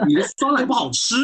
[0.07, 1.17] 你的酸奶不好吃，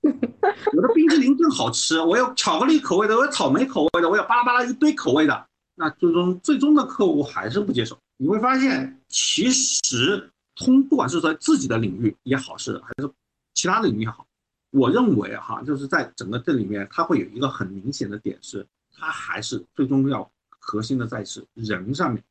[0.00, 2.00] 我的冰激凌更好吃。
[2.00, 5.46] 我有巧克力口味的，我有草莓口味的，我有巴拉巴拉一堆口味的。
[5.74, 7.98] 那最终最终的客户还是不接受。
[8.16, 13.10] 你会发现，其实通不管是在自己的领域也好，是还是
[13.52, 14.26] 其他的领域也好，
[14.70, 18.66] 我认为哈，就是在整个这里面，它会有一个很明显的点是，
[18.96, 22.24] 它还是最终要核心的在是人上面。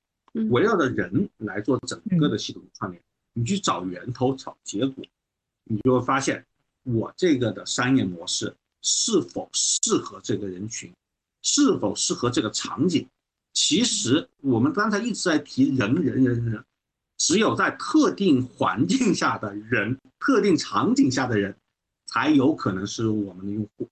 [0.49, 2.99] 围绕着人来做整个的系统串联，
[3.34, 5.06] 你去找源头找结果，
[5.64, 6.45] 你就会发现
[6.84, 10.91] 我这个的商业模式是否适合这个人群，
[11.41, 13.07] 是否适合这个场景。
[13.53, 16.64] 其实我们刚才一直在提人人人人，
[17.18, 21.56] 只有在特定环境下的人、特定场景下的人，
[22.06, 23.88] 才有可能是我们的用户。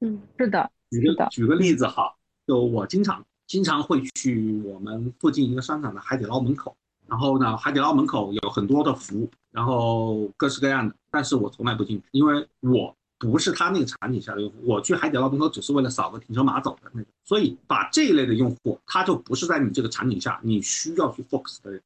[0.00, 0.70] 嗯，是的。
[0.90, 2.14] 举个举个例子哈，
[2.46, 3.24] 就我经常。
[3.48, 6.74] 经常会去我们附近一个商场的海底捞门口，
[7.12, 21.82] 然后呢，海底捞门口有很多的服务，然后各式各样的，但是我从来不进去，因为我不是他那个场景下的用户，我去海底捞门口只是为了扫个停车码走的那种，所以把这一类的用户，他就不是在你这个场景下你需要去 focus 的人，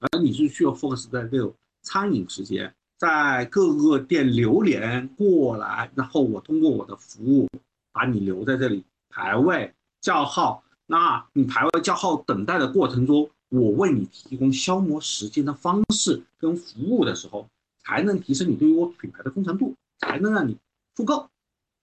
[0.00, 7.48] 而你是需要 focus 在这种餐饮时间，在各个店流连过来，然后我通过我的服务
[7.94, 9.72] 把你留在这里排位
[10.02, 10.62] 叫号。
[10.86, 17.46] 那你排位叫号等待的过程中，我为你提供消磨时间的方式跟服务的时候，
[17.84, 20.56] 才能提升你对于我品牌的忠诚度，才能让你
[20.94, 21.28] 复购。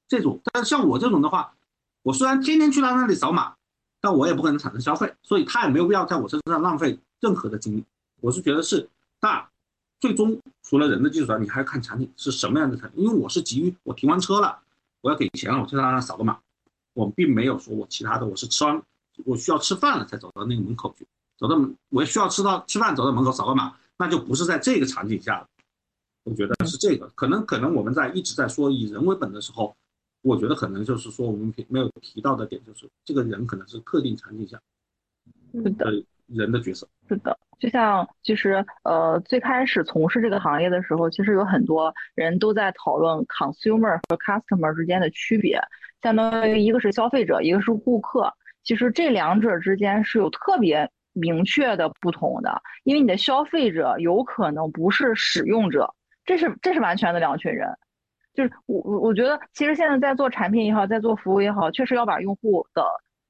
[0.07, 1.53] 这种，但是像我这种的话，
[2.01, 3.53] 我虽然天天去他那里扫码，
[3.99, 7.83] 但我也不可能产生消费，所以他也没有必要在我身上浪费任何的精力。
[8.21, 8.89] 我是觉得是，
[9.19, 9.47] 那
[9.99, 13.03] 最终除了人的基础上，你还要看产品是什么样的产品。
[13.03, 14.57] 因为我是急于我停完车了，
[15.01, 16.39] 我要给钱了，我去他那扫个码，
[16.93, 18.81] 我并没有说我其他的，我是吃完。
[19.25, 21.05] 我需要吃饭了才走到那个门口去，
[21.37, 21.55] 走到
[21.89, 25.47] 我需要吃到吃饭走到门口扫个码，那就不是在这个场景下了。
[26.23, 29.73] 我觉得是这个，可能可能我们在一直在说以人为本的时候，
[30.23, 34.59] 我觉得可能就是说我们没有提到的点就是这个人可能是特定场景下
[35.53, 36.85] 的人的角色。
[37.07, 45.61] 是的，就像其实呃最开始从事这个行业的时候，其实有很多人都在讨论 consumer 和 customer 之间的区别，
[46.01, 48.33] 相当于一个是消费者，一个是顾客。
[48.63, 55.93] 其实这两者之间是有特别明确的不同的，因为你的消费者有可能不是使用者，
[56.25, 57.67] 这是这是完全的两群人。
[58.33, 62.85] 就是我我我觉得，其实现在在做产品也好，在做服务也好，确实要把用户的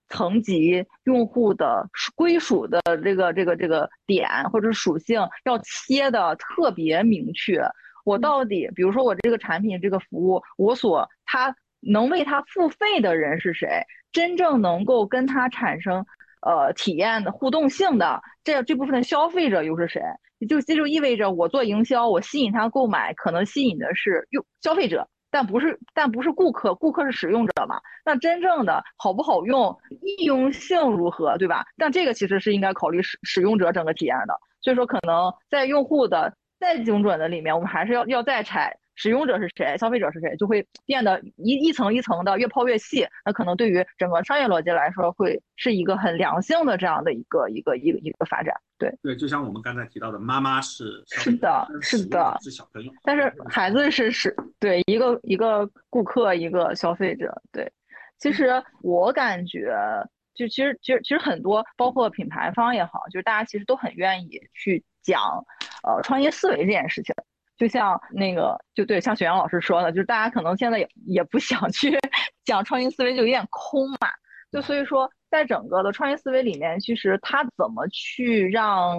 [0.10, 7.62] 层级、用户的归属的这个这个这个点或者属性要切的特别明确。
[8.04, 13.86] 我到底，比如说我这个产品、这个服务，我所他能为他付费的人是谁？
[14.12, 16.06] 真正能够跟他产生
[16.48, 20.02] 呃体验的互动性的这这部分的消费者又是谁？
[20.48, 27.82] 就这就意味着我做营销，我吸引他购买，可能吸引的是用消费者，但不是但不是顾客，顾客是使用者嘛？
[28.06, 31.66] 那真正的好不好用，易用性如何，对吧？
[31.76, 34.34] 但这个其实是应该考虑使使用者整个体验的。
[34.62, 38.78] 所以说，可能在用户的再精准的里面，我们还是要要再拆。
[38.98, 39.78] 使用者是谁？
[39.78, 40.36] 消费者是谁？
[40.36, 43.08] 就会变得一一层一层的越抛越细。
[43.24, 48.54] 那可能对于整个商业逻辑来说，会是一个很良性的这样的一个一个一个一个发展。
[48.80, 57.42] 对对，就像我们刚才提到的，妈妈是是的，是的，是小朋友，但是孩子是是，对一个一个顾客，一个消费者。
[57.52, 57.72] 对，
[58.20, 59.76] 其实我感觉，
[60.34, 65.44] 就其实其实其实很多，包括品牌方也好，就是大家其实都很愿意去讲，
[65.84, 67.16] 呃，创业思维这件事情。
[67.58, 71.98] 就像那个，就对，像雪阳老师说的，就是大家可能现在也也不想去
[72.46, 74.10] 讲创新思维，就有点空嘛。
[74.52, 78.98] 就所以说，在整个的创新思维里面，其实它怎么去让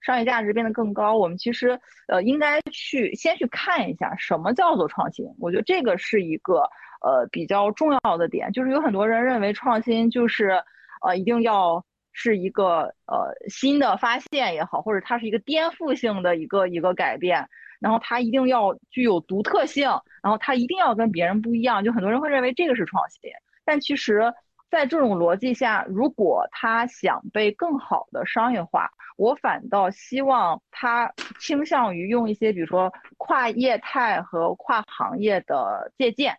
[0.00, 1.78] 商业价值变得更高，我们其实
[2.08, 5.24] 呃应该去先去看一下什么叫做创新。
[5.38, 6.62] 我觉得这个是一个
[7.00, 10.62] 呃比较重要的点，就是有很多人认为创新就是
[11.06, 17.48] 呃一定要是一个呃新的发现也好，或者它是一个颠覆性的一个一个改变。
[17.80, 19.88] 然后它一定要具有独特性，
[20.22, 21.84] 然后它一定要跟别人不一样。
[21.84, 23.30] 就很多人会认为这个是创新，
[23.64, 24.32] 但其实，
[24.70, 36.36] 在这种逻辑下，如果他想被更好的商业化，我反倒希望他倾向于用一些，比如说跨业态和跨行业的借鉴，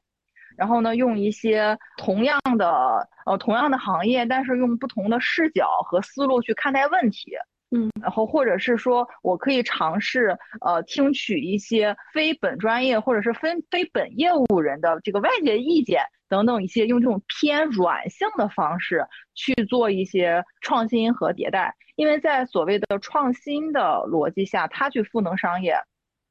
[0.55, 7.33] 然后呢，用一些同样的呃同样的行业，但是用不同的视角和思路去看待问题。
[7.71, 19.05] 嗯，然后或者是说我可以尝试呃听取一些非本专业或者是非非本业务人的这个外界意见等等一些用这种偏软性的方式
[19.35, 25.75] 去做一些创新和迭代，因为在所谓的创新的逻辑下，它去赋能商业，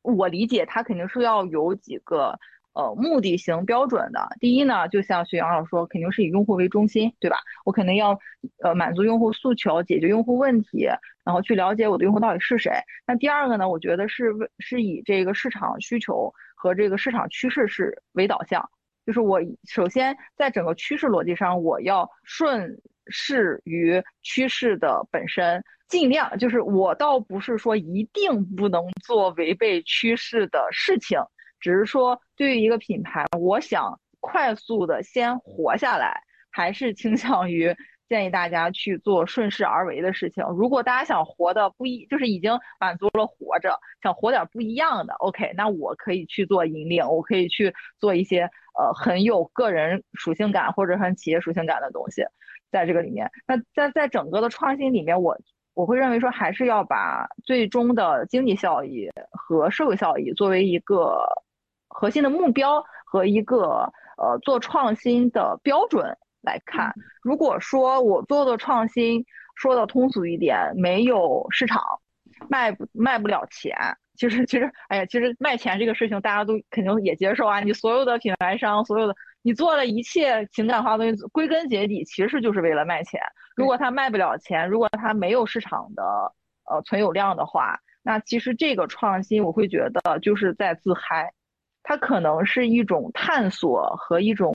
[0.02, 2.38] 我理解它肯定是要有几个。
[2.74, 7.38] 呃，目的型标准的，第一呢，就像徐阳老师说，肯定是以用户为中心，对吧？
[7.64, 8.16] 我肯定要
[8.62, 10.86] 呃满足用户诉求，解决用户问题，
[11.28, 12.72] 然后去了解我的用户到底是谁。
[13.06, 18.66] 那第二个呢，我觉得是是以这个市场需求和这个市场趋势是为导向，
[19.04, 19.38] 就是我
[19.68, 31.20] 首先在整个趋势逻辑上，我要顺势于趋势的本身，尽量就是我倒不是说一定不能做违背趋势的事情。
[31.60, 37.76] 只是说，对于一个品牌，我想快速的先活下来，还是倾向于
[38.08, 40.44] 建议大家去做顺势而为的事情。
[40.56, 52.24] 如果大家想活的不一，就是已经满足了活着，想活点不一样的，OK，那我可以去做引领，我可以去做一些呃很有个人属性感或者很企业属性感的东西，
[52.70, 53.30] 在这个里面。
[53.46, 55.38] 那在在整个的创新里面，我
[55.74, 61.22] 我会认为说，还是要把最终的经济效益和社会效益作为一个。
[61.90, 69.24] 核心的目标和一个呃做创新的标准来看，如果说我做的创新
[69.56, 71.82] 说的通俗一点，没有市场，
[72.48, 73.76] 卖不卖不了钱，
[74.16, 77.60] 其实其实哎呀，其实卖钱这个事情大家都肯定也接受啊。
[77.60, 83.20] 你所有的品牌商，所有的你做的一切情感化的东西，归根结底其实就是为了卖钱。
[83.56, 86.02] 如果它卖不了钱，如果它没有市场的
[86.70, 91.32] 呃存有量的话，那其实这个创新我会觉得就是在自嗨。
[91.82, 94.54] 它可能是一种探索和一种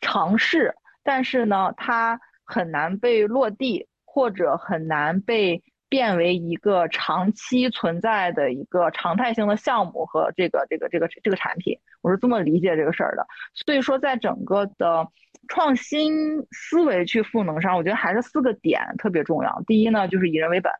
[0.00, 0.72] 尝试，
[1.02, 11.78] 但是呢，它很难被落地，或者很难被变为一个长期存在的一个常态性的项目和这个这个这个这个产品。
[12.00, 13.26] 我是这么理解这个事儿的。
[13.54, 15.06] 所以说，在整个的
[15.48, 19.62] 创新思维去赋能上，我觉得还是四个点特别重要。
[19.66, 20.72] 第一呢，就是以人为本；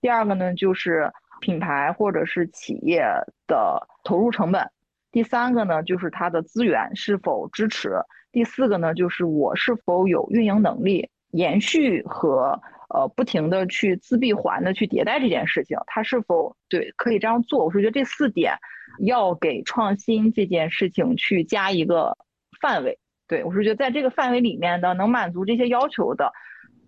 [0.00, 3.04] 第二个呢，就是品牌或者是企业
[3.46, 4.70] 的投入成本。
[5.10, 7.90] 第三个呢，就是它的资源是否支持；
[8.32, 17.66] 第四个呢，就是我是否有运营能力延续和呃不停的去自闭环的去迭代这件事情，它是否对可以这样做？
[17.66, 18.54] 我是觉得这四点
[19.00, 22.16] 要给创新这件事情去加一个
[22.60, 22.98] 范围。
[23.28, 26.32] 对我是觉得在这个范围里面的能满足这些要求的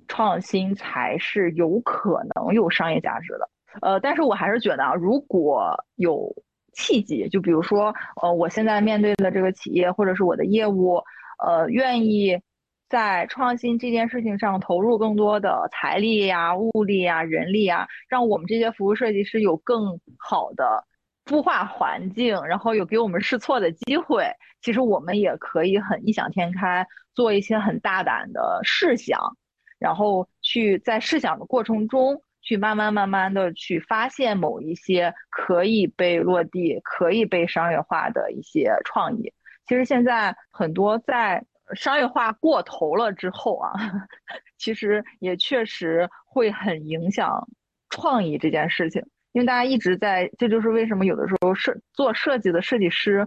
[0.09, 3.49] 创新才是有可能有商业价值的。
[3.83, 6.35] 呃，但是我还是觉得啊，如果有。
[6.77, 7.29] 契机。
[7.29, 11.01] 就比如说，呃，我现在面对的这个企业或者是我的业务，
[11.39, 12.41] 呃，愿意
[12.89, 20.85] 在创新这件事情上投入更多的财力呀、物力呀、人力啊，让我们这些服务设计师有更好的
[21.25, 24.31] 孵化环境，然后有给我们试错的机会。
[24.61, 29.37] 其实我们也可以很异想天开，做一些很大胆的试想。
[29.79, 39.33] 然后去在试想的过程中，去慢慢慢慢的去发现某一些可以被落地、可以被商业化的一些创意。
[39.67, 43.73] 其实现在很多在商业化过头了之后啊，
[44.59, 47.49] 其实也确实会很影响
[47.91, 49.03] 创意这件事情。
[49.33, 53.27] 因为大家一直在，这就是为什么有的时候设做设计的设计师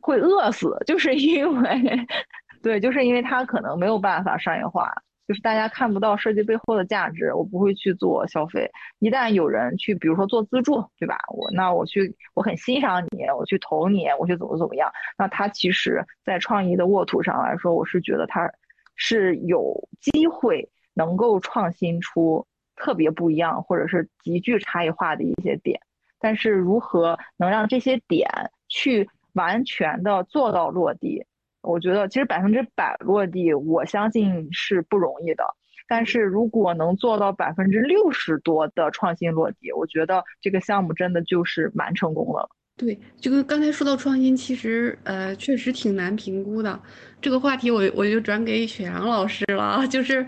[0.00, 2.06] 会饿死，就是因为
[2.62, 4.92] 对，就是因为他可能没有办法商业化。
[5.26, 8.70] 就是大家看不到设计背后的价值，我不会去做消费。
[9.00, 11.18] 一旦有人去，比如说做自助，对吧？
[11.34, 14.90] 我那我去，我很欣赏你，我去投你，我去怎么怎么样？
[15.18, 18.48] 那他其实，在创意的沃土上来说，我是觉得他
[18.94, 22.46] 是有机会能够创新出
[22.76, 25.80] 特别不一样，或者是极具差异化的一些点。
[26.20, 28.30] 但是如何能让这些点
[28.68, 31.26] 去完全的做到落地？
[31.66, 35.44] 我觉得其实百分之百落地，我相信是不容易的。
[35.88, 42.48] 但是如果能做到百分之六十多的创新落地，我觉得这个项目真的就是蛮成功了。
[42.78, 46.78] 对，就跟刚才说到创新，其实呃确实挺难评估的。
[47.22, 50.24] 这个话题我我就转给雪阳老师了，就是，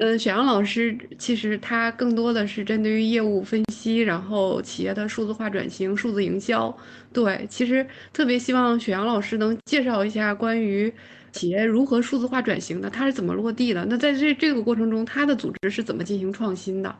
[0.00, 6.76] 呃，雪阳老师其实他更多的是针对于业务分析，然后企业的数字化转型、数字营销。
[7.12, 10.92] 对，其实特别希望雪阳老师能介绍一下关于
[11.30, 13.86] 企业如何数字化转型的，它是怎么落地的？
[13.88, 16.96] 那在这这个过程中，他的组织是怎么进行创新的？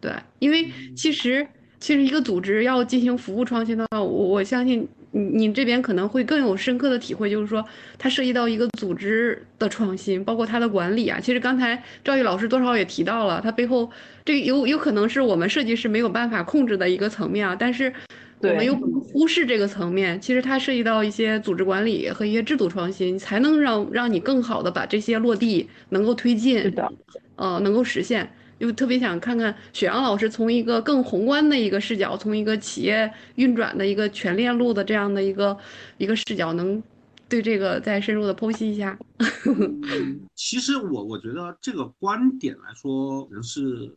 [0.00, 1.46] 对，因为其实。
[1.80, 7.64] 其实一个组织要进行服务创新的话，我我相信你你这边可能会更有深刻的体会，就是说
[7.98, 11.20] 它涉及到一个组织的创新，包括它的管理啊。
[11.20, 13.88] 其实刚才赵毅老师多少也提到了，它背后
[14.24, 17.56] 这有有可能是我们设计师没有办法控制的一个层面啊。
[17.58, 17.92] 但是
[18.40, 26.92] 我们又不能忽视这个层面，其实它涉及到一些组织管理和一些制度创新，才能让让你更好的把这些落地，能够推进，是的，
[27.36, 28.30] 呃，能够实现。
[28.58, 35.56] 又特别想看看雪阳老师从一个更宏观的一个视角，从一个企业运转的一个全链路的这样的一个
[35.96, 36.82] 一个视角，能
[37.28, 38.98] 对这个再深入的剖析一下。
[40.34, 43.94] 其实我我觉得这个观点来说，可能是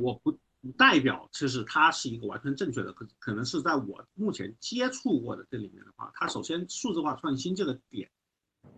[0.00, 0.30] 我不
[0.60, 8.08] 不代表，就是它是一个完全正确的，可可能是在我目前接触过的这里面的话，它首先数字化创新这个点，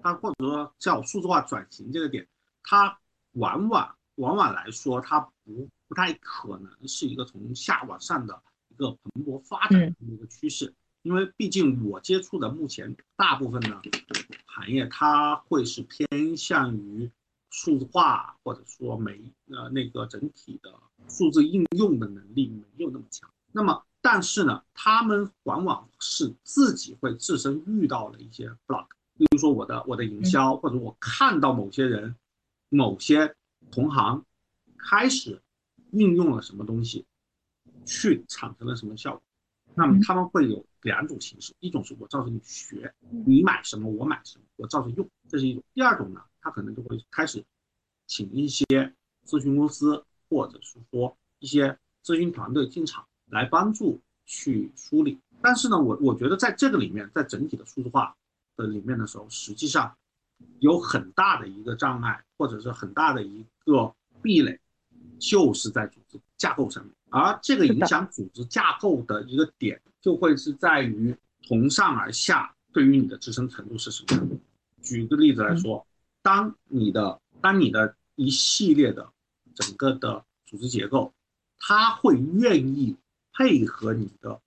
[0.02, 2.26] 它或者说叫数字化转型这个点，
[2.62, 2.98] 它
[3.32, 3.94] 往往。
[4.20, 10.72] 往往来说，它不不太可能是一个从下往上的一个蓬勃发展的一个趋势，
[11.02, 13.80] 因为毕竟我接触的目前大部分的
[14.44, 17.10] 行业，它会是偏向于
[17.48, 20.70] 数字化，或者说没呃那个整体的
[21.08, 23.28] 数字应用的能力没有那么强。
[23.52, 28.86] 那么，但是呢，他们往往是自己会自身遇到了一些 block，
[29.16, 32.14] 比如说我的我的营销，或者我看到某些人
[32.68, 33.34] 某些。
[33.70, 34.24] 同行
[34.76, 35.40] 开始
[35.92, 37.06] 运用了什么东西，
[37.86, 39.22] 去产生了什么效果？
[39.74, 42.92] 那么他们会有两种形式，一种是我照着你学，
[43.24, 47.44] 你买什么我买什么，我照着用，这是一种；第二种呢，他可能就会开始
[48.06, 48.64] 请一些
[49.24, 55.20] 咨询公司，或者是说一些咨询团队进场来帮助去梳理。
[55.40, 58.16] 但是呢，我我觉得在这个里面，在整体的数字化
[58.56, 59.96] 的里面的时候，实际上。
[60.60, 64.60] 有很大的一个障碍，或者是很大的一个壁垒，
[65.18, 66.94] 就是在组织架构上面。
[67.08, 74.36] 而这个影响组织架构的一个点，就会是在于从上而下对于你的支撑程度是什么样的。
[74.82, 75.86] 举个例子来说，
[76.22, 79.10] 当你的当你的一系列的
[79.54, 81.12] 整个的组织结构，
[81.58, 82.96] 它会愿意
[83.32, 84.40] 配合你的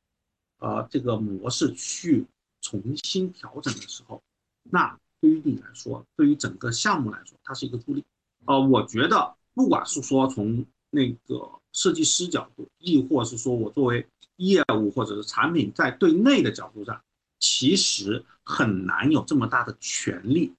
[0.60, 2.26] 呃这个模式去
[2.61, 4.22] 重新调整的时候，
[4.64, 4.99] 那。
[5.24, 8.04] 对于你来说，对于整个项目来说，它是一个助力。
[8.44, 14.06] 呃，我觉得不管是说从那个设计师角度，亦或是说我作为
[14.36, 17.02] 业务或者是产品在对内的角度上，
[17.40, 20.54] 其实很难有这么大的权利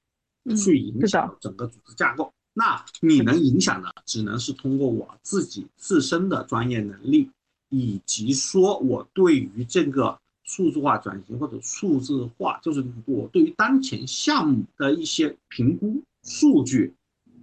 [0.56, 2.32] 去影响整个组织架构。
[2.54, 7.30] 那你能影响的，只能是通过我自己自身的专业能力，
[7.68, 10.18] 以及说我对于这个。
[10.44, 16.94] 数字化转型或者数字化，就是我对于当前项目的一些评估数据，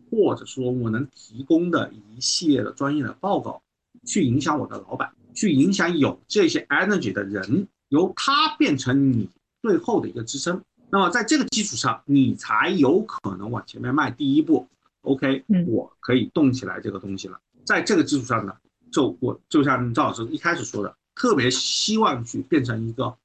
[0.10, 3.62] 或者说我能提供的一系列的专业的报告，
[4.06, 9.28] 去影响我的老板，去影响有这些 energy 的人，由他变成你
[9.62, 10.62] 最后的一个支撑。
[10.92, 14.68] 那么在这个基础上，你才有可能往前面迈第一步。
[15.02, 17.40] OK，我可以动起来这个东西了。
[17.66, 18.54] 在这个基础上呢，
[18.92, 23.16] 就我就像赵老师一开始说的，特别希望去变成一个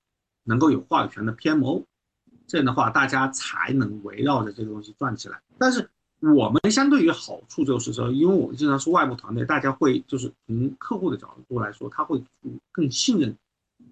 [0.44, 1.84] 能够有话语权的 PMO，
[2.46, 5.40] 这样的话大家才能围绕着这个东西转起来。
[5.58, 5.88] 但是
[6.20, 12.22] 我们相对于好处就是说，因为我们经常是外部团队，大家会就是从客户的角度来说，他会
[12.72, 13.36] 更信任，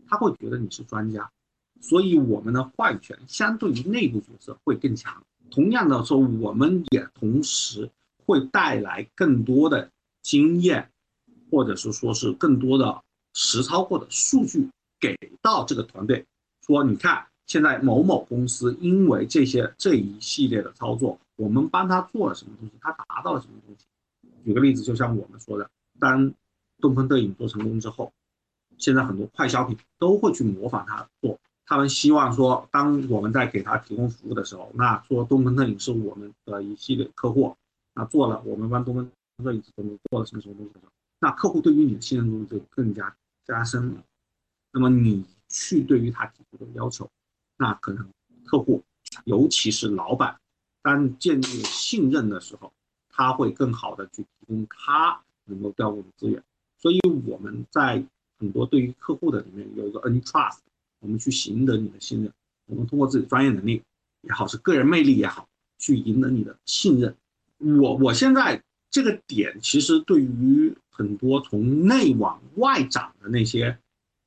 [0.08, 1.30] 他会觉得你是专家，
[1.80, 5.22] 所以我们的话语权相对于内部角色会更强。
[5.50, 7.90] 同样的说，我们也同时
[8.24, 9.90] 会带来更多的
[10.22, 10.90] 经验，
[11.50, 13.02] 或者是说是更多的
[13.34, 16.24] 实操过的数据给到这个团队，
[16.66, 23.84] 说你看现在某某公司因为这些这一系列的操作，我们帮他做了什么东西，他达到了什么东西。
[24.44, 26.32] 举个例子，就像我们说的，当
[26.80, 28.12] 东风特饮做成功之后，
[28.78, 31.38] 现在很多快消品都会去模仿他做。
[31.66, 37.56] 他们希望说，当我们在给他提供服务的时候，那说东风特饮是我们的一系列客户，
[37.94, 39.10] 那做了我们帮东风
[39.42, 39.62] 特饮
[40.10, 44.04] 做了什么什么东西的时候，那客户对于你的信任度就更加加深了。
[44.72, 47.10] 那么你去对于他提出的要求，
[47.56, 48.08] 那可能
[48.44, 48.82] 客户，
[49.24, 50.38] 尤其是老板，
[50.82, 52.72] 当建立信任的时候，
[53.08, 56.42] 他会更好的去提供他能够调动的资源。
[56.78, 58.04] 所以我们在
[58.38, 60.58] 很多对于客户的里面有一个 N trust。
[61.00, 62.32] 我们去赢得你的信任，
[62.64, 63.82] 我们通过自己专业能力
[64.22, 65.46] 也好，是个人魅力也好，
[65.76, 67.14] 去赢得你的信任。
[67.58, 73.76] 我我现在这个点，其实对于很多从内往外长的那些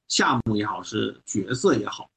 [0.07, 2.09] 项目也好，是角色也好，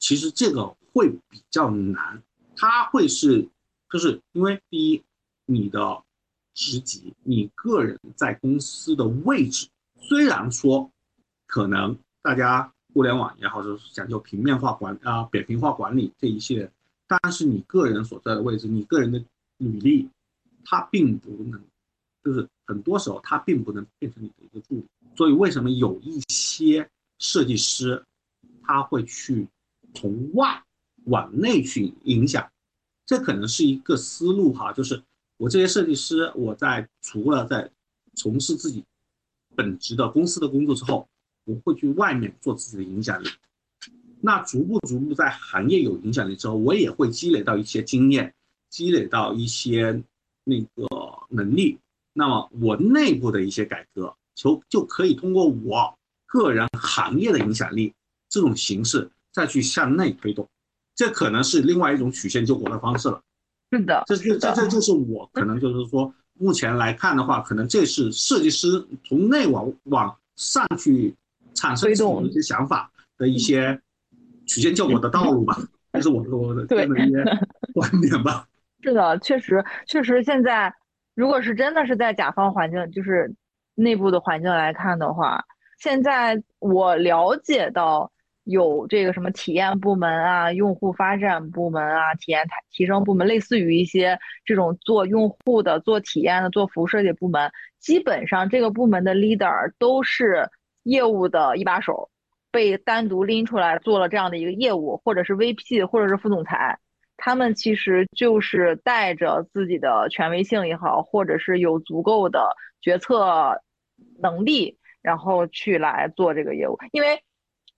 [0.00, 2.20] 其实这个会比较难。
[2.56, 3.46] 它会是，
[3.90, 5.04] 就是因为第一，
[5.46, 6.02] 你的
[6.54, 9.68] 职级，你个人在公司的位置，
[10.00, 10.90] 虽然说
[11.46, 12.72] 可能大家。
[12.94, 16.72] 互联网也好，就是讲究平面化管啊、扁平化管理这一系列，
[17.06, 19.22] 但是你个人所在的位置，你个人的
[19.58, 20.08] 履历，
[20.64, 21.62] 它并不能，
[22.28, 24.84] 就是很多时候它并不能变成你的一个助理。
[25.16, 26.88] 所以为什么有一些
[27.18, 28.04] 设计师
[28.62, 29.48] 他会去
[29.94, 30.62] 从外
[31.04, 32.48] 往内去影响？
[33.06, 35.02] 这可能是一个思路哈，就是
[35.38, 37.70] 我这些设计师，我在除了在
[38.14, 38.84] 从事自己
[39.56, 41.08] 本职的公司的工作之后。
[41.50, 43.28] 我会去外面做自己的影响力，
[44.20, 48.34] 那逐步逐步在行业有影响力之后，我也会积累到一些经验，
[48.68, 50.02] 积累到一些
[50.44, 50.86] 那个
[51.30, 51.78] 能力。
[52.18, 55.96] 那么我内部的一些改革，就就可以通过我
[56.26, 57.94] 个人行业的影响力
[58.28, 60.46] 这种形式再去向内推动。
[60.94, 63.20] 这可能是另外一种曲线救国的方式了。
[63.70, 71.14] 是的，这这这这就是我可能就是说，目前来看的话，可能这是设计师从内往往上去。
[71.54, 73.80] 产生的一些想法的一些
[74.46, 75.58] 曲线救国的道路吧，
[75.92, 77.24] 这是我我的个人的一些
[77.74, 78.46] 观点吧。
[78.80, 80.72] 是的，确实确实，现在
[81.18, 83.34] 如果是真的是在甲方环境，就是
[83.74, 85.44] 内部的环境来看的话，
[85.80, 88.12] 现在我了解到
[88.44, 97.50] 有这个什么体验部门啊、用户发展部门啊、体验提升部门，类似于一些这种做用户的、做体验的、做服务设计部门，
[97.80, 100.48] 基本上这个部门的 leader 都是。
[100.84, 102.08] 业务的一把手
[102.50, 106.78] 被单独拎出来做了这样的一个业务，或者是 VP，或者是副总裁，
[107.18, 113.60] 他们其实就是带着自己的权威性也好，或者是有足够的决策
[114.20, 116.78] 能力，然后去来做这个业务。
[116.92, 117.20] 因为，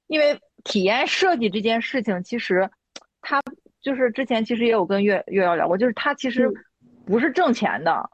[0.07, 2.71] 因为体验设计这件事情，其实
[3.23, 3.41] 他
[3.81, 6.53] 就是之前其实也有跟月月瑶聊过，就是他其实
[7.07, 8.11] 不是挣钱的。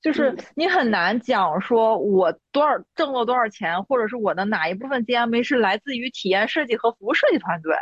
[0.00, 7.74] 就是你很难讲说，我多少挣了多少钱，或者是我的哪一部分 GMV 是来自于体验设计和服务设计团队，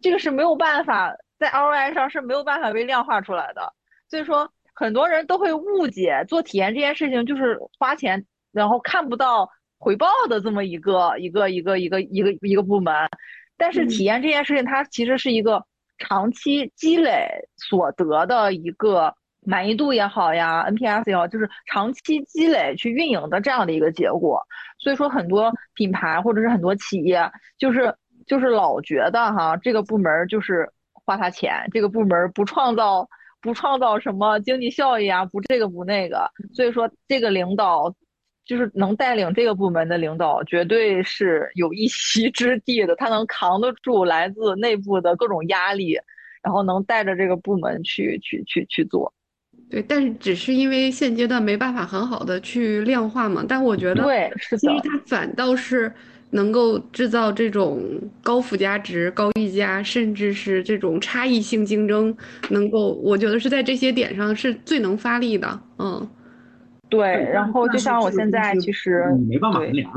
[0.00, 3.72] 这个是没有办法在 ROI 上是没有办法被量化出来的。
[4.08, 9.48] 所以说，很多人都会误解做体验这件事情就是花钱然后看不到
[9.78, 12.94] 回报的这么一个一个一个一个一个一个部门。
[13.56, 15.64] 但是体验这件事情，它其实是一个
[15.98, 19.14] 长期积累所得的一个。
[19.48, 24.44] 满意度也好呀，NPS 也好，就是长期积累去运营的这样的一个结果。
[24.80, 27.94] 所以说，很多品牌或者是很多企业，就是
[28.26, 30.68] 就是老觉得哈，这个部门就是
[31.06, 33.08] 花他钱，这个部门不创造
[33.40, 36.28] 不创造什么经济效益啊，不这个不那个。
[36.52, 37.94] 所以说，这个领导
[38.44, 42.96] 就是能带领这个部门的领导，绝对是有一席之地的。
[42.96, 45.96] 他能扛得住来自内部的各种压力，
[46.42, 49.12] 然后能带着这个部门去去去去做。
[49.70, 53.44] 对，但是只是因为现阶段没办法很好的去量化嘛。
[53.48, 55.92] 但我觉得，对，是的其实它反倒是
[56.30, 57.82] 能够制造这种
[58.22, 62.16] 高附加值、高溢价，甚至是这种差异性竞争，
[62.50, 65.60] 能够我觉得是在这些点上是最能发力的。
[65.78, 66.08] 嗯，
[66.88, 67.06] 对。
[67.08, 69.90] 然后就像我现在其实没办法衡量。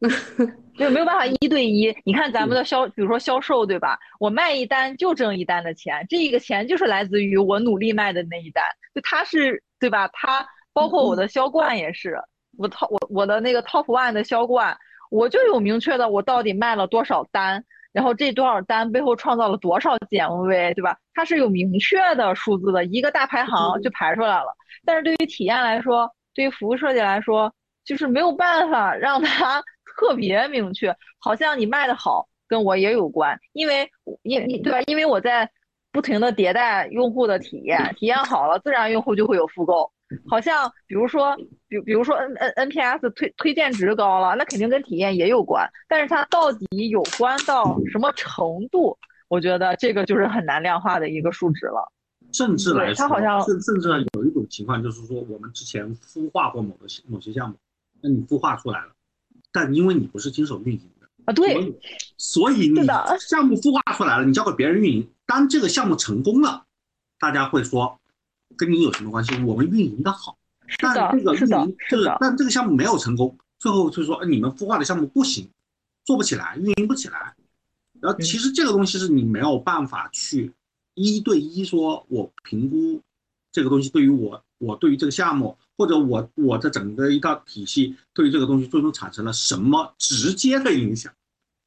[0.76, 1.94] 就没有办法一对一。
[2.04, 3.96] 你看咱们的销，比如说销售，对吧？
[4.18, 8.64] 我卖一单就挣一单的钱，这个钱就是来自于我努力卖的那一单。
[8.92, 10.08] 就它是，对吧？
[10.12, 12.18] 它包括我的销冠也是，
[12.58, 14.76] 我 top 我我的那个 top one 的销冠，
[15.14, 20.98] 我就有明确的我到底卖了多少单，然后这多少单背后创造了多少 GMV，对吧？
[21.14, 24.56] 它是有明确的数字的，一个大排行就排出来了。
[24.84, 27.52] 但是对于体验来说，对于服务设计来说，
[27.84, 29.62] 就是没有办法让它。
[29.96, 33.88] 特别明确，好像你卖的好跟我也有关，因为
[34.24, 34.80] 因你对吧？
[34.88, 35.48] 因为我在
[35.92, 39.92] 不停的迭代用户的体验，体验好了，自然用户就会有复购。
[40.28, 41.36] 好像比如说，
[41.68, 48.96] 比比如说 N N N P S 推推荐值高了，那肯定跟体验也有关，但是它到底有关到什么程度？
[49.28, 51.90] 我觉得这个就是很难量化的一个数值了。
[52.32, 57.56] 甚至来说，它好像甚甚至有一种情况就是说，我们之前孵化过某个某些项目，
[58.00, 58.88] 那你孵化出来了。
[59.52, 61.72] 但因为你不是经手运营的啊，对，
[62.18, 62.84] 所以你
[63.20, 65.08] 项目孵化出来了，你交给别人运营。
[65.26, 66.64] 当这个项目成功了，
[67.18, 68.00] 大家会说
[68.56, 69.42] 跟你有什么关系？
[69.42, 70.36] 我们运营的好。
[70.80, 75.48] 但这个运营是，但这个项目没有成功，最后就说你们孵化的项目不行，
[76.04, 77.34] 做不起来，运营不起来。
[78.00, 80.52] 然后其实这个东西是你没有办法去
[80.94, 83.00] 一对一说，我评估
[83.52, 85.56] 这个东西对于我，我对于这个项目。
[85.76, 91.12] 或者我我的整个一套体系对于这个东西最终产生了什么直接的影响，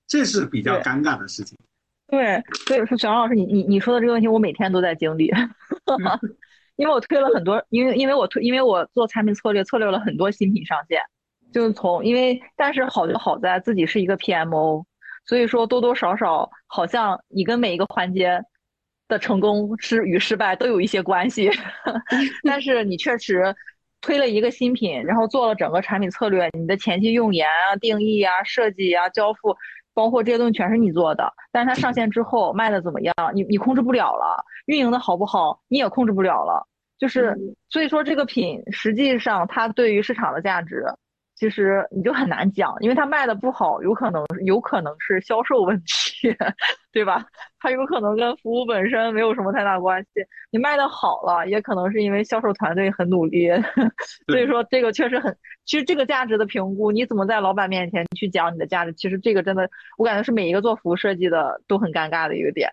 [0.08, 1.58] 这是比较尴尬的事情。
[2.08, 5.30] 对，所以说小杨老师，你你你说的这个问题，我每天都在经历，
[6.78, 11.02] 因为我推了很多，因为因为我推，因为我做产品策略，策略了很多新品上线，
[11.52, 14.86] 就是从因为但是好就好在自己是一个 PMO，
[15.26, 18.42] 所以说多多少少好像你跟每一个环节
[19.10, 21.50] 的成功失与失败都有一些关系，
[22.44, 23.54] 但是你确实。
[24.00, 29.58] 推了一个新品，然后做了整个产品策略，你的前期用研啊、定义啊、设计啊、交付，
[29.98, 31.34] 包括这些东西全是你做的。
[31.52, 36.68] 但是它上线之后卖的怎么样，你你控制不了了，运营的好不好你也控制不了了。
[37.00, 37.36] 就是
[37.70, 40.86] 所以说这个品实际上它对于市场的价值。
[41.40, 46.36] 其实你就很难讲，因为它卖的不好，有可能有可能是销售问题，
[46.92, 47.24] 对吧？
[47.60, 50.10] 它有可能跟服务本身没有什么太大关系。
[50.50, 53.50] 你卖的好了，也可能是因为销售团队很努力。
[54.28, 58.92] 所以说这个确实很，其实这个价值的评估，你怎么在老板面前去讲你的价值？
[58.94, 59.70] 其实这个真的，
[60.00, 62.72] 我感觉是每一个做服务设计的都很尴尬的一个点，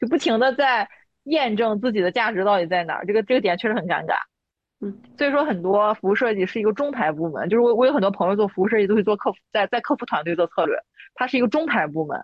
[0.00, 0.88] 就不停的在
[1.22, 3.06] 验证自己的价值到底在哪儿。
[3.06, 4.16] 这个这个点确实很尴尬。
[4.82, 10.74] 嗯，所以说很多服务设计是一个中台部门，就是我我有很多朋友做服务设计都会做客服，在在客服团队做策略，
[11.14, 12.18] 它是一个中台部门，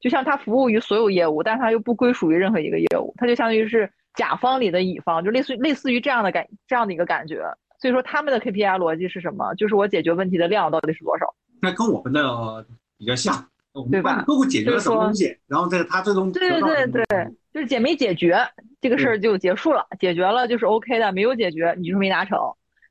[0.00, 7.42] 就像它服务于所有业务，但它又不归属于任何一个业务，它就相当于是甲方里的乙方，就类似于类似于这样的感这样的一个感觉。
[7.80, 9.54] 所以说他们的 KPI 逻辑是什么？
[9.54, 11.32] 就是我解决问题的量到底是多少？
[11.60, 12.66] 那跟我们的
[12.98, 13.48] 比较像，
[13.90, 14.22] 对吧？
[14.26, 17.28] 客户解决了什么东西，然后在他最终对对对对。
[17.52, 18.38] 就是解没解决
[18.80, 22.38] 这个事儿就结束了，解决了就是 OK 的，没有解决你就是没达成。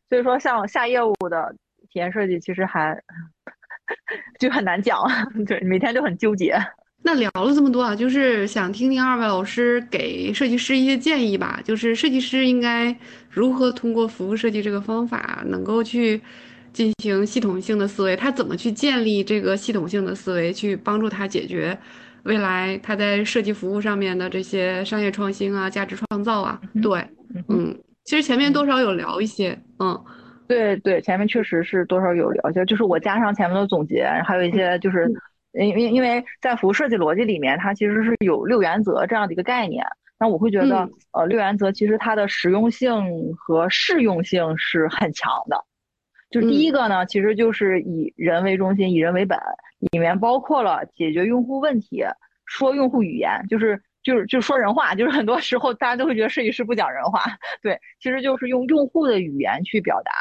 [0.10, 1.56] 所以说，像下业务的
[1.90, 3.02] 体验设计其实还
[4.40, 5.00] 就很难讲，
[5.48, 6.58] 对，每天就很纠结。
[7.04, 11.60] 那聊了这么多啊，就是想听听二位老师给设计师一些建议吧。
[11.64, 12.96] 就是设计师应该
[13.30, 16.22] 如何通过服务设计这个方法，能够去
[16.72, 18.16] 进行系统性的思维？
[18.16, 21.76] 他怎么去建立这个系统性的思维，去帮助他解决？
[22.23, 26.99] 未来它在设计服务上面的这些商业创新啊、价值创造啊，对，
[27.48, 29.99] 嗯，其实前面多少有聊一些，嗯，
[30.48, 35.11] 对对，前面确实是多少有聊一些，就是我加上前面的总结，还有一些就是，
[35.53, 39.85] 因因因为在服务设计逻辑里面，它其实是有六原则这样的一个概念，
[40.19, 45.57] 那我会觉得，呃，六原则其实它的实用性和适用性是很强的。
[46.32, 49.38] 就第一个呢，其实就是以人为中心，以人为本，
[49.91, 52.03] 里面包括了解决用户问题，
[52.45, 57.22] 说用户语言，就是就是就说人话， 就是很多时候大家都会觉得设计师不讲人话，
[57.62, 60.12] 对，其实就是用用户的语言去表达。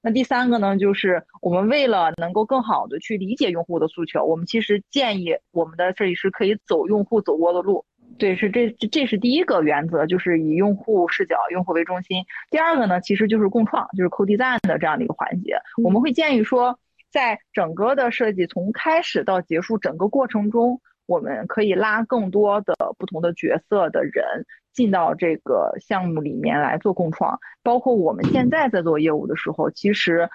[0.00, 7.84] 那第三个呢，就是我们为了能够更好的去理解用户的诉求，我们其实建议我们的设计师可以走用户走过的路。
[8.18, 12.24] 对，是这这是第一个原则，就是以用户视角、用户为中心。
[12.50, 15.58] 第二个呢，其实就是共创，就是 co-design 的这样的一个环节。
[15.82, 16.78] 我们会建议说，
[17.10, 27.38] 在整个的设计从开始到结束整个过程中，我们可以拉更多的不同的角色的人进到这个项目里面来做共创。
[27.62, 30.28] 包括我们现在在做业务的时候，其实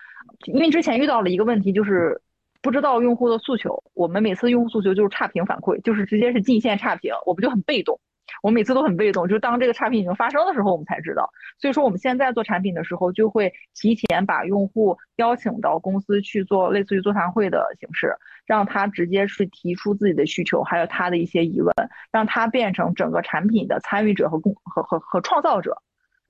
[0.45, 2.22] 因为之前遇到了一个问题，就是
[2.62, 8.00] 不知道用户的诉求，我们每次用户诉求就是差评反馈，就是直接是进线差评，我们就很被动。
[8.42, 11.30] 我们每次都很被动，就当这个差评已经发生的时候，我们才知道。
[11.60, 18.16] 所以说，我们现在做产品的时候，就会提前把用户邀请到公司去做类似于座谈会的形式，
[18.46, 21.74] 让他直接去提出自己的需求，还有他的一些疑问，
[22.12, 25.82] 让他变成整个产品的参与者和共和和和创造者。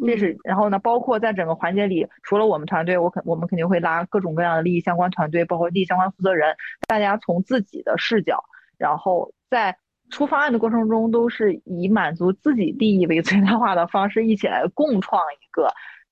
[0.05, 6.55] 这是，然后呢，包括在整个环节里，除了我们团队，我肯我们肯定会拉各种各样的利益相关团队，包括利益相关负责人，
[6.87, 8.43] 大家从自己的视角，
[8.77, 9.77] 然后在。
[10.09, 15.69] 出方案的过程中，都是以满足自己利益为最大化的方式，一起来共创一个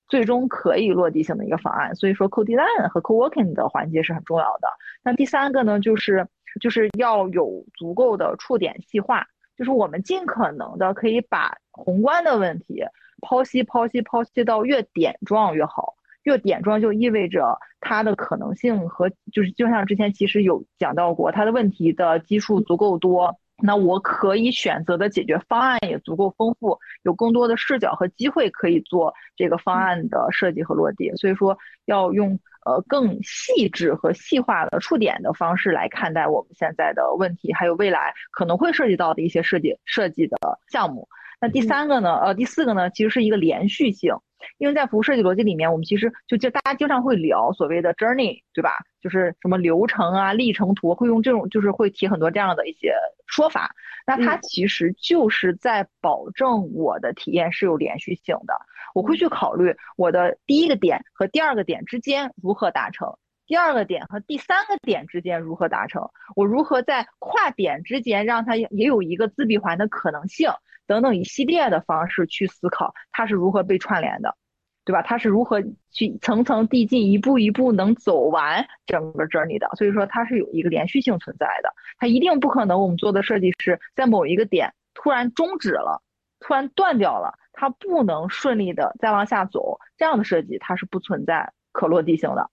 [0.08, 1.94] 最终可以落地性的一个方案。
[1.94, 4.68] 所以说，co design 和 co working 的环节是很重要的。
[5.02, 6.26] 那第三个呢，就是
[6.62, 12.82] 就是要有足够的触点细化，就是我们尽可能的可以把宏观的问题
[13.20, 15.94] 剖析、剖析、剖析到越点状越好。
[16.24, 23.38] 越点状就意味着它的可能性和就是就像之前其实有讲到过，它的问题的基数足够多。
[23.62, 31.10] 那我可以选择的解决方案也足够丰富，有更多的视角和机会可以做这个方案的设计和落地。
[31.16, 40.38] 所以说，要用呃更细致和细化的触点的方式来看待我们现在的问题，还有未来可能会涉及到的一些设计设计的
[40.70, 41.08] 项目。
[41.40, 42.16] 那第三个呢？
[42.16, 44.14] 呃，第四个呢，其实是一个连续性。
[44.56, 48.72] 因为在服务设计逻辑里面，我们其实就就大家经常会聊所谓的 journey，对吧？
[49.02, 52.94] 就是什么流程啊、历程图，会用这种就是会提很多这样的一些
[53.26, 53.74] 说法。
[54.06, 58.54] 那它其实就是在保证我的体验是有连续性的。
[58.94, 63.18] 我会去考虑我的第一个点和第二个点之间如何达成，
[63.50, 70.48] 第二个点和第三个点之间如何达成，我如何在跨点之间让它也有一个自闭环的可能性。
[70.86, 74.36] 等等一系列的方式去思考它是如何被串联的，
[74.84, 75.02] 对吧？
[75.02, 75.60] 它是如何
[75.90, 79.68] 去层层递进、一步一步能走完整个 journey 的？
[79.76, 81.74] 所以说它是有一个连续性存在的。
[81.98, 86.04] 它一定不可能我们做的设计师在某一个点突然终止了，
[86.38, 89.80] 突然断掉了，它不能顺利的再往下走。
[89.96, 92.48] 这样的设计它是不存在可落地性的。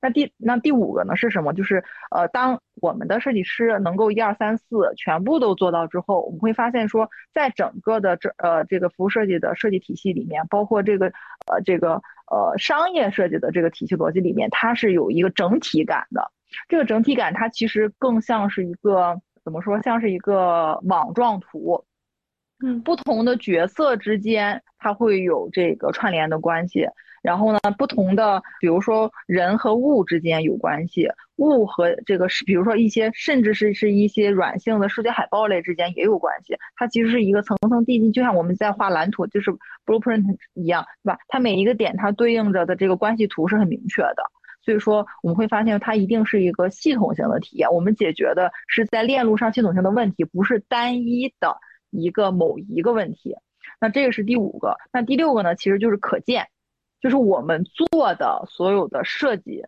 [0.00, 1.52] 那第那第五个呢是什么？
[1.52, 11.06] 就是呃，当我们的设计师能够一二三四全部都做到之后，我们会发现说，在整个的这呃这个服务设计的设计体系里面，包括这个
[11.46, 16.30] 呃这个呃商业设计的这个体系逻辑里面，它是有一个整体感的。
[16.68, 19.80] 这个整体感它其实更像是一个怎么说？
[19.82, 21.84] 像是一个网状图。
[22.60, 26.88] 嗯，不同的角色之间它会有这个串联的关系。
[27.28, 31.06] 然后呢，不同的，比如说人和物之间有关系，
[31.36, 36.56] 物和这个是，比如说一些，甚至是是一些软性的视觉海报类之间也有关系。
[36.74, 39.50] 它其实是一个层层递进，就像我们在画蓝图，就是
[39.84, 40.24] blueprint
[40.54, 41.18] 一样，对吧？
[41.28, 44.22] 它每一个点它对应着的这个关系图是很明确的。
[44.62, 47.70] 所以说我们会发现它一定是一个系统性的体验。
[47.70, 51.58] 我们解决的是在链路上系统性的问题，不是单一的
[51.90, 53.36] 一个某一个问题。
[53.78, 54.78] 那这个是第五个。
[54.94, 56.46] 那第六个呢，其实就是可见。
[57.00, 59.64] 就是我们做的所有的设计，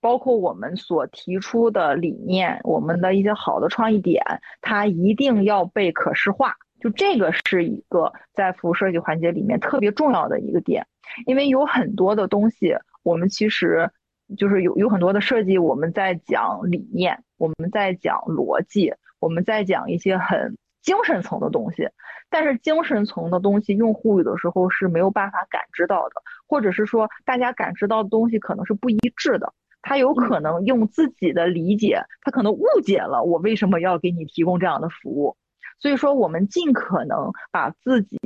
[0.00, 4.24] 包括我们所提出的理念，我们的一些好的创意点，
[4.60, 6.56] 它一定要被可视化。
[6.80, 10.86] 就这个是一个在服务设计环节里面特别重要的一个点，
[11.26, 13.90] 因为有很多的东西，我们其实
[14.36, 20.56] 就是有有很多的设计，我们在讲理念，我们在讲逻辑，我们在讲一些很。
[20.82, 21.88] 精神层的东西，
[22.28, 26.14] 但是精神层的东西，用户有的时候是没有办法感知到的，
[26.52, 29.54] 或者是说大家感知到的东西可能是不一致的。
[29.80, 35.38] 他有可能用自己的理解，他可能误解了我为什么要给你提供这样的服务。
[35.78, 38.18] 所以说，我们尽可能把自己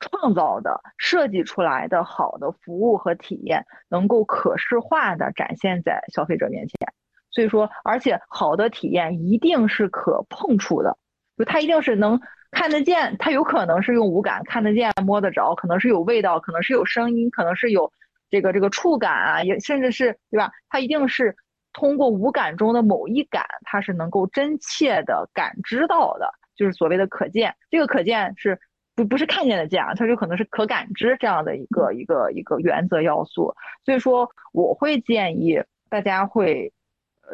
[0.00, 6.92] 创造的、设计出来的好的服务和体验，能够可视化的展现在消费者面前。
[7.30, 10.98] 所以说，而且好的体验一定是可碰触的。
[11.38, 12.20] 就它一定是能
[12.52, 17.90] 看得见，它有可能是用五感看得见、摸得着，可能是有味道，可能是有声音，可能是有
[18.30, 20.52] 这个这个触感啊，也甚至是对吧？
[20.68, 21.34] 它一定是
[21.72, 27.56] 通过五感中的某一感，它是能够真切的感知到的，就是所谓的可见。
[27.70, 28.60] 这个可见是
[28.94, 33.54] 不不是看见的见啊，它就可能是可感知这样的一个一个一个原则要素。
[33.84, 36.72] 所以说，我会建议大家会。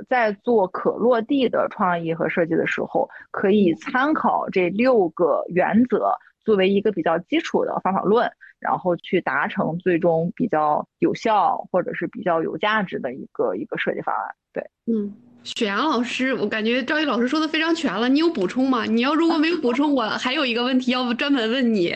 [0.09, 6.12] 在做可落地的创意和设计的时候，可以参考这六个原则
[6.44, 14.35] 作为一个比较基础的方法论，然后去达成最终比较有效或者是比较有价值的一个一个设计方案。
[14.52, 15.12] 对，嗯，
[15.43, 18.85] 雪阳老师，我感觉赵毅老师说的非常全了，你有补充吗？
[18.85, 21.94] 你要如果没有补充，我还有一个问题要专门问你。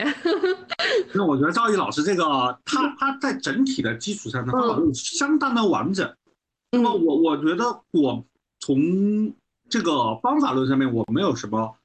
[1.15, 2.23] 那我觉得赵毅老师这个，
[2.65, 6.11] 他他在整体的基础上的方法论相当的完整。
[6.73, 8.25] 那么我我觉得我
[8.59, 9.31] 从
[9.69, 11.75] 这个方法论上面，我没有什么，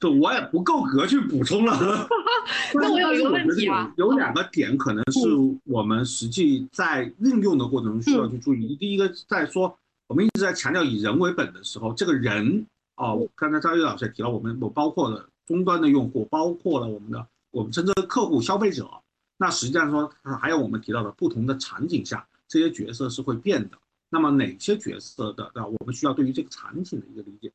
[0.00, 2.08] 就我也不够格去补充了。
[2.72, 5.20] 那我有一个问题啊，有两个点可能是
[5.64, 8.74] 我们实际在运用的过程中需要去注意。
[8.76, 18.88] 第一个在说，我们一直在强调以人为本的时候，这个人啊，刚才张悦老师也提到，我们我包括了终端的用户，包括了我们的我们称之为客户、消费者。
[19.36, 20.10] 那实际上说，
[20.40, 23.76] 还有我们提到的不同的场景下，这些角色是会变的。
[24.12, 25.66] 那么哪些角色的啊？
[25.66, 27.50] 我们需要对于这个场景的一个理解。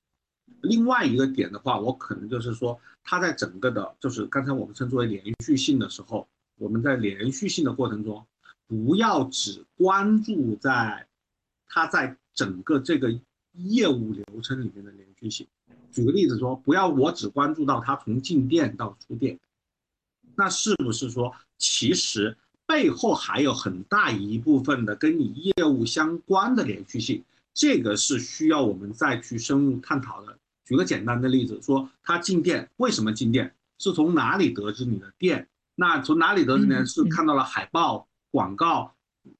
[0.61, 6.27] 另外一个点的话，我可能就是说，它在整个的，就是刚才我们称之为连续性的时候，
[6.57, 8.25] 我们在连续性的过程中，
[8.65, 11.07] 不要只关注在
[11.67, 13.11] 它在整个这个
[13.53, 15.45] 业务流程里面的连续性。
[15.91, 19.39] 举个例子说，不要我只关注到它从进店到出店。
[20.35, 22.35] 那是不是说，其实
[22.67, 27.23] 背后还有很大一部分的跟你业务相关的连续性？
[27.53, 30.37] 这个是需要我们再去深入探讨的。
[30.65, 33.55] 举个简单的例子，说他进店为什么进店？
[33.79, 35.47] 是从哪里得知你的店？
[35.75, 36.85] 那从哪里得知呢？
[36.85, 38.93] 是看到了海报、广告、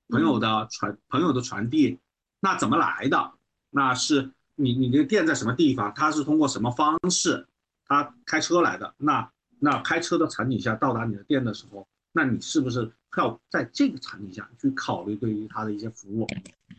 [0.09, 1.99] 朋友的传、朋友的传递。
[2.39, 3.33] 那怎么来的？
[3.69, 5.93] 那是你你的店在什么地方？
[5.93, 7.45] 他是通过什么方式？
[7.85, 8.93] 他开车来的？
[8.97, 9.29] 那？
[9.59, 11.87] 那开车的场景下到达你的店的时候，
[12.17, 16.25] 那你是不是要在这个场景下去考虑对于他的一些服务？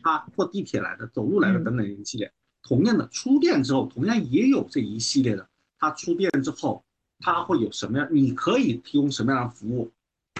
[0.02, 2.32] 他坐地铁来的、走路来的等等一系列。
[2.60, 5.48] 同样的，出店之后同样也有这一系列的。
[5.78, 6.82] 他出店之后，
[7.20, 8.08] 他会有什么样？
[8.10, 9.92] 你可以提供什么样的服务，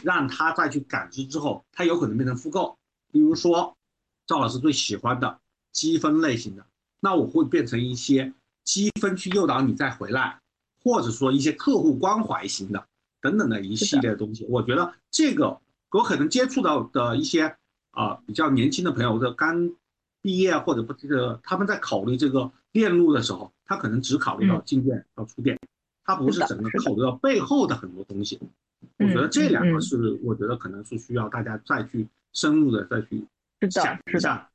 [0.03, 2.77] 让他再去感知之后，他有可能变成复购。
[3.13, 3.77] 比如说，
[4.27, 5.39] 赵老师最喜欢的
[5.71, 6.67] 积分类型的，
[6.99, 8.35] 那我会变成一些
[8.65, 10.41] 积分去诱导你再回来。
[10.81, 12.89] 或者说一些客户关怀型的
[13.21, 15.59] 等等的一系列东西，我觉得这个
[15.91, 17.57] 我可能接触到的一些
[17.91, 19.71] 啊比较年轻的朋友，或者刚
[20.23, 25.59] 毕业或者不这个他们在考虑这个链路的时候，他可能只考虑到进店到出店，
[26.05, 28.39] 他不是整个考虑到背后的很多东西。
[28.99, 33.27] 我觉得这两个是我觉得可能是需要大家再去深入的再去
[33.71, 34.49] 想一下。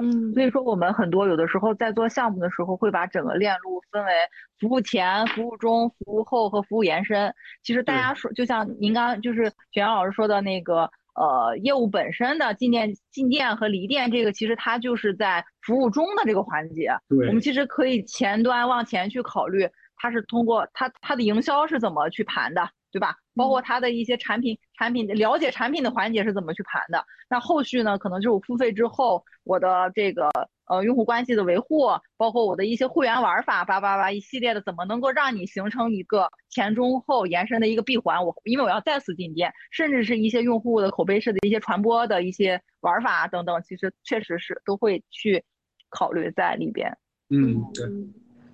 [0.00, 4.12] 嗯，所以说我们很多有的时候在做项目的时候，会把整个链路分为
[4.58, 7.34] 服务前、服务中、服务后和服务延伸。
[7.62, 16.90] 其实大家说，就像您刚就是雪阳老师说的那个，呃，业务本身的进店、进店和离店，这个其实它就是在服务中的这个环节。
[17.08, 22.70] 对，我们其实可以前端往前去考虑，它是通过它它的营销是怎么去盘的。
[22.92, 23.16] 对吧？
[23.34, 27.02] 包括它的一些产品，产品了解产品的环节是怎么去盘的？
[27.30, 27.96] 那后续呢？
[27.96, 30.28] 可能就是我付费之后，我的这个
[30.68, 31.88] 呃用户关系的维护，
[32.18, 38.22] 包括我的一些会员玩法，叭叭叭一系列的，怎么能够让你形成一个前中后延伸的一个闭环？
[38.22, 45.42] 我因为我要再次进店，甚至是一些用户的口碑式的一些传播的一些玩法等等，其实确实是都会去
[45.88, 46.94] 考虑在里边。
[47.30, 47.86] 嗯，对。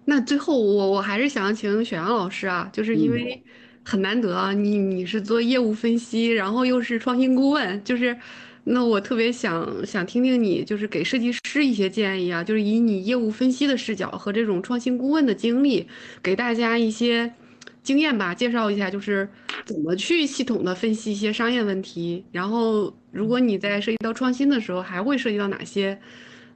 [0.05, 3.43] 那最后我我还是想请雪阳老师啊，就是因为。
[3.89, 8.15] 很难得啊，你你是做业务分析，然后又是创新顾问，就是，
[8.65, 15.89] 那我特别想想听听你，就是给设计师一些建议啊，就是以你业务分析的视角和这种创新顾问的经历，
[16.23, 17.33] 给大家一些
[17.83, 19.27] 经验吧，介绍一下，就是
[19.65, 25.99] 怎么去系统的分析一些商业问题，然后如果你在涉及到创新的时候，还会涉及到哪些，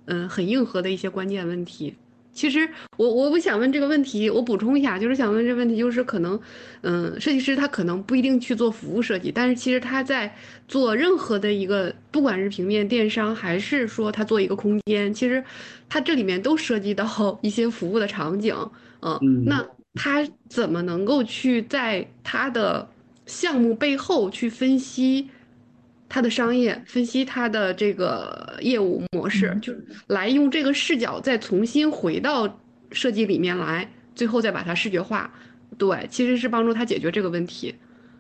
[0.05, 1.95] 嗯，很硬核的一些关键问题。
[2.33, 6.41] 其实我我我想问这个问题，我补充一下，就是想问这个问题，就是可能，
[6.81, 10.35] 嗯，设计师他可能不一定去做服务设计，但是其实他在
[10.67, 15.45] 做任何的一个，不管是平面电商还是说他做一个空间，其实
[15.89, 17.07] 他这里面都涉及到
[17.43, 18.57] 一些服务的场景，
[19.03, 19.65] 嗯，那
[19.95, 22.89] 他怎么能够去在他的
[23.27, 25.29] 项目背后去分析？
[26.13, 29.73] 他的商业分析，他的这个业务模式，就
[30.09, 32.61] 来用这个视角再重新回到
[32.91, 35.33] 设计里面来，最后再把它视觉化。
[35.79, 37.75] 对，其实是帮助他解决这个问题。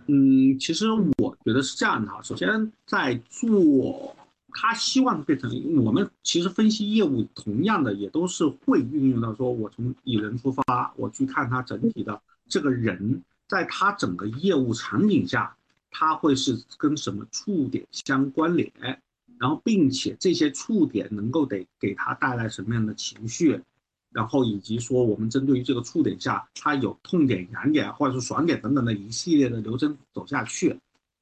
[0.06, 0.86] 嗯，其实
[1.19, 2.19] 我觉得是这样的哈。
[2.23, 4.16] 首先，在做
[4.55, 5.51] 他希望变成
[5.85, 15.55] 我们其实分析业务，同样的也都是会运用到说，我从以人出发，我去看他整体的这个人，在他整个业务场景下。
[15.94, 18.73] 它会是跟什么触点相关联，
[19.39, 23.60] 然后并且这些触点能够得给它带来什么样的情绪，
[24.10, 30.77] 然后以及说我们针对于这个触点下，它有痛点、痒点或者是爽点等等的一系列的流程走下去，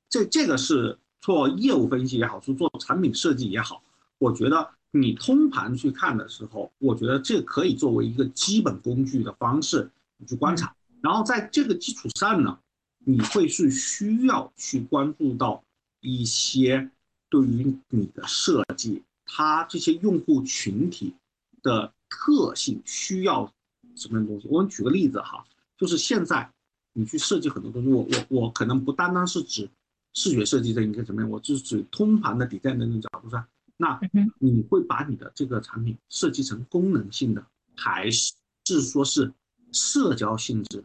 [0.09, 3.83] 这这个是做业务分析也好，是做产品设计也好，
[4.19, 10.73] 我觉得你通盘去看的时候，我觉得这可以作为一个基本工具的方式你去观察，
[11.03, 12.57] 然后在这个基础上呢。
[13.05, 15.63] 你会是需要去关注到
[16.01, 16.91] 一些
[17.29, 21.15] 对于你的设计，它这些用户群体
[21.63, 23.53] 的特性需要
[23.97, 24.49] 什么样的东西。
[24.49, 25.45] 我们举个例子哈，
[25.77, 26.51] 就是现在
[26.93, 29.69] 你去设计很多东西，我我我可能不单单是指
[30.13, 33.47] 视觉设计这一个层面，我就是指通盘的底线的那种角度上。
[33.77, 33.99] 那
[34.39, 37.47] 你会把你的这个产品设计成功能性的，
[37.77, 38.35] 还是
[38.67, 39.33] 是说是
[39.73, 40.85] 社交性质，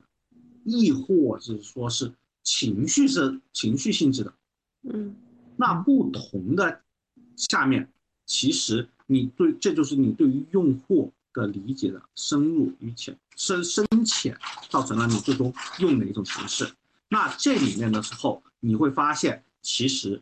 [0.65, 2.11] 亦或者说是
[2.43, 4.33] 情绪是情绪性质的？
[4.83, 5.15] 嗯，
[5.55, 6.81] 那不同的
[7.37, 7.89] 下面，
[8.25, 14.37] 其实你对这就是你对于用户的理解的深入与浅深深浅，
[14.69, 16.69] 造成了你最终用哪一种形式。
[17.07, 20.21] 那这里面的时候，你会发现其实。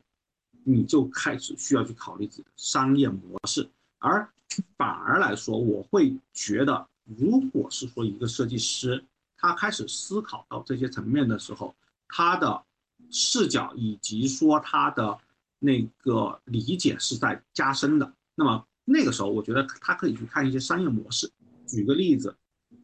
[0.65, 4.25] 你就开始需要去考虑自己的商业模式，而
[4.77, 9.03] 反而来说，我会觉得，如果是说一个设计师
[9.43, 11.75] 他开始思考到这些层面的时候，
[12.07, 12.63] 他的
[13.11, 15.17] 视角以及说他的
[15.59, 18.13] 那个理解是在加深的。
[18.35, 21.29] 那么那个时候，我觉得他可以去看一些商业模式。
[21.67, 22.33] 举个例子，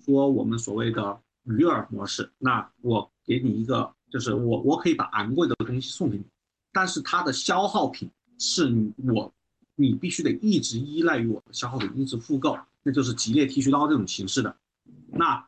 [0.03, 6.25] 说我们所谓的鱼饵模式，那我给你一个，就是我我可以把昂贵的东西送给你。
[6.73, 9.33] 但是它的消耗品是你我，
[9.75, 14.53] 你必须得一直依赖于我的消耗品，一直复购，那就是吉列剃须刀这种形式的。
[15.07, 15.47] 那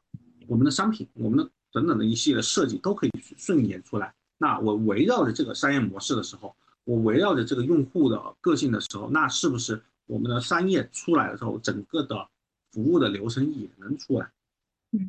[0.52, 4.14] 我们的商品，我们的等等的一系列设计都可以顺延出来。
[4.38, 6.54] 那我围绕着这个商业模式的时候，
[6.84, 12.28] 我围绕着这个用户的个性的时候，那是不是我们的商业出来的时候，整个的
[12.74, 14.30] 服务的流程也能出来？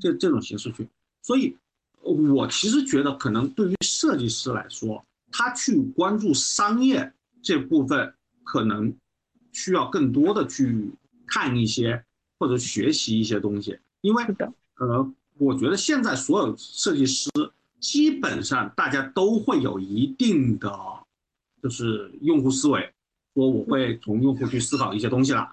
[0.01, 0.89] 这这种形式去。
[1.23, 1.56] 所以，
[2.02, 5.05] 我其实觉得可能对于设计师来说。
[5.35, 7.10] 他去关注商业
[7.43, 8.14] 这部分，
[8.44, 8.94] 可能
[9.52, 10.93] 需要更多的去
[11.27, 12.05] 看一些
[12.39, 14.23] 或者学习一些东西，因为
[14.77, 15.10] 呃，
[15.43, 17.28] 我觉得现在所有设计师
[17.81, 20.73] 基本上大家都会有一定的
[21.60, 22.93] 就是用户思维，
[23.35, 25.52] 说我会从用户去思考一些东西了，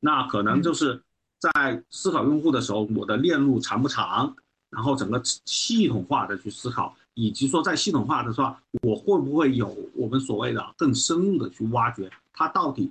[0.00, 1.02] 那可能就是
[1.38, 4.34] 在思考用户的时候，我的链路长不长，
[4.70, 6.96] 然后整个系统化的去思考。
[7.12, 12.90] 以及说在系统化的时候，我会不会有我们所谓的更深入的去挖掘它到底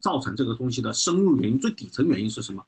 [0.00, 2.62] 造成这个东西的深入原因，最底层原因是什么？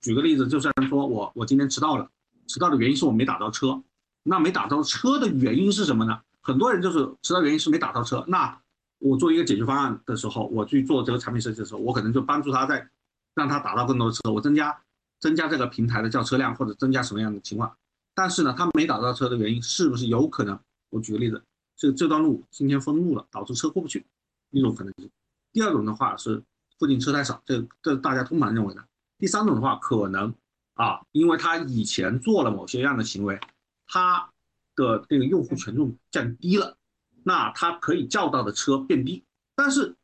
[0.00, 2.10] 举个例子，就像说我我今天迟到了，
[2.46, 3.82] 迟到的原因是我没打到车，
[4.22, 6.20] 那没打到车的原因是什么呢？
[6.40, 8.60] 很多人就是迟到原因是没打到车，那
[8.98, 12.88] 我做一个解决方案的时候，我去做这个产品设计的时候，我可能就帮助他在
[13.34, 14.76] 让他打到更多的车，我增加
[15.20, 17.72] 增加这个平台的叫车辆或者增加什么样的情况。
[18.14, 20.58] 但是呢，他没打到车的原因是不是有可能？
[20.90, 21.42] 我举个例子，
[21.76, 24.04] 这这段路今天封路了，导致车过不去，
[24.50, 25.10] 一种可能性。
[25.52, 26.42] 第二种的话是
[26.78, 28.84] 附近车太少，这这大家通盘认为的。
[29.18, 30.34] 第三种的话，可能
[30.74, 33.38] 啊，因为他以前做了某些样的行为，
[33.86, 34.30] 他
[34.74, 36.76] 的这个用户权重降低了，
[37.22, 39.22] 那他可以叫到的车变低。
[39.54, 39.94] 但是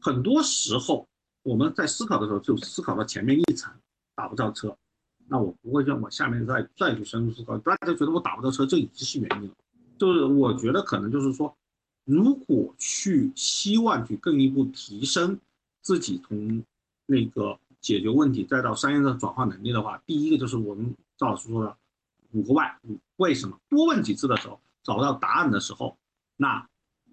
[0.00, 1.06] 很多时候
[1.42, 3.72] 我们在思考的时候，就思考到前面一层
[4.14, 4.76] 打不到车。
[5.28, 9.54] 那我不会让我下面再再去深入思考，大家觉得我打不到车，这已经是原因了。
[9.98, 11.52] 就是我觉得可能就是说，
[12.04, 15.36] 如果去希望去更一步提升
[15.82, 16.62] 自己从
[17.06, 21.76] 那个解决问题再到商业的转化能力的话，第一个就是我们赵老师说的
[22.32, 22.72] 五个 why，
[23.14, 23.56] 为什么？
[23.68, 25.96] 多问几次的时候找不到答案的时候，
[26.36, 26.66] 那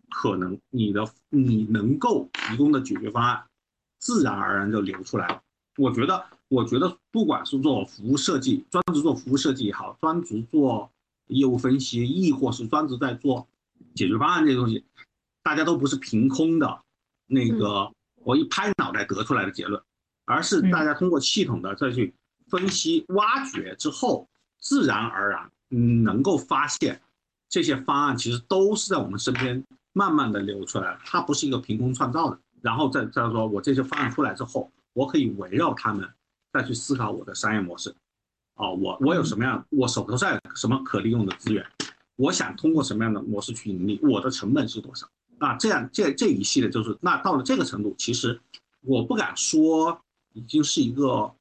[0.10, 3.46] 可能你的你能够提供的解决方案
[4.00, 5.44] 自然而然就流出来了。
[5.78, 6.26] 我觉得。
[6.50, 10.92] 我觉得，不管是做服务设计，专职做服务设计也好，专职做
[11.26, 13.48] 业务分析，亦或是专职在做
[13.96, 14.86] 解决方案这些东西，
[15.42, 16.84] 大家都不是凭空的，
[17.26, 19.82] 那个我一拍脑袋得出来的结论，
[20.26, 22.14] 而是大家通过系统的再去
[22.48, 24.28] 分析、挖掘之后，
[24.60, 27.02] 自然而然，嗯，能够发现
[27.50, 29.64] 这些方案其实都是在我们身边
[29.94, 32.40] 慢慢的流出来，它不是一个凭空创造的。
[32.62, 36.10] 然后再再说，我这些方案出来之后，我可以围绕他们。
[36.54, 37.90] 再去思考我的商业模式，
[38.54, 41.66] 啊，我我有什么样，我手头上有什么可利用的资源，
[42.16, 45.10] 我想通过什么样的模式去盈利，我的成本是多少？
[45.40, 48.40] 啊，这样这这一系列就是，那到了这个程度，其实
[48.82, 50.00] 我不敢说
[50.34, 51.32] 已经是一个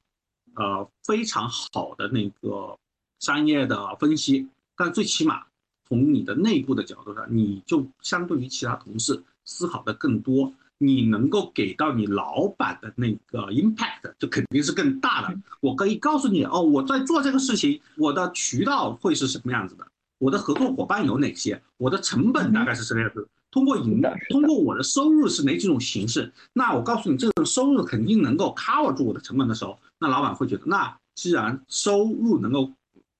[0.55, 2.77] 呃非常好的那个
[3.19, 5.43] 商业的分析，但最起码
[5.87, 10.53] 从你的内部的角度上，你就相对于其他同事思考的更多。
[10.79, 15.33] 你能够给到你老板的那个 impact 就肯定是更大的。
[15.61, 19.87] 我可以告诉你哦，我在做这个事情，我的渠道会是什么样子的？
[20.17, 21.61] 我的合作伙伴有哪些？
[21.77, 23.25] 我的成本大概是什么样子？
[23.53, 24.01] 通过盈，
[24.31, 26.33] 通过我的收入是哪几种形式？
[26.53, 32.73] 那我告诉你，这种收入肯定能够 cover 住我的成本的时候，那老板会觉得，那既然收入能够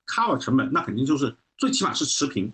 [0.08, 2.52] cover 成本，那肯定就是最起码是持平，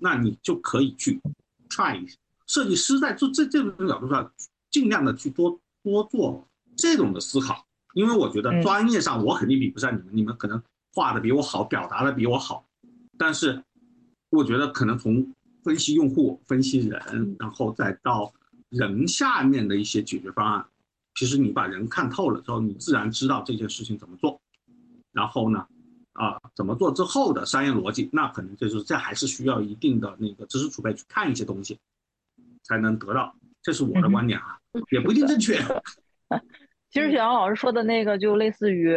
[0.00, 1.20] 那你就可以去
[1.68, 2.16] try 一下。
[2.48, 4.32] 设计师在做这这种角度上，
[4.72, 6.44] 尽量的去多多做
[6.76, 7.64] 这种的思考，
[7.94, 10.60] 因为我觉得专业上我肯定比不上你们，你们可能
[10.92, 12.66] 画的比我好，表达的比我好，
[13.16, 13.62] 但是
[14.30, 15.32] 我觉得可能从
[15.64, 18.32] 分析用户、分析人，然后再到
[18.68, 20.66] 人下面的一些解决方案，
[21.14, 24.40] 其实你把人看透了之后，你自然知道这件事情怎么做。
[25.12, 25.66] 然后呢，
[26.12, 31.78] 啊，怎么做之后的商业逻辑，那可能就是这还是需要一定的那个知识储备去看一些东西，
[32.62, 33.34] 才能得到。
[33.62, 34.58] 这是我的观点啊，
[34.90, 35.56] 也不一定正确。
[36.90, 38.96] 其实小杨老师说的那个，就类似于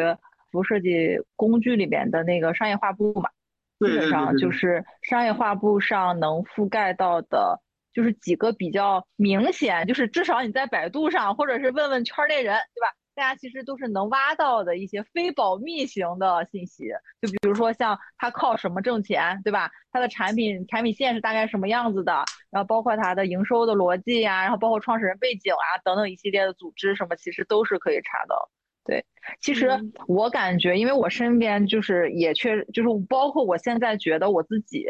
[0.52, 3.30] 服务设计工具里面的那个商业化布嘛，
[3.80, 7.62] 基本上就是商业画布上能覆盖到的，
[7.94, 12.94] 就是几个比较明显，就是至少你在百度上，或者是问问圈内人，对吧？
[13.14, 16.86] 大家其实都是能挖到的一些非保密型的信息，
[17.20, 19.72] 就比如说像它靠什么挣钱，对吧？
[19.92, 28.52] 它的产品产品线是大概什么样子的，然后包括它的营收的逻辑呀，然后包括创始人背景啊等等一系列的组织什么，其实都是可以查到。
[28.88, 29.06] 对，
[29.42, 29.70] 其实
[30.08, 34.86] 我感觉，因为我身边就是也确就是包括我现在觉得我自己，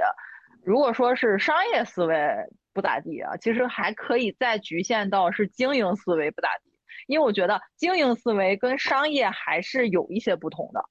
[0.64, 2.16] 如果说是商业思维
[2.74, 6.72] 不咋地啊，其实还可以再局限到是经营思维不咋地。
[7.08, 10.84] 因为我觉得经营思维跟商业还是有一些不同的，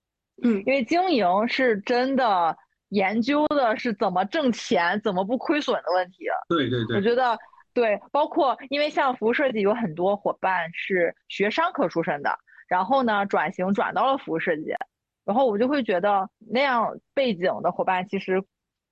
[0.43, 2.57] 嗯，因为经营是真的
[2.89, 6.24] 研究的是怎么挣钱、怎么不亏损的问题。
[6.49, 7.39] 对对对，我觉得
[7.74, 14.74] 对，包括因为像服务设计有很多伙伴是学商科出身的，然后呢转型转到了服务设计，
[15.24, 18.43] 然后我就会觉得那样背景的伙伴其实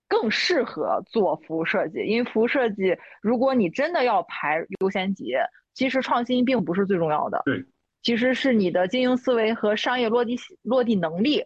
[0.08, 5.34] 更适合做服务设计，因为服务设计如果你真的要排优先级。
[5.76, 7.64] 其实创新并不是最重要的，对，
[8.00, 11.44] 其实是你的经营思维和商业落地落地能力，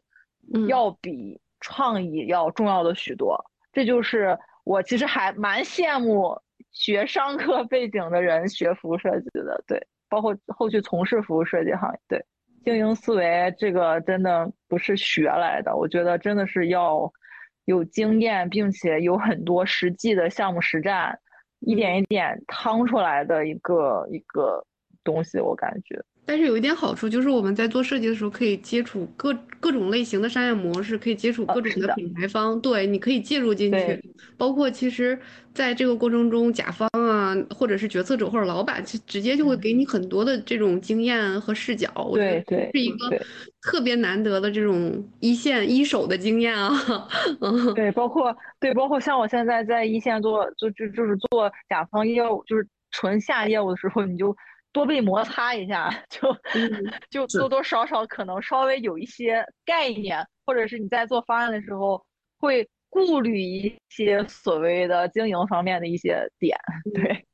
[0.68, 3.42] 要比创意要重要的许多。
[3.72, 6.38] 这就是我其实还蛮羡慕
[6.72, 12.24] 学商科背景的人学服务设计的，对，包括后续从事服务设计行业，对，
[12.64, 17.12] 经营思维这个真的不是学来的，我觉得真的是要
[17.64, 21.18] 有经验，并且有很多实际的项目实战。
[21.60, 24.64] 一点一点趟出来的一个一个
[25.02, 26.01] 东西，我感觉。
[26.28, 32.60] 但是有一点好处，就是我们在做设计的时候，可以接触各各种类型的商业模式，可以接触各种的品牌方。
[32.60, 33.98] 对，你可以介入进去。
[34.36, 35.18] 包括其实
[35.55, 41.88] 在这个过程中，甲方啊，或者是决策者或者老板，就直接就会给你很多的这种经验和视角。
[42.12, 43.10] 对对，是一个
[43.62, 46.70] 特别难得的这种一线一手的经验啊。
[47.40, 54.36] 嗯，对，包括对，包括像我现在在一线做，就就就是做甲方业务，就是纯下业务的时候，你就。
[54.78, 62.00] 多被摩擦一下， 就就多多少少可能稍微有一些概念，或者是你在做方案的时候
[62.38, 66.56] 会顾虑一些所谓的经营方面的一些点。
[66.94, 67.24] 对，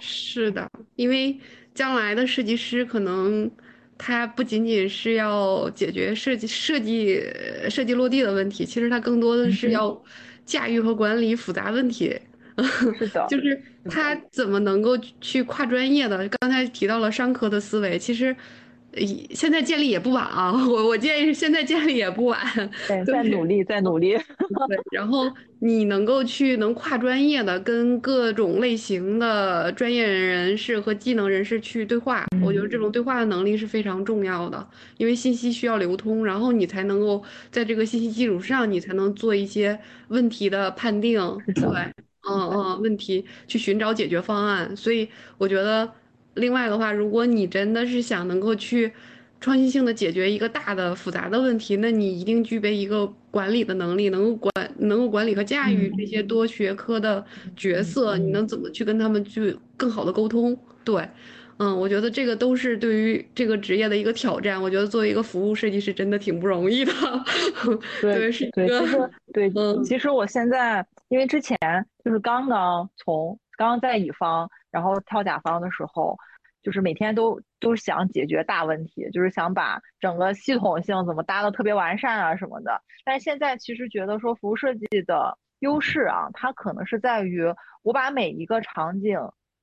[0.00, 1.38] 是的，因为
[1.72, 3.48] 将来的设计师可能
[3.96, 7.22] 他不仅仅是要解决设计设计
[7.70, 10.02] 设计落地的问题，其实他更多的是要
[10.44, 12.20] 驾驭和管理复杂问题。
[12.98, 16.28] 是的， 就是他怎么能够去跨专业的？
[16.40, 18.34] 刚才提到了商科的思维，其实，
[19.30, 20.52] 现在建立也不晚啊。
[20.66, 22.40] 我我建议现在建立也不晚，
[22.88, 24.16] 对，再努力，再努力。
[24.68, 25.30] 对，然后
[25.60, 32.26] 你能够去能跨专业的，跟各种类型的专业人士和技能人士去对话。
[32.42, 37.22] 我觉得这种对话的能力是非常重要的，因为信息需要流通，然后你才能够
[37.52, 39.78] 在这个信息基础上，你才能做一些
[40.08, 41.20] 问题的判定。
[41.54, 41.64] 对。
[42.28, 45.90] 嗯嗯，问题去寻找解决方案，所以我觉得，
[46.34, 48.92] 另外的话，如果你真的是想能够去
[49.40, 57.24] 创新性的解决一个大的复杂的问题，那你一定具备一个管理的能力，能够管能够管理和驾驭这些多学科的
[57.56, 60.56] 角色，你能怎么去跟他们去更好的沟通？
[60.84, 61.08] 对。
[61.62, 64.58] 嗯，我觉得这个都是对于这个职业的一个挑战。
[64.62, 66.92] 我觉得作为一个服务设计师，真的挺不容易的。
[68.00, 71.58] 对，是对，其实对，嗯，其实我现在因为之前
[72.04, 76.16] 就是刚刚从刚刚在乙方，然后跳甲方的时候，
[76.62, 82.82] 就是每天都都想解决大问题，就是想把整个系统性怎么搭的特别完善啊什么的。
[83.04, 87.42] 但是现在其实觉得说服务设计的优势啊，它可能是在于
[87.82, 89.18] 我把每一个场景。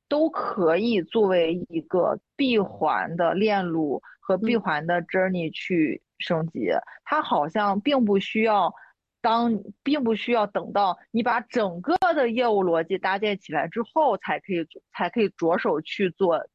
[0.09, 6.69] 都可以作为一个闭环的链路和闭环的 journey 去升级，
[7.03, 8.73] 它好像并不需要
[9.27, 16.47] 当，并不需要等到你把整个的业务逻辑搭建起来之后，才可以才可以着手去做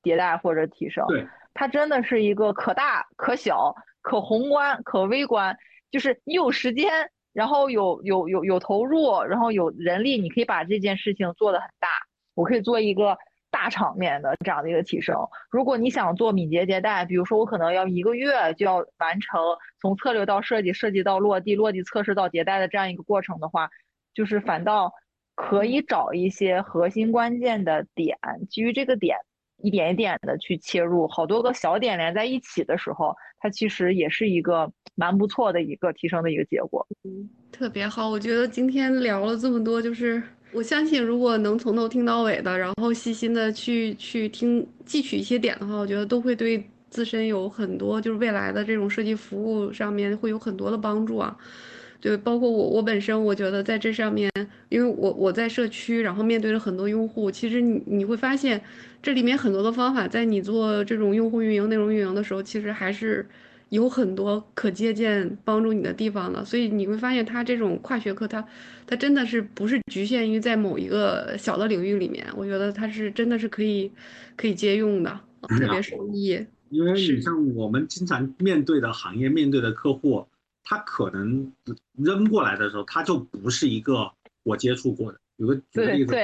[0.00, 1.04] 迭代或者提升。
[1.08, 5.58] 对，它真的是一个可大可小、可宏观可微观，
[5.90, 11.88] 就是你有时间，然后有有有有投入，然后有人力，你可以把这件事情做得很大。
[12.34, 13.18] 我可以做一个
[13.50, 15.16] 大场面的这样的一个提升。
[15.50, 19.40] 如果你想做敏捷迭代，比如说我可能要一个月就要完成
[19.80, 23.68] 从策略到设计，设计到落地，落地测试到迭代的这样一个过程的话，
[24.14, 24.92] 就是反倒
[25.34, 28.16] 可以找一些核心关键的点，
[28.48, 29.16] 基于这个点
[29.62, 36.86] 一点一点的去切入，好多个小点连在一起的时候，它其实也是一个蛮不错的一个提升的一个结果。
[37.04, 40.22] 嗯，特别好，我觉得今天聊了这么多，就是。
[40.52, 51.36] 我相信，如果能从头听到尾的，然后细心的去去听汲取一些点的话，我觉得都会对自身有很多，就是未来的这种设计服务上面会有很多的帮助啊。
[52.00, 54.30] 对，包括我我本身，我觉得在这上面，
[54.68, 58.60] 因为我我在社区，然后面对着很多用户，其实你你会发现，
[59.02, 63.26] 这里面很多的方法，在你做这种用户运营、内容运营的时候，其实还是。
[63.70, 68.44] 有很多可借鉴帮助你的地方了，所以你会发现它这种跨学科，它
[68.86, 73.90] 它真的是不是局限于在某一个小的领域里面，我觉得它是真的是可以
[74.36, 76.46] 可以借用的，特别受益。
[76.68, 80.26] 因为你像我们经常面对的行业，面对的客户，
[80.62, 81.52] 他可能
[81.96, 84.10] 扔过来的时候，他就不是一个
[84.42, 85.18] 我接触过的。
[85.36, 86.14] 有个举个例子，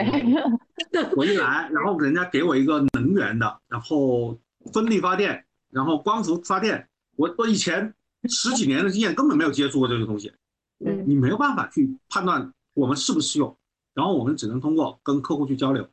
[1.17, 4.37] 我一来，然后人家给我一个能源的，然后
[4.73, 6.89] 风力发电，然后光伏发电。
[7.17, 7.95] 我我以前
[8.29, 10.33] 十几年的经验根本没有接触过这个东西，
[10.85, 13.57] 嗯，你没有办法去判断我们适不适用，
[13.95, 15.89] 然后我们只能通过跟客户去交流，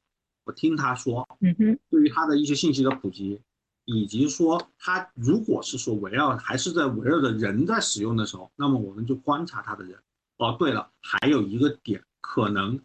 [0.46, 3.40] 我听他说，嗯哼，对于他的一些信息的普及，
[3.86, 9.98] 以及说他如果是说围绕还是在围绕着人在使用的时候，那么我们就观察他的人。
[10.38, 12.80] 哦，对了，还有一个点，可能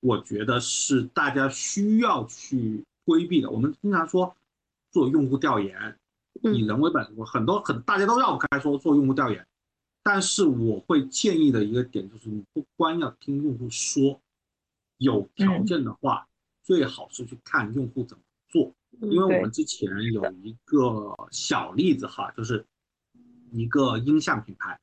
[0.00, 3.50] 我觉得是大家需要去规避的。
[3.50, 4.36] 我们经常说
[4.92, 5.96] 做用户调研。
[6.42, 9.46] 以人为本，我很多很大家都绕开说做用户调研，
[10.02, 14.18] 但是我会建议的一个点就是，你不光要听用户说，
[14.96, 16.26] 有条件的话，
[16.62, 18.74] 最好是去看用户怎么做。
[19.02, 22.64] 因为我们之前有一个小例子哈，就是
[23.52, 24.80] 一个音像品牌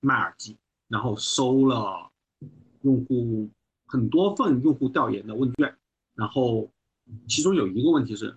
[0.00, 0.56] 卖耳机，
[0.88, 2.10] 然后收了
[2.82, 3.48] 用户
[3.86, 5.76] 很多份用户调研的问卷，
[6.14, 6.68] 然后
[7.28, 8.36] 其中有一个问题是。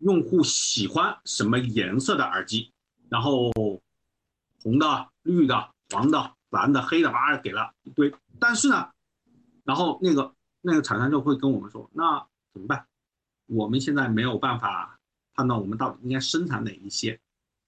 [0.00, 2.72] 用户喜欢什么颜色的耳机？
[3.08, 3.52] 然后
[4.62, 8.12] 红的、绿的、黄的、蓝的、黑的，哇，给了一堆。
[8.38, 8.90] 但是呢，
[9.64, 12.86] 然后那个那个厂商就会跟我们说，那怎么办？
[13.46, 14.98] 我们现在没有办法
[15.34, 17.18] 判断我们到底应该生产哪一些。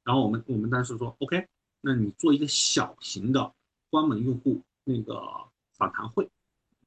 [0.03, 1.47] 然后我们我们当时说，OK，
[1.81, 3.53] 那你做一个小型的
[3.91, 5.23] 关门用户那个
[5.75, 6.29] 访谈会，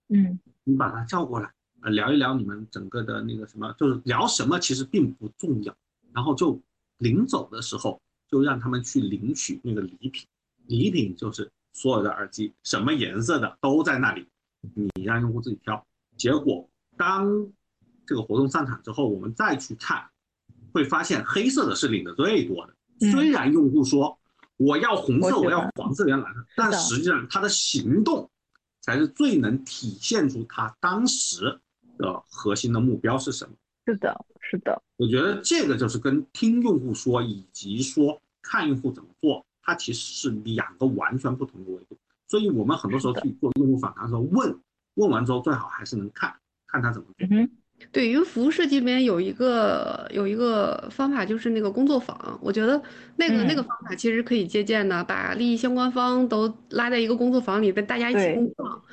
[0.10, 1.54] 嗯，你把他叫过来。
[1.84, 5.76] 呃，聊一聊你们整个的那个什么，就是聊什么其实并不重要，
[6.14, 6.60] 然后就
[7.00, 8.00] 临走的时候
[8.30, 10.28] 就让他们去领取那个礼品，
[10.68, 14.28] 礼品就是所有的耳机，什么颜色的都在那里，
[14.94, 15.84] 你让用户自己挑。
[16.16, 17.48] 结果当
[18.06, 20.08] 这个活动散场之后，我们再去看，
[20.72, 22.76] 会发现黑色的是领的最多的。
[23.12, 24.20] 虽然用户说
[24.58, 28.30] 我要红色，我要黄色，我要蓝色，但实际上他的行动
[28.82, 31.60] 才是最能体现出他当时。
[32.02, 33.54] 的核心的目标是什么？
[33.86, 34.82] 是的，是的。
[34.98, 41.96] 我觉得这个就是跟听用户说，以及说看用户怎么做，它其实是两个完全不同的维度。
[42.28, 44.60] 所以我们很多时候去做用户访谈的时候，问
[44.96, 46.34] 问完之后，最好还是能看
[46.68, 47.28] 看他怎么做。
[47.30, 47.50] 嗯
[47.92, 52.40] 对，因为服务设计里面有一个有一个方法，就是那个工作坊。
[52.40, 52.80] 我觉得
[53.16, 58.84] 那个那个方法其实可以借鉴的，把利益相关方都拉在一个工作坊里，跟大家一起工作。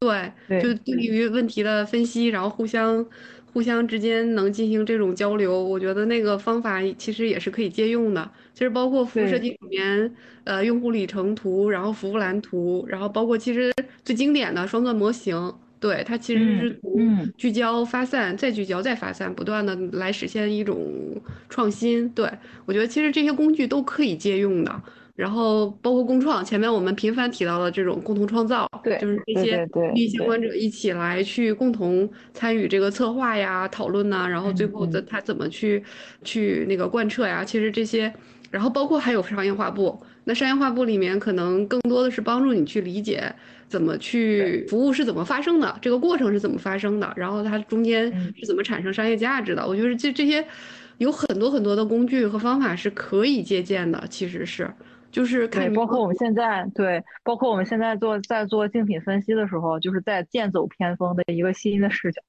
[0.00, 3.04] 对，就对于问题的分析，然后互相
[3.52, 8.30] 互相之间能进行这种交流，我觉得那个方法其实也是可以借用的。
[8.52, 13.72] 其实包括服务设计里面，呃，用户里程图，然后服务蓝图，然后包括其实
[14.04, 22.08] 最经典的双钻模型，对它其实是从聚焦发散，再聚焦再发散，不断的来实现一种创新。
[22.10, 22.30] 对
[22.66, 24.82] 我觉得其实这些工具都可以借用的。
[25.18, 35.82] 然后包括共创，前面我们频繁提到的这种共同创造，对，就是这些利益相关者一起来去共同参与这个策划呀、讨论呐，然后最后的他怎么去
[36.22, 37.44] 去那个贯彻呀？
[37.44, 38.14] 其实这些，
[38.52, 43.20] 然后包括还有商业化部，那商业化部里面可能更多的是帮助你去理解
[43.66, 49.66] 怎么去服务是怎么发生的，这个过程是怎么发生的，然后它中间是怎么产生商业价值的。
[49.66, 50.46] 我觉得这这些
[50.98, 54.70] 有很多很多的工具和方法是可以借鉴的，其实是。
[55.18, 62.22] 就是对，包括我们现在对，包括我们现在做在做竞品分析的时候，就是在剑走偏锋的一个新的视角，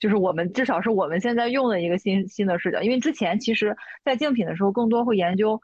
[0.00, 2.82] 就是我们至少是我们现在用的一个新新的视角。
[2.82, 5.60] 因为之前其实，在竞品的时候，更多会研究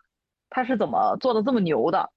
[0.50, 2.10] 它是怎么做的这么牛的，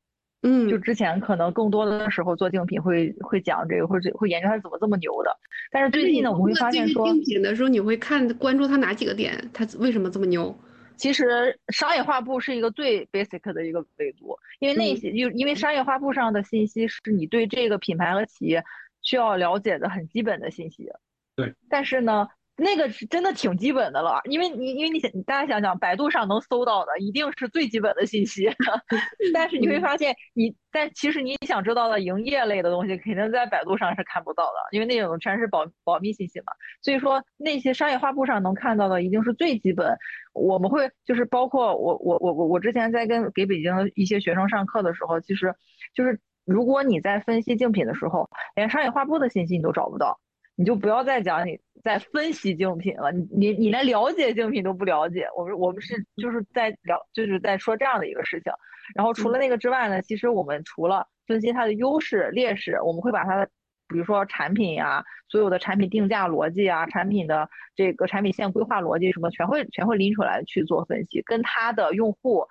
[0.44, 5.36] 嗯，就之前可能更多的时候做竞品会会讲这个，或者会研究它怎么这么牛的。
[5.72, 10.56] 但是最近呢，我们会发现说，竞品的时候你会看关注它哪几个点，它为什么这么牛？
[10.98, 18.64] 其实商业画布是一个最 basic 的一个维度，因为那些就因为商业画布上的信息是你对这个品牌和企业
[19.02, 20.92] 需要了解的很基本的信息。
[21.36, 22.28] 对，但是呢。
[22.64, 28.48] 那个是真的挺基本的了，因为你因为你想，大家想想，百度上能搜到的一定是最基本的信息，
[29.34, 36.54] 但是你会发现，你但其实你想知道的营业类的东西，肯定在百度上是看不到的，因为那种全是保保密信息嘛。
[36.84, 39.98] 所以说，那些商业化部上能看到的，一定是最基本。
[40.34, 45.56] 我们会就是包括我我我我我之前在跟给北京一些学生上课的时候，其实
[45.96, 50.20] 就是如果你在分析竞品的时候，连商业化部的信息你都找不到。
[50.62, 55.26] 你就不要再讲你在分析竞品了，你你你连了解竞品都不了解。
[55.36, 58.54] 我们我们是就是在聊，就是在说这样的一个事情。
[58.94, 63.50] 然后除了那个之外呢，其实我们除了分析它的优势劣势，我们会把它的，
[63.88, 72.46] 比如说产品呀，所有的产品定价逻辑啊，产品的这个产品线规划逻辑什么，全会全会拎出来去做分析，跟它的用户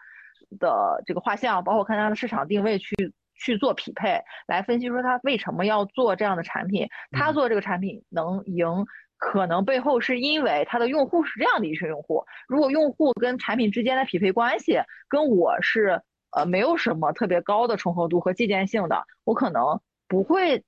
[0.58, 2.92] 的这个画像，包括看它的市场定位去。
[3.40, 8.86] 去做匹配，来分析说他为什么要做这样的产品，他做这个产品能赢，
[9.16, 12.24] 可能背后是因为他的用户是这样的一群用户。
[12.46, 20.62] 如果用户跟产品之间的匹配关系跟我是呃没有什么特别高的重合度和借鉴性的，我可能不会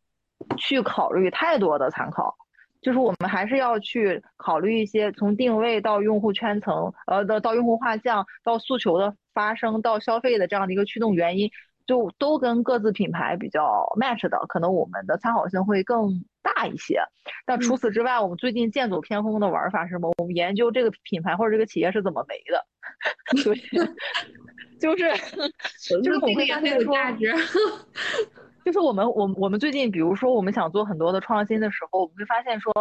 [0.57, 2.35] 去考虑太多的参考。
[2.81, 11.51] 就是我们还是要去考虑一些从定位到用户圈层，呃的到用户画像到诉求的发生到消费的这样的一个驱动原因。
[11.87, 17.01] 就都跟各自品牌比较 match 的，可能我们的参考性会更大一些。
[17.47, 20.13] 但除此之外，我们最近剑走偏锋的玩法是什么？
[20.19, 22.67] 我们研究这个品牌或者这个企业是怎么没的。
[23.43, 23.55] 对，
[24.81, 25.11] 就是
[26.03, 26.95] 就是我们会发现说，
[28.65, 32.73] 就是我们我我们最近，比如说我们想做很多的创新的时候，我们会发现说，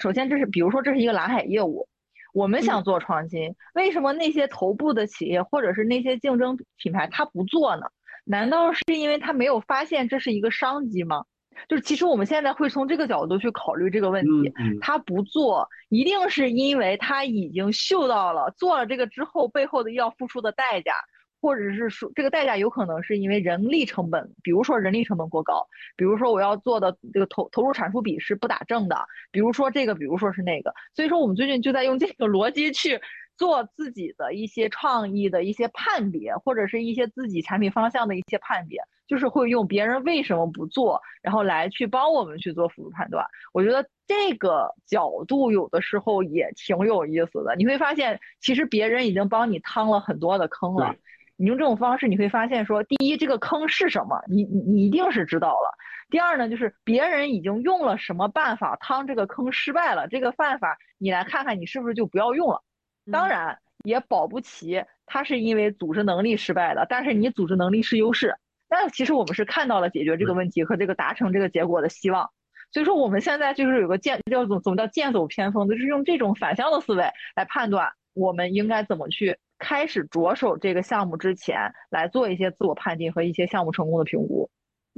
[0.00, 1.88] 首先这是比如说这是一个蓝海业务，
[2.32, 7.86] 我们想做创新，为什么那些头部的企业或者是那些竞争品牌它不做呢？
[8.28, 11.24] 难道是因为他没有发现这是一个商机吗？
[11.66, 14.52] 就是其实我们现在会从这个角度去考虑这个问题。
[14.80, 20.92] 他不做，一定是因为他已经嗅到了做了这个之后背后的要付出的代价，
[21.40, 30.74] 或者是说这个代价有可能是因为人力成本，比如说人力成本过高，比如说我要做的这个投投入产出比是不打正的，比如说这个，比如说是那个。
[30.94, 33.00] 所以说我们最近就在用这个逻辑去。
[33.38, 43.24] 做自己的一些创意的一些判别，或者是一些自己产品方向的一些判别，就是会用别人为什么不做，然后来去帮我们去做辅助判断。
[43.52, 47.54] 我觉得这个角度有的时候也挺有意思的。
[47.56, 50.94] 你会发现，其实别人已经帮你趟了很多的坑了。
[51.36, 55.78] 你用这种方式，你会发现说，第一，这个坑是什么，你你你一定是知道了。
[56.10, 62.64] 第二呢，就是别人已经用了什么办法趟这个坑失败了，这个办法你来看看，你是不是就不要用了。
[63.10, 68.34] 当然也保不齐他是因为组织能力失败的，但是你组织能力是优势。
[68.68, 72.28] 但其实我们是看到了解决这个问题和这个达成这个结果的希望。
[72.70, 77.02] 所以说我们现在就是有个剑叫怎怎么叫剑走偏锋，就是用这种反向的思维
[77.34, 84.50] 来判断我们应该怎么去开始着手这个项目之前来做一些自我判定和一些项目成功的评估。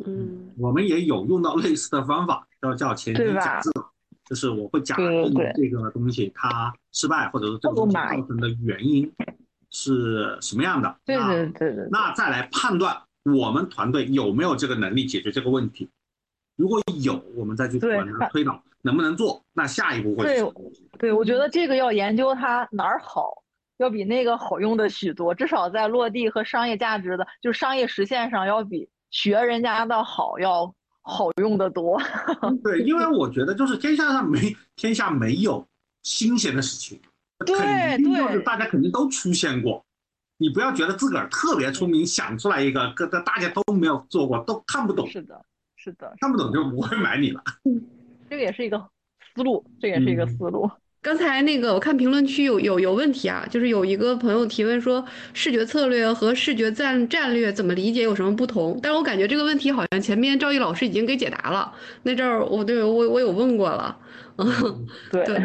[0.05, 3.71] 嗯，我们也有用到类似的方法，叫叫前提假设。
[4.31, 9.13] 就是我会假定这个东西它失败，或者说这个东西造成的原因
[9.71, 10.97] 是什么样的。
[11.05, 11.89] 对对对对。
[11.91, 15.91] 那再来判断我们团队有没有这个能力解决这个问题。
[16.55, 19.43] 如果有，我们再去往哪推导，能不能做？
[19.53, 20.23] 那下一步会。
[20.23, 20.53] 对
[20.97, 23.43] 对，我觉得这个要研究它哪儿好，
[23.79, 25.35] 要比那个好用的许多。
[25.35, 30.73] 至少在落地和商业价值的，就是商业实现上，要比学人家的好要。
[31.03, 32.01] 好用的多，
[32.63, 35.67] 对，因为我觉得就是天下上没天下没有
[36.03, 37.01] 新鲜的事情，
[37.39, 39.85] 肯定就是大家肯定都出现过，
[40.37, 45.45] 你不要觉得自个儿特别聪明，想出来一个，跟大家都没有做过，都看不懂，是的，
[45.77, 47.43] 是的，看不懂就不会买你了，
[48.29, 48.79] 这个也是一个
[49.35, 50.71] 思路，这也是一个思路。
[51.03, 55.03] 刚才那个我看评论区有有有问题啊，就是有一个朋友提问说，
[55.33, 58.79] 视觉策略和视觉战战略怎么理解有什么不同？
[58.83, 61.73] 但是我感觉这个问题好像前面赵毅老师已经给解答了。
[62.03, 63.97] 那阵儿我对我我有问过了，
[64.37, 65.37] 嗯， 对对，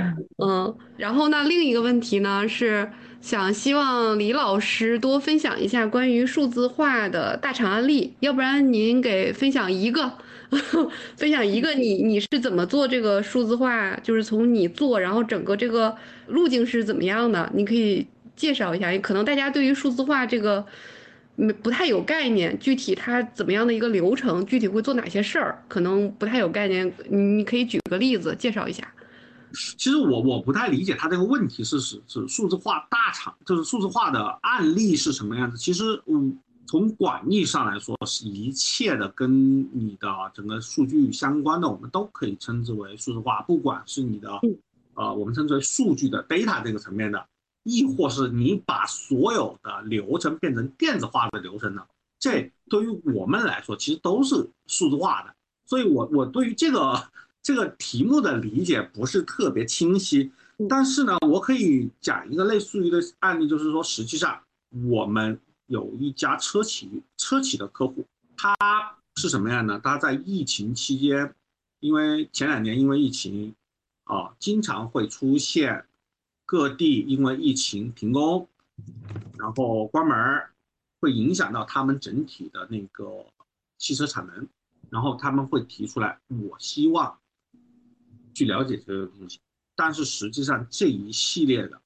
[0.43, 2.91] 嗯，然后那另一个问题呢是
[3.21, 10.17] 想希望李老师多分享一下关于数字化的大厂案例，要不然您给分享一个。
[11.17, 13.95] 分享一个你你是怎么做这个数字化？
[14.03, 15.95] 就是从你做，然后整个这个
[16.27, 17.51] 路径是怎么样的？
[17.53, 18.05] 你可以
[18.35, 18.95] 介绍一下。
[18.99, 20.65] 可能大家对于数字化这个
[21.35, 26.91] 没不太有概念，具体它怎么样的一个流程，具体会做哪些事儿，可能不太有概念。
[27.09, 28.87] 你可以举个例子介绍一下。
[29.77, 35.57] 其实我我不太理解他这个问题是是是数字化大厂，就是数字化的案例是什么样子。
[35.57, 44.39] 其实嗯，从广义上来说，是一切的跟你的整个数据相关的，我们都可以称之为数字化，不管是你的
[44.93, 47.25] 呃我们称之为数据的 data 这个层面的。
[47.67, 51.83] 亦或是你把所有的流程变成电子化的流程呢？
[52.19, 55.33] 这对于我们来说，其实都是数字化的。
[55.65, 57.09] 所以，我我对于这个
[57.41, 60.31] 这个题目的理解不是特别清晰。
[60.69, 64.39] 但是呢，我可以讲一个类似于的案例，就是说，实际上
[64.87, 68.05] 我们有一家车企车企的客户，
[68.35, 68.55] 他
[69.15, 69.79] 是什么样呢？
[69.83, 71.33] 他在疫情期间，
[71.79, 73.55] 因为前两年因为疫情，
[74.03, 75.85] 啊，经常会出现。
[76.47, 78.47] 各地因为疫情停工，
[79.35, 80.15] 然后关门
[80.99, 83.25] 会影响到他们整体的那个
[83.79, 84.47] 汽车产能，
[84.91, 87.17] 然后他们会提出来，我希望
[88.35, 89.39] 去了解这个东西，
[89.75, 91.81] 但是实际上这一系列的，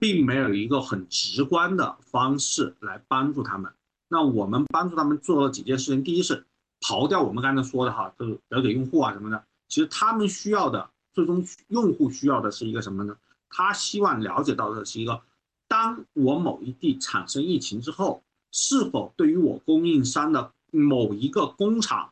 [0.00, 3.72] 并没有一个很直观的方式来帮助他们。
[4.08, 6.44] 那我们帮助他们做了几件事情，第一是
[6.80, 13.16] 刨掉我们刚才说的哈，就是了解用户啊什么的，其实他们需要的最终用户需要的是一个什么呢？
[13.50, 15.20] 他希望了解到的是一个，
[15.68, 22.10] 当我某一地产生疫情之后，是否对于我供应商的某一个工厂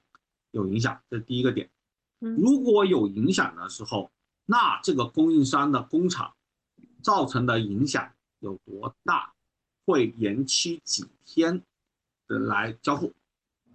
[0.51, 1.01] 有影响？
[1.09, 1.71] 这是第一个点。
[2.21, 4.11] 如果有影响的时候，
[4.45, 6.35] 那这个供应商的工厂
[7.03, 9.33] 造成的影响有多大？
[9.85, 11.63] 会延期几天
[12.27, 13.13] 的来交付？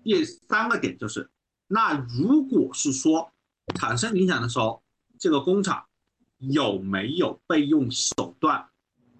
[0.03, 1.29] 第三个点就是，
[1.67, 3.31] 那如果是说
[3.75, 4.83] 产生影响的时候，
[5.17, 5.85] 这个工厂。
[6.49, 8.67] 有没有备用手段？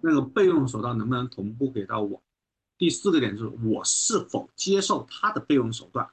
[0.02, 2.22] 那个备用手段能不能同步给到我？
[2.76, 6.06] 第四个点就是我是否接受他的备用手段？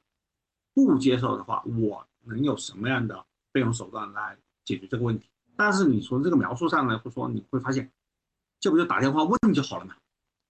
[0.72, 5.28] 不接受的话，我能有什么样的备用手段来解决这个问题？
[5.62, 7.88] 但是你从这个描述上来说，你会发现，
[8.58, 9.94] 这不就打电话问就好了嘛，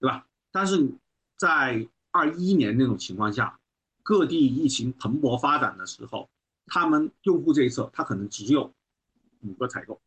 [0.01, 0.27] 对吧？
[0.51, 0.91] 但是
[1.37, 3.59] 在二一年那种情况下，
[4.03, 6.31] 各地疫情蓬勃发展的时候，
[6.65, 8.73] 他们用户这一侧他可能只有
[9.43, 10.01] 五个采购。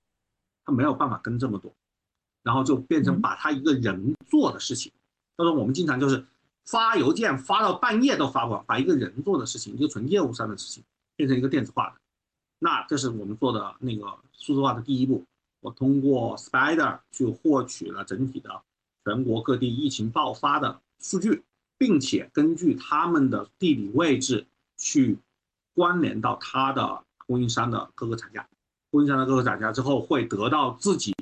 [0.66, 1.72] 他没有办法跟这么多，
[2.42, 4.92] 然后就变成把他一个人做的事情。
[5.38, 6.26] 他说我们经常就是
[6.66, 10.84] 发邮件发到半夜都发不完，把一个人做的事情，一个纯业务上的事情
[11.16, 12.02] 变成一个电子化的。
[12.60, 15.24] 那这是我们做的那个数字化的第一步。
[15.62, 18.62] 我通过 Spider 去获取了整体的
[19.04, 21.44] 全国各地疫情爆发的数据，
[21.78, 24.46] 并且根据他们的地理位置
[24.78, 25.18] 去
[25.74, 28.48] 关联到他的供应商的各个厂家。
[28.92, 31.14] 供应商的各个厂家之后会得到自己，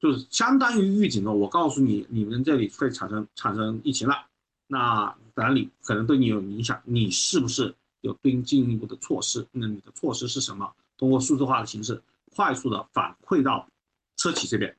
[0.00, 1.32] 就是相当于预警了。
[1.32, 4.26] 我告诉你，你们这里会产生产生疫情了，
[4.66, 6.80] 那哪里可能对你有影响？
[6.84, 9.46] 你是不是有对应进一步的措施？
[9.52, 10.74] 那你的措施是什么？
[10.96, 12.02] 通过数字化的形式，
[12.34, 13.68] 快速的反馈到
[14.16, 14.76] 车企这边。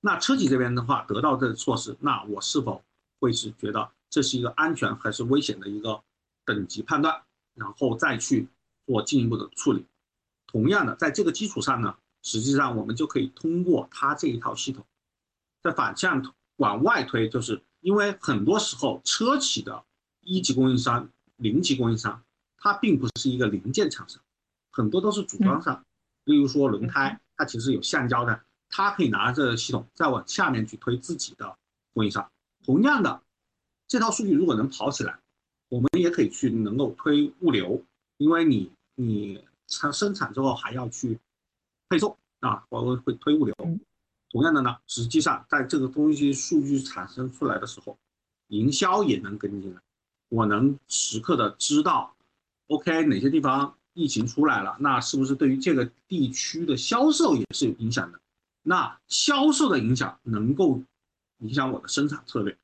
[0.00, 2.82] 那车企这边的话，得到这个措施，那我是否
[3.20, 6.02] 会是觉得这是一个安全还是危险的一个
[6.44, 7.22] 等级判断，
[7.54, 8.48] 然后再去
[8.86, 9.86] 做进一步的处理？
[10.46, 14.84] 同样的，在这个基础上呢，实际上我们就可以通过它这一套系统，
[15.62, 19.82] 在反向往外推，就是因为很多时候车企的
[20.20, 22.22] 一级供应商、零级供应商，
[22.62, 24.22] 它并不是一个零件厂商，
[24.70, 25.84] 很多都是组装商。
[26.24, 31.56] 例如说轮胎，它其实有橡胶的，它可以拿着系统再往下面去推自己的
[31.92, 32.30] 供应商。
[32.64, 33.20] 同样的，
[33.88, 35.18] 这套数据如果能跑起来，
[35.68, 37.84] 我们也可以去能够推物流，
[38.18, 39.44] 因为你你。
[39.68, 41.18] 产生产之后还要去
[41.88, 43.54] 配送啊，包括会推物流。
[44.30, 47.96] 同样的呢，实际上在这个东西数据产生出来的时候，
[48.48, 49.80] 营销也能跟进来。
[50.28, 52.14] 我能时刻的知道
[52.74, 58.20] ，OK 哪些地方疫情出来了，那是不是对于这个地区的销售也是有影响的？
[58.62, 60.80] 那销售的影响能够
[61.38, 62.56] 影响我的生产策略，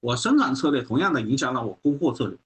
[0.00, 2.38] 我生产策略同样的影响了我供货策略。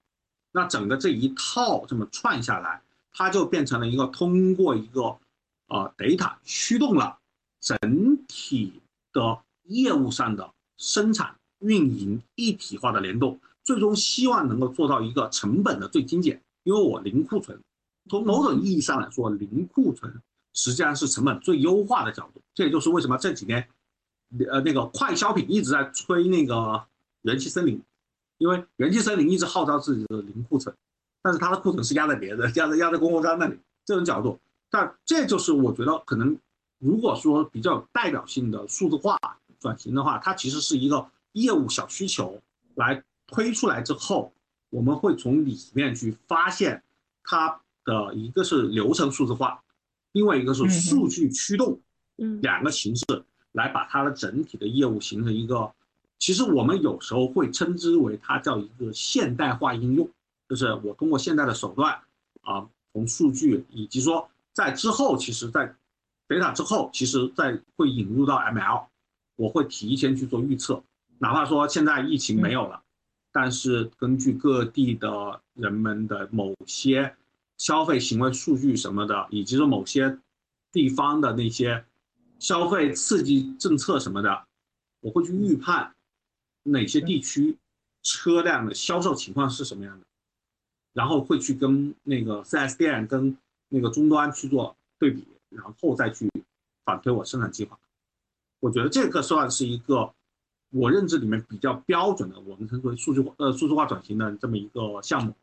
[0.53, 2.83] 那整个这一套这么串下来。
[3.19, 5.17] 它就变成了一个通过一个
[5.69, 7.19] 呃 data 驱动了
[7.63, 7.79] 整
[8.29, 16.43] 体的业务上的生产运营一体化的联动，最终希望能够做到一个成本的最精简。
[16.67, 17.57] 因为我零库存，
[18.11, 20.13] 从某种意义上来说，零库存
[20.53, 22.41] 实际上是成本最优化的角度。
[22.55, 23.69] 这也就是为什么这几年，
[24.51, 26.85] 呃那个快消品一直在吹那个
[27.23, 27.81] 元气森林，
[28.39, 30.75] 因为元气森林一直号召自己的零库存。
[31.23, 34.37] 但是它的库存是压在别的，压在压在供货商那里，这种角度，
[34.69, 36.37] 但这就是我觉得可能，
[36.79, 39.17] 如果说比较有代表性的数字化
[39.61, 42.41] 转型的话，它其实是一个业务小需求
[42.75, 44.33] 来推出来之后，
[44.77, 46.83] 我们会从里面去发现
[47.25, 49.63] 它的一个是流程数字化，
[50.13, 51.81] 另外一个是数据驱动，
[52.19, 52.43] 嗯。
[52.43, 53.05] 两个形式
[53.53, 55.73] 来把它的整体的业务形成一个，
[56.19, 60.07] 其实我们有时候会称之为它叫一个现代化应用，
[60.47, 61.99] 就是我通过现代的手段
[62.43, 65.75] 啊，从数据以及说在之后，其实在
[66.29, 68.85] data 之后，其实在会引入到 ML，
[69.37, 70.83] 我会提前去做预测，
[71.17, 72.83] 哪怕说现在疫情没有了，
[73.39, 77.15] 但是根据各地的人们的某些
[77.59, 80.19] 消费行为数据什么的，以及说某些
[80.73, 81.85] 地方的那些
[82.39, 84.47] 消费刺激政策什么的，
[85.01, 85.95] 我会去预判
[86.63, 87.59] 哪些地区
[88.03, 90.07] 车辆的销售情况是什么样的，
[90.95, 93.37] 然后会去跟那个 4S 店跟
[93.69, 96.33] 那个终端去做对比，然后再去
[96.87, 97.79] 反推我生产计划。
[98.61, 100.15] 我觉得这个算是一个
[100.77, 105.35] 我认知里面比较标准的，我们称之为数据化呃数字化转型的这么一个项目。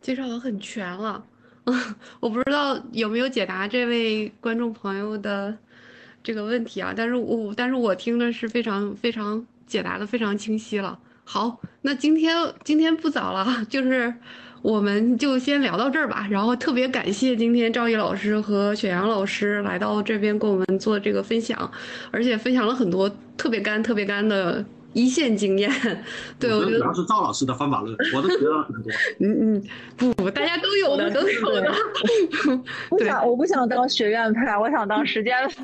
[0.00, 1.24] 介绍的很全了，
[2.18, 5.56] 我不知道有没有解答这位观众朋友的
[6.22, 10.98] 这个问题啊，但是我但是我听的是非常非常解答的非常清晰了。
[11.24, 14.12] 好，那今天今天不早了，就是
[14.62, 16.26] 我们就先聊到这儿吧。
[16.30, 21.70] 然后特别感谢今天赵毅老师和雪阳老师来到这边跟我们做这个分享，
[22.10, 25.70] 而且分享了很多特别干特别干的一线经验。
[26.38, 28.92] 对，我觉得主要是赵老师的方法论，我都学了很多。
[29.20, 29.62] 嗯嗯，
[29.96, 31.62] 不不，大家都有的，都有的。
[31.62, 31.74] 对，
[32.88, 35.54] 不想，我不想当学院派，我想当实践派，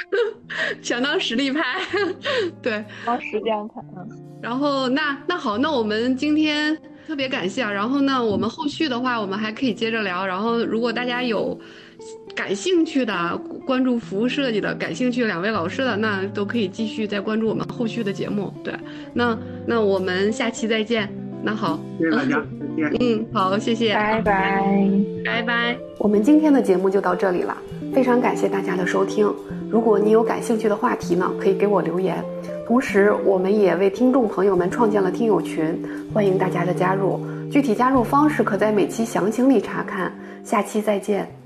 [0.80, 1.62] 想当实力派。
[2.62, 3.82] 对，当实践派。
[3.96, 4.08] 嗯，
[4.40, 6.78] 然后那那好，那我们今天
[7.10, 7.72] 特别感谢啊。
[7.72, 10.24] 然后呢，我们后续的话，我们还可以接着聊。
[10.24, 11.58] 然后如果大家有
[12.36, 18.54] 感兴趣的，关注服务设计的，感兴趣两位老师的，那都可以继续再关注我们后续的节目。
[18.62, 18.72] 对，
[19.12, 21.12] 那那我们下期再见。
[21.42, 22.46] 那好，谢谢大家，
[22.78, 22.96] 再见。
[23.00, 24.62] 嗯，好，谢谢，拜拜。
[25.24, 25.76] 拜拜。
[25.98, 27.56] 我们今天的节目就到这里了，
[27.92, 29.32] 非常感谢大家的收听。
[29.70, 32.22] 如果你有感兴趣的话题呢，可以给我留言。
[32.66, 35.76] 同时，我们也为听众朋友们创建了听友群，
[36.14, 37.20] 欢迎大家的加入。
[37.50, 40.12] 具体加入方式可在每期详情里查看。
[40.44, 41.39] 下期再见。